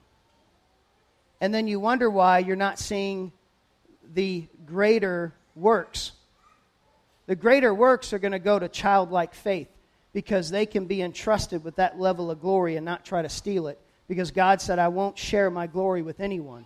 And 1.40 1.52
then 1.52 1.66
you 1.66 1.80
wonder 1.80 2.08
why 2.08 2.38
you're 2.38 2.56
not 2.56 2.78
seeing 2.78 3.32
the 4.14 4.46
greater 4.66 5.34
works. 5.54 6.12
The 7.26 7.36
greater 7.36 7.74
works 7.74 8.12
are 8.12 8.18
going 8.18 8.32
to 8.32 8.38
go 8.38 8.58
to 8.58 8.68
childlike 8.68 9.34
faith 9.34 9.68
because 10.12 10.50
they 10.50 10.66
can 10.66 10.86
be 10.86 11.02
entrusted 11.02 11.64
with 11.64 11.76
that 11.76 11.98
level 11.98 12.30
of 12.30 12.40
glory 12.40 12.76
and 12.76 12.84
not 12.84 13.04
try 13.04 13.22
to 13.22 13.28
steal 13.28 13.66
it 13.66 13.78
because 14.08 14.30
God 14.30 14.60
said, 14.60 14.78
I 14.78 14.88
won't 14.88 15.18
share 15.18 15.50
my 15.50 15.66
glory 15.66 16.02
with 16.02 16.20
anyone. 16.20 16.64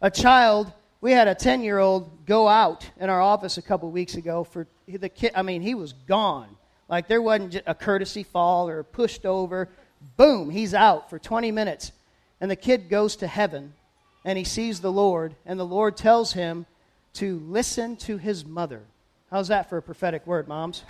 A 0.00 0.10
child, 0.10 0.72
we 1.00 1.12
had 1.12 1.28
a 1.28 1.34
10 1.34 1.62
year 1.62 1.78
old 1.78 2.26
go 2.26 2.48
out 2.48 2.90
in 2.98 3.08
our 3.08 3.20
office 3.20 3.58
a 3.58 3.62
couple 3.62 3.90
weeks 3.90 4.14
ago 4.14 4.44
for 4.44 4.66
the 4.86 5.08
kid. 5.08 5.32
I 5.34 5.42
mean, 5.42 5.62
he 5.62 5.74
was 5.74 5.92
gone. 5.92 6.56
Like 6.88 7.08
there 7.08 7.22
wasn't 7.22 7.62
a 7.66 7.74
courtesy 7.74 8.22
fall 8.22 8.68
or 8.68 8.82
pushed 8.82 9.26
over. 9.26 9.68
Boom, 10.16 10.50
he's 10.50 10.74
out 10.74 11.10
for 11.10 11.18
20 11.18 11.50
minutes. 11.52 11.92
And 12.40 12.50
the 12.50 12.56
kid 12.56 12.88
goes 12.88 13.16
to 13.16 13.26
heaven 13.26 13.74
and 14.24 14.36
he 14.36 14.44
sees 14.44 14.80
the 14.80 14.92
Lord, 14.92 15.34
and 15.46 15.58
the 15.58 15.64
Lord 15.64 15.96
tells 15.96 16.32
him 16.32 16.66
to 17.14 17.38
listen 17.46 17.96
to 17.96 18.18
his 18.18 18.44
mother. 18.44 18.82
How's 19.30 19.48
that 19.48 19.68
for 19.68 19.78
a 19.78 19.82
prophetic 19.82 20.26
word, 20.26 20.48
moms? 20.48 20.84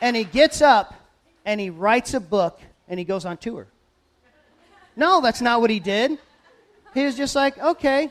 And 0.00 0.16
he 0.16 0.24
gets 0.24 0.62
up 0.62 0.94
and 1.44 1.60
he 1.60 1.70
writes 1.70 2.14
a 2.14 2.20
book 2.20 2.60
and 2.88 2.98
he 2.98 3.04
goes 3.04 3.24
on 3.24 3.36
tour. 3.36 3.66
No, 4.96 5.20
that's 5.20 5.40
not 5.40 5.60
what 5.60 5.70
he 5.70 5.80
did. 5.80 6.18
He 6.94 7.04
was 7.04 7.16
just 7.16 7.34
like, 7.34 7.58
okay. 7.58 8.10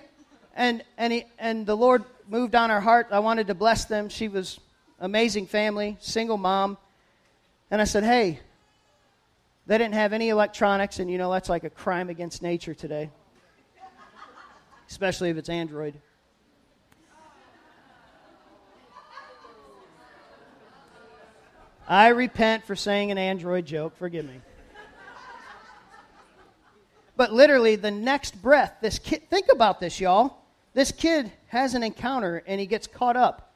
And, 0.55 0.83
and, 0.97 1.13
he, 1.13 1.25
and 1.37 1.65
the 1.65 1.75
Lord 1.75 2.03
moved 2.27 2.55
on 2.55 2.69
her 2.69 2.81
heart. 2.81 3.07
I 3.11 3.19
wanted 3.19 3.47
to 3.47 3.55
bless 3.55 3.85
them. 3.85 4.09
She 4.09 4.27
was 4.27 4.59
amazing 4.99 5.47
family, 5.47 5.97
single 5.99 6.37
mom. 6.37 6.77
And 7.69 7.81
I 7.81 7.85
said, 7.85 8.03
hey, 8.03 8.39
they 9.65 9.77
didn't 9.77 9.95
have 9.95 10.13
any 10.13 10.29
electronics, 10.29 10.99
and 10.99 11.11
you 11.11 11.17
know 11.17 11.31
that's 11.31 11.49
like 11.49 11.65
a 11.65 11.69
crime 11.69 12.09
against 12.09 12.41
nature 12.41 12.73
today, 12.73 13.09
especially 14.89 15.29
if 15.29 15.37
it's 15.37 15.49
Android. 15.49 15.95
I 21.89 22.09
repent 22.09 22.65
for 22.65 22.75
saying 22.75 23.11
an 23.11 23.17
Android 23.17 23.65
joke. 23.65 23.97
Forgive 23.97 24.25
me. 24.25 24.41
But 27.15 27.33
literally, 27.33 27.75
the 27.75 27.91
next 27.91 28.41
breath, 28.41 28.75
this 28.81 28.99
kid, 28.99 29.29
think 29.29 29.47
about 29.51 29.79
this, 29.79 29.99
y'all. 29.99 30.37
This 30.77 30.91
kid 30.91 31.31
has 31.47 31.73
an 31.73 31.81
encounter 31.81 32.43
and 32.45 32.59
he 32.59 32.67
gets 32.67 32.85
caught 32.85 33.17
up. 33.17 33.51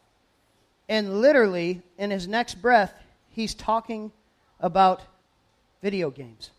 And 0.90 1.22
literally, 1.22 1.84
in 2.00 2.10
his 2.10 2.28
next 2.28 2.56
breath, 2.56 2.92
he's 3.30 3.54
talking 3.54 4.12
about 4.60 5.04
video 5.84 6.10
games. 6.10 6.50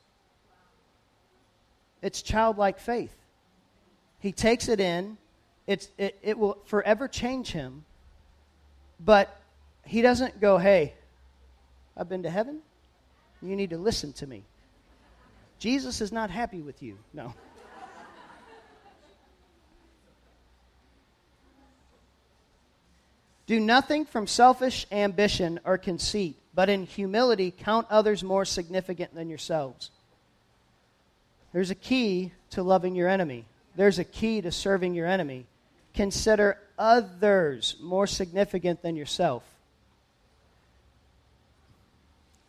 It's 2.01 2.23
childlike 2.23 2.79
faith. 2.79 3.13
He 4.21 4.31
takes 4.31 4.69
it 4.69 4.79
in, 4.79 5.19
it's, 5.67 5.89
it, 5.99 6.17
it 6.23 6.39
will 6.39 6.59
forever 6.67 7.09
change 7.09 7.51
him, 7.51 7.85
but 9.05 9.37
he 9.85 10.01
doesn't 10.01 10.41
go, 10.41 10.59
hey, 10.59 10.95
I've 11.97 12.09
been 12.09 12.23
to 12.23 12.31
heaven. 12.31 12.61
You 13.43 13.57
need 13.57 13.71
to 13.71 13.79
listen 13.79 14.13
to 14.13 14.29
me. 14.29 14.45
Jesus 15.59 16.01
is 16.01 16.13
not 16.13 16.31
happy 16.31 16.61
with 16.61 16.85
you. 16.85 16.99
No. 17.13 17.35
Do 23.47 23.59
nothing 23.59 24.05
from 24.05 24.27
selfish 24.27 24.87
ambition 24.93 25.61
or 25.65 25.77
conceit, 25.79 26.37
but 26.55 26.69
in 26.69 26.85
humility 26.85 27.53
count 27.57 27.87
others 27.91 28.23
more 28.23 28.45
significant 28.45 29.15
than 29.15 29.29
yourselves. 29.29 29.91
There's 31.53 31.71
a 31.71 31.75
key 31.75 32.33
to 32.51 32.63
loving 32.63 32.95
your 32.95 33.09
enemy, 33.09 33.45
there's 33.77 33.99
a 33.99 34.05
key 34.05 34.41
to 34.41 34.53
serving 34.53 34.95
your 34.95 35.07
enemy. 35.07 35.47
Consider 35.95 36.59
others 36.79 37.77
more 37.83 38.07
significant 38.07 38.81
than 38.81 38.97
yourself. 38.97 39.43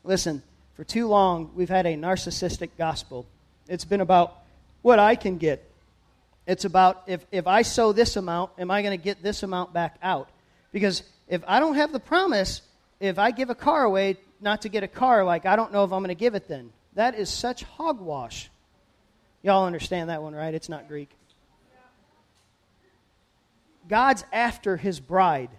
Listen, 0.05 0.41
for 0.75 0.83
too 0.83 1.07
long, 1.07 1.51
we've 1.53 1.69
had 1.69 1.85
a 1.85 1.95
narcissistic 1.95 2.69
gospel. 2.77 3.25
It's 3.67 3.85
been 3.85 4.01
about 4.01 4.37
what 4.81 4.97
I 4.97 5.15
can 5.15 5.37
get. 5.37 5.69
It's 6.47 6.65
about 6.65 7.03
if, 7.07 7.25
if 7.31 7.47
I 7.47 7.61
sow 7.61 7.91
this 7.91 8.15
amount, 8.15 8.51
am 8.57 8.71
I 8.71 8.81
going 8.81 8.97
to 8.97 9.03
get 9.03 9.21
this 9.21 9.43
amount 9.43 9.73
back 9.73 9.97
out? 10.01 10.29
Because 10.73 11.03
if 11.29 11.41
I 11.47 11.61
don't 11.61 11.75
have 11.75 11.93
the 11.93 12.01
promise, 12.01 12.61
if 12.99 13.17
I 13.17 13.31
give 13.31 13.49
a 13.49 13.55
car 13.55 13.83
away 13.83 14.17
not 14.41 14.63
to 14.63 14.69
get 14.69 14.83
a 14.83 14.89
car, 14.89 15.23
like 15.23 15.45
I 15.45 15.55
don't 15.55 15.71
know 15.71 15.85
if 15.85 15.93
I'm 15.93 15.99
going 15.99 16.09
to 16.09 16.15
give 16.15 16.35
it 16.35 16.49
then. 16.49 16.73
That 16.95 17.15
is 17.15 17.29
such 17.29 17.63
hogwash. 17.63 18.49
Y'all 19.41 19.65
understand 19.65 20.09
that 20.09 20.21
one, 20.21 20.35
right? 20.35 20.53
It's 20.53 20.67
not 20.67 20.89
Greek. 20.89 21.09
God's 23.87 24.25
after 24.33 24.75
his 24.75 24.99
bride, 24.99 25.49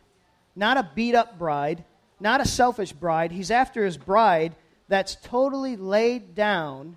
not 0.54 0.76
a 0.76 0.90
beat 0.94 1.14
up 1.14 1.38
bride, 1.38 1.84
not 2.20 2.42
a 2.42 2.46
selfish 2.46 2.92
bride. 2.92 3.32
He's 3.32 3.50
after 3.50 3.86
his 3.86 3.96
bride 3.96 4.54
that's 4.88 5.16
totally 5.16 5.76
laid 5.76 6.34
down, 6.34 6.96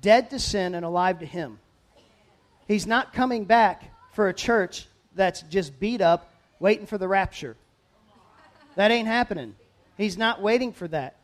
dead 0.00 0.30
to 0.30 0.38
sin 0.38 0.74
and 0.74 0.84
alive 0.84 1.20
to 1.20 1.26
Him. 1.26 1.58
He's 2.66 2.86
not 2.86 3.12
coming 3.12 3.44
back 3.44 3.92
for 4.12 4.28
a 4.28 4.34
church 4.34 4.86
that's 5.14 5.42
just 5.42 5.78
beat 5.78 6.00
up, 6.00 6.31
waiting 6.62 6.86
for 6.86 6.96
the 6.96 7.08
rapture. 7.08 7.56
That 8.76 8.92
ain't 8.92 9.08
happening. 9.08 9.56
He's 9.98 10.16
not 10.16 10.40
waiting 10.40 10.72
for 10.72 10.86
that. 10.88 11.16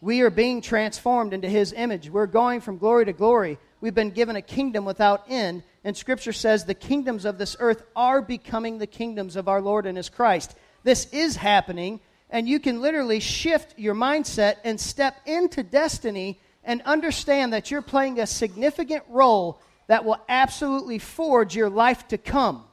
We 0.00 0.22
are 0.22 0.30
being 0.30 0.60
transformed 0.60 1.32
into 1.32 1.48
His 1.48 1.72
image. 1.72 2.10
We're 2.10 2.26
going 2.26 2.60
from 2.60 2.78
glory 2.78 3.04
to 3.06 3.12
glory. 3.12 3.58
We've 3.80 3.94
been 3.94 4.10
given 4.10 4.34
a 4.34 4.42
kingdom 4.42 4.84
without 4.84 5.24
end, 5.28 5.62
and 5.84 5.96
Scripture 5.96 6.32
says 6.32 6.64
the 6.64 6.74
kingdoms 6.74 7.24
of 7.24 7.38
this 7.38 7.56
earth 7.60 7.84
are 7.94 8.20
becoming 8.20 8.78
the 8.78 8.88
kingdoms 8.88 9.36
of 9.36 9.48
our 9.48 9.62
Lord 9.62 9.86
and 9.86 9.96
His 9.96 10.08
Christ. 10.08 10.56
This 10.82 11.06
is 11.12 11.36
happening, 11.36 12.00
and 12.28 12.48
you 12.48 12.58
can 12.58 12.82
literally 12.82 13.20
shift 13.20 13.78
your 13.78 13.94
mindset 13.94 14.56
and 14.64 14.80
step 14.80 15.16
into 15.26 15.62
destiny 15.62 16.40
and 16.64 16.82
understand 16.82 17.52
that 17.52 17.70
you're 17.70 17.82
playing 17.82 18.18
a 18.18 18.26
significant 18.26 19.04
role 19.08 19.60
that 19.86 20.04
will 20.04 20.18
absolutely 20.28 20.98
forge 20.98 21.54
your 21.54 21.70
life 21.70 22.08
to 22.08 22.18
come. 22.18 22.64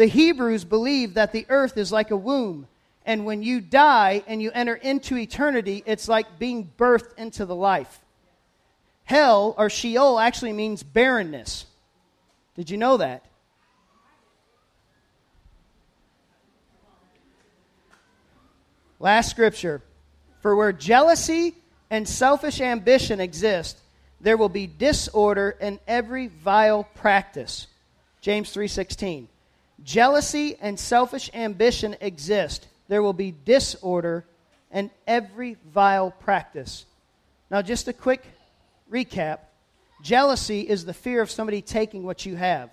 The 0.00 0.06
Hebrews 0.06 0.64
believe 0.64 1.12
that 1.12 1.32
the 1.32 1.44
earth 1.50 1.76
is 1.76 1.92
like 1.92 2.10
a 2.10 2.16
womb, 2.16 2.66
and 3.04 3.26
when 3.26 3.42
you 3.42 3.60
die 3.60 4.24
and 4.26 4.40
you 4.40 4.50
enter 4.52 4.74
into 4.74 5.14
eternity, 5.18 5.82
it's 5.84 6.08
like 6.08 6.38
being 6.38 6.72
birthed 6.78 7.18
into 7.18 7.44
the 7.44 7.54
life. 7.54 8.00
Hell 9.04 9.54
or 9.58 9.68
Sheol 9.68 10.18
actually 10.18 10.54
means 10.54 10.82
barrenness. 10.82 11.66
Did 12.54 12.70
you 12.70 12.78
know 12.78 12.96
that? 12.96 13.26
Last 18.98 19.28
scripture. 19.28 19.82
For 20.40 20.56
where 20.56 20.72
jealousy 20.72 21.56
and 21.90 22.08
selfish 22.08 22.62
ambition 22.62 23.20
exist, 23.20 23.78
there 24.18 24.38
will 24.38 24.48
be 24.48 24.66
disorder 24.66 25.58
in 25.60 25.78
every 25.86 26.28
vile 26.28 26.84
practice. 26.84 27.66
James 28.22 28.50
3:16. 28.50 29.28
Jealousy 29.82 30.56
and 30.60 30.78
selfish 30.78 31.30
ambition 31.32 31.96
exist. 32.00 32.66
There 32.88 33.02
will 33.02 33.12
be 33.12 33.34
disorder 33.44 34.26
and 34.70 34.90
every 35.06 35.56
vile 35.72 36.10
practice. 36.10 36.86
Now 37.50 37.62
just 37.62 37.88
a 37.88 37.92
quick 37.92 38.24
recap. 38.90 39.40
Jealousy 40.02 40.62
is 40.62 40.84
the 40.84 40.94
fear 40.94 41.20
of 41.20 41.30
somebody 41.30 41.62
taking 41.62 42.04
what 42.04 42.24
you 42.24 42.36
have. 42.36 42.70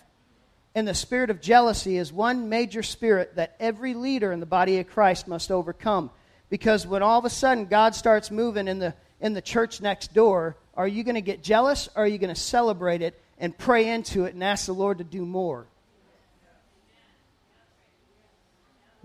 And 0.75 0.87
the 0.87 0.93
spirit 0.93 1.29
of 1.29 1.41
jealousy 1.41 1.97
is 1.97 2.13
one 2.13 2.49
major 2.49 2.83
spirit 2.83 3.35
that 3.35 3.55
every 3.59 3.93
leader 3.93 4.31
in 4.31 4.39
the 4.39 4.45
body 4.45 4.79
of 4.79 4.87
Christ 4.87 5.27
must 5.27 5.51
overcome. 5.51 6.11
Because 6.49 6.85
when 6.85 7.01
all 7.01 7.19
of 7.19 7.25
a 7.25 7.29
sudden 7.29 7.65
God 7.65 7.95
starts 7.95 8.29
moving 8.29 8.67
in 8.67 8.79
the, 8.79 8.93
in 9.19 9.33
the 9.33 9.41
church 9.41 9.81
next 9.81 10.13
door, 10.13 10.55
are 10.75 10.87
you 10.87 11.03
going 11.03 11.15
to 11.15 11.21
get 11.21 11.43
jealous 11.43 11.89
or 11.95 12.03
are 12.03 12.07
you 12.07 12.19
going 12.19 12.33
to 12.33 12.39
celebrate 12.39 13.01
it 13.01 13.19
and 13.39 13.57
pray 13.57 13.89
into 13.89 14.25
it 14.25 14.33
and 14.33 14.43
ask 14.43 14.67
the 14.67 14.73
Lord 14.73 14.99
to 14.99 15.03
do 15.03 15.25
more? 15.25 15.67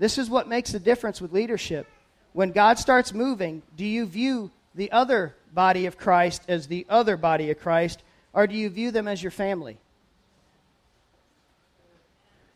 This 0.02 0.18
is 0.18 0.28
what 0.28 0.48
makes 0.48 0.72
the 0.72 0.80
difference 0.80 1.20
with 1.20 1.32
leadership. 1.32 1.86
When 2.32 2.50
God 2.50 2.76
starts 2.80 3.14
moving, 3.14 3.62
do 3.76 3.84
you 3.84 4.04
view 4.04 4.50
the 4.74 4.90
other 4.90 5.36
body 5.54 5.86
of 5.86 5.96
Christ 5.96 6.42
as 6.48 6.66
the 6.66 6.84
other 6.88 7.16
body 7.16 7.52
of 7.52 7.60
Christ, 7.60 8.02
or 8.32 8.48
do 8.48 8.56
you 8.56 8.68
view 8.68 8.90
them 8.90 9.06
as 9.06 9.22
your 9.22 9.30
family? 9.30 9.78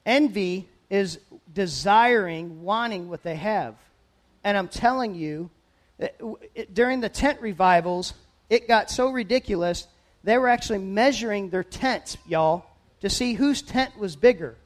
Envy 0.05 0.69
is 0.91 1.21
desiring, 1.55 2.65
wanting 2.65 3.09
what 3.09 3.23
they 3.23 3.37
have. 3.37 3.77
And 4.43 4.59
I'm 4.59 4.67
telling 4.67 5.15
you, 5.15 5.49
during 6.73 7.01
the 7.01 7.09
tent 7.09 7.41
revivals, 7.41 8.15
it 8.51 8.67
got 8.67 8.91
so 8.91 9.11
ridiculous, 9.11 9.87
they 10.25 10.37
were 10.37 10.49
actually 10.49 10.81
measuring 10.81 11.51
their 11.51 11.63
tents, 11.63 12.19
y'all, 12.27 12.67
to 13.03 13.09
see 13.09 13.35
whose 13.35 13.63
tent 13.63 13.97
was 13.97 14.17
bigger. 14.17 14.57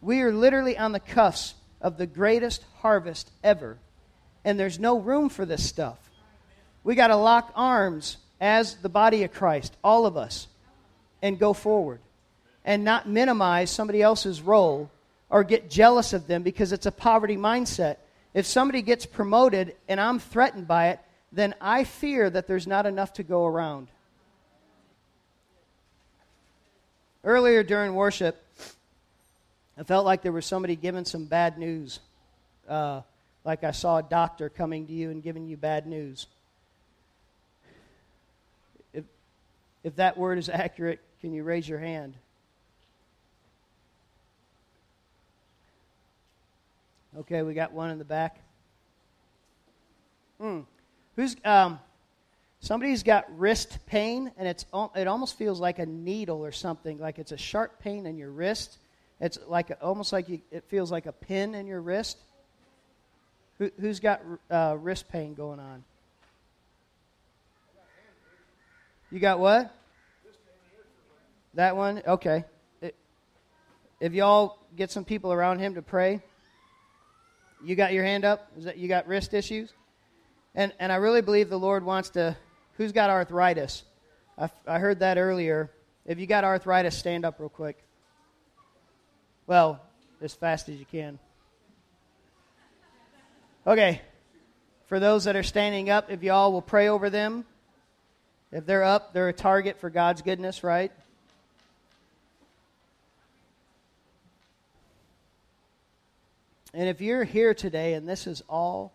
We 0.00 0.20
are 0.22 0.32
literally 0.32 0.78
on 0.78 0.92
the 0.92 1.00
cusp 1.00 1.56
of 1.80 1.96
the 1.96 2.06
greatest 2.06 2.64
harvest 2.78 3.30
ever, 3.42 3.78
and 4.44 4.58
there's 4.58 4.78
no 4.78 4.98
room 4.98 5.28
for 5.28 5.44
this 5.44 5.66
stuff. 5.66 5.98
We 6.84 6.94
got 6.94 7.08
to 7.08 7.16
lock 7.16 7.52
arms 7.54 8.16
as 8.40 8.76
the 8.76 8.88
body 8.88 9.24
of 9.24 9.32
Christ, 9.32 9.76
all 9.82 10.06
of 10.06 10.16
us, 10.16 10.46
and 11.20 11.38
go 11.38 11.52
forward 11.52 12.00
and 12.64 12.84
not 12.84 13.08
minimize 13.08 13.70
somebody 13.70 14.02
else's 14.02 14.40
role 14.42 14.90
or 15.30 15.44
get 15.44 15.70
jealous 15.70 16.12
of 16.12 16.26
them 16.26 16.42
because 16.42 16.72
it's 16.72 16.86
a 16.86 16.92
poverty 16.92 17.36
mindset. 17.36 17.96
If 18.34 18.46
somebody 18.46 18.82
gets 18.82 19.06
promoted 19.06 19.74
and 19.88 20.00
I'm 20.00 20.18
threatened 20.18 20.68
by 20.68 20.88
it, 20.90 21.00
then 21.32 21.54
I 21.60 21.84
fear 21.84 22.30
that 22.30 22.46
there's 22.46 22.66
not 22.66 22.86
enough 22.86 23.14
to 23.14 23.22
go 23.22 23.46
around. 23.46 23.88
Earlier 27.24 27.62
during 27.62 27.94
worship, 27.94 28.42
I 29.78 29.84
felt 29.84 30.04
like 30.04 30.22
there 30.22 30.32
was 30.32 30.44
somebody 30.44 30.74
giving 30.74 31.04
some 31.04 31.26
bad 31.26 31.56
news. 31.56 32.00
Uh, 32.68 33.02
like 33.44 33.62
I 33.62 33.70
saw 33.70 33.98
a 33.98 34.02
doctor 34.02 34.48
coming 34.48 34.86
to 34.88 34.92
you 34.92 35.10
and 35.10 35.22
giving 35.22 35.46
you 35.46 35.56
bad 35.56 35.86
news. 35.86 36.26
If, 38.92 39.04
if 39.84 39.96
that 39.96 40.18
word 40.18 40.38
is 40.38 40.48
accurate, 40.48 40.98
can 41.20 41.32
you 41.32 41.44
raise 41.44 41.68
your 41.68 41.78
hand? 41.78 42.14
Okay, 47.16 47.42
we 47.42 47.54
got 47.54 47.72
one 47.72 47.90
in 47.90 47.98
the 47.98 48.04
back. 48.04 48.38
Hmm. 50.40 50.60
Who's 51.14 51.36
um, 51.44 51.78
somebody's 52.60 53.02
got 53.02 53.26
wrist 53.38 53.78
pain, 53.86 54.30
and 54.36 54.46
it's 54.46 54.66
it 54.94 55.06
almost 55.06 55.38
feels 55.38 55.60
like 55.60 55.78
a 55.78 55.86
needle 55.86 56.44
or 56.44 56.52
something, 56.52 56.98
like 56.98 57.18
it's 57.18 57.32
a 57.32 57.36
sharp 57.36 57.78
pain 57.80 58.06
in 58.06 58.18
your 58.18 58.30
wrist. 58.30 58.78
It's 59.20 59.38
like 59.48 59.76
almost 59.82 60.12
like 60.12 60.28
you, 60.28 60.40
it 60.50 60.64
feels 60.68 60.92
like 60.92 61.06
a 61.06 61.12
pin 61.12 61.54
in 61.54 61.66
your 61.66 61.80
wrist. 61.80 62.18
Who, 63.58 63.70
has 63.82 63.98
got 63.98 64.22
uh, 64.50 64.76
wrist 64.78 65.08
pain 65.08 65.34
going 65.34 65.58
on? 65.58 65.84
You 69.10 69.18
got 69.18 69.40
what? 69.40 69.74
That 71.54 71.76
one? 71.76 72.02
Okay. 72.06 72.44
It, 72.80 72.94
if 74.00 74.12
y'all 74.12 74.58
get 74.76 74.90
some 74.92 75.04
people 75.04 75.32
around 75.32 75.58
him 75.58 75.74
to 75.74 75.82
pray, 75.82 76.22
you 77.64 77.74
got 77.74 77.92
your 77.92 78.04
hand 78.04 78.24
up? 78.24 78.52
Is 78.56 78.64
that 78.64 78.78
you 78.78 78.86
got 78.86 79.08
wrist 79.08 79.34
issues? 79.34 79.72
And 80.54 80.72
and 80.78 80.92
I 80.92 80.96
really 80.96 81.22
believe 81.22 81.48
the 81.48 81.58
Lord 81.58 81.84
wants 81.84 82.10
to. 82.10 82.36
Who's 82.74 82.92
got 82.92 83.10
arthritis? 83.10 83.82
I, 84.36 84.50
I 84.66 84.78
heard 84.78 85.00
that 85.00 85.18
earlier. 85.18 85.72
If 86.06 86.20
you 86.20 86.26
got 86.26 86.44
arthritis, 86.44 86.96
stand 86.96 87.24
up 87.24 87.40
real 87.40 87.48
quick. 87.48 87.82
Well, 89.48 89.80
as 90.20 90.34
fast 90.34 90.68
as 90.68 90.78
you 90.78 90.84
can. 90.84 91.18
Okay. 93.66 94.02
For 94.88 95.00
those 95.00 95.24
that 95.24 95.36
are 95.36 95.42
standing 95.42 95.88
up, 95.88 96.10
if 96.10 96.22
y'all 96.22 96.52
will 96.52 96.62
pray 96.62 96.88
over 96.88 97.08
them. 97.08 97.46
If 98.52 98.66
they're 98.66 98.84
up, 98.84 99.14
they're 99.14 99.30
a 99.30 99.32
target 99.32 99.80
for 99.80 99.88
God's 99.88 100.20
goodness, 100.20 100.62
right? 100.62 100.92
And 106.74 106.86
if 106.86 107.00
you're 107.00 107.24
here 107.24 107.54
today 107.54 107.94
and 107.94 108.06
this 108.06 108.26
is 108.26 108.42
all 108.50 108.92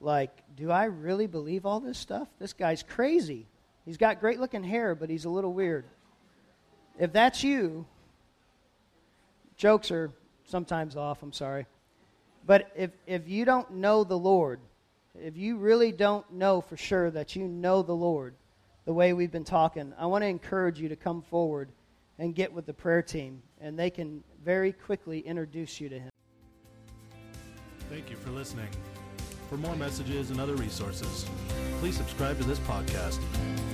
like, 0.00 0.36
do 0.56 0.72
I 0.72 0.84
really 0.86 1.28
believe 1.28 1.64
all 1.64 1.78
this 1.78 1.96
stuff? 1.96 2.26
This 2.40 2.52
guy's 2.52 2.82
crazy. 2.82 3.46
He's 3.84 3.98
got 3.98 4.18
great 4.18 4.40
looking 4.40 4.64
hair, 4.64 4.96
but 4.96 5.08
he's 5.08 5.26
a 5.26 5.30
little 5.30 5.52
weird. 5.52 5.84
If 6.98 7.12
that's 7.12 7.44
you, 7.44 7.86
jokes 9.58 9.90
are 9.90 10.10
sometimes 10.46 10.96
off, 10.96 11.22
I'm 11.22 11.34
sorry. 11.34 11.66
But 12.46 12.72
if, 12.74 12.92
if 13.06 13.28
you 13.28 13.44
don't 13.44 13.72
know 13.72 14.04
the 14.04 14.16
Lord, 14.16 14.60
if 15.14 15.36
you 15.36 15.58
really 15.58 15.92
don't 15.92 16.24
know 16.32 16.62
for 16.62 16.78
sure 16.78 17.10
that 17.10 17.36
you 17.36 17.46
know 17.46 17.82
the 17.82 17.92
Lord 17.92 18.34
the 18.86 18.94
way 18.94 19.12
we've 19.12 19.30
been 19.30 19.44
talking, 19.44 19.92
I 19.98 20.06
want 20.06 20.22
to 20.22 20.28
encourage 20.28 20.80
you 20.80 20.88
to 20.88 20.96
come 20.96 21.20
forward 21.20 21.68
and 22.18 22.34
get 22.34 22.50
with 22.50 22.64
the 22.64 22.72
prayer 22.72 23.02
team, 23.02 23.42
and 23.60 23.78
they 23.78 23.90
can 23.90 24.24
very 24.42 24.72
quickly 24.72 25.20
introduce 25.20 25.78
you 25.80 25.90
to 25.90 25.98
Him. 25.98 26.10
Thank 27.90 28.10
you 28.10 28.16
for 28.16 28.30
listening. 28.30 28.68
For 29.50 29.56
more 29.56 29.74
messages 29.76 30.30
and 30.30 30.40
other 30.40 30.54
resources, 30.54 31.26
please 31.80 31.96
subscribe 31.96 32.38
to 32.38 32.44
this 32.44 32.58
podcast 32.60 33.18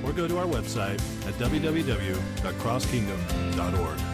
or 0.05 0.13
go 0.13 0.27
to 0.29 0.39
our 0.39 0.47
website 0.47 1.01
at 1.27 1.35
www.crosskingdom.org. 1.35 4.14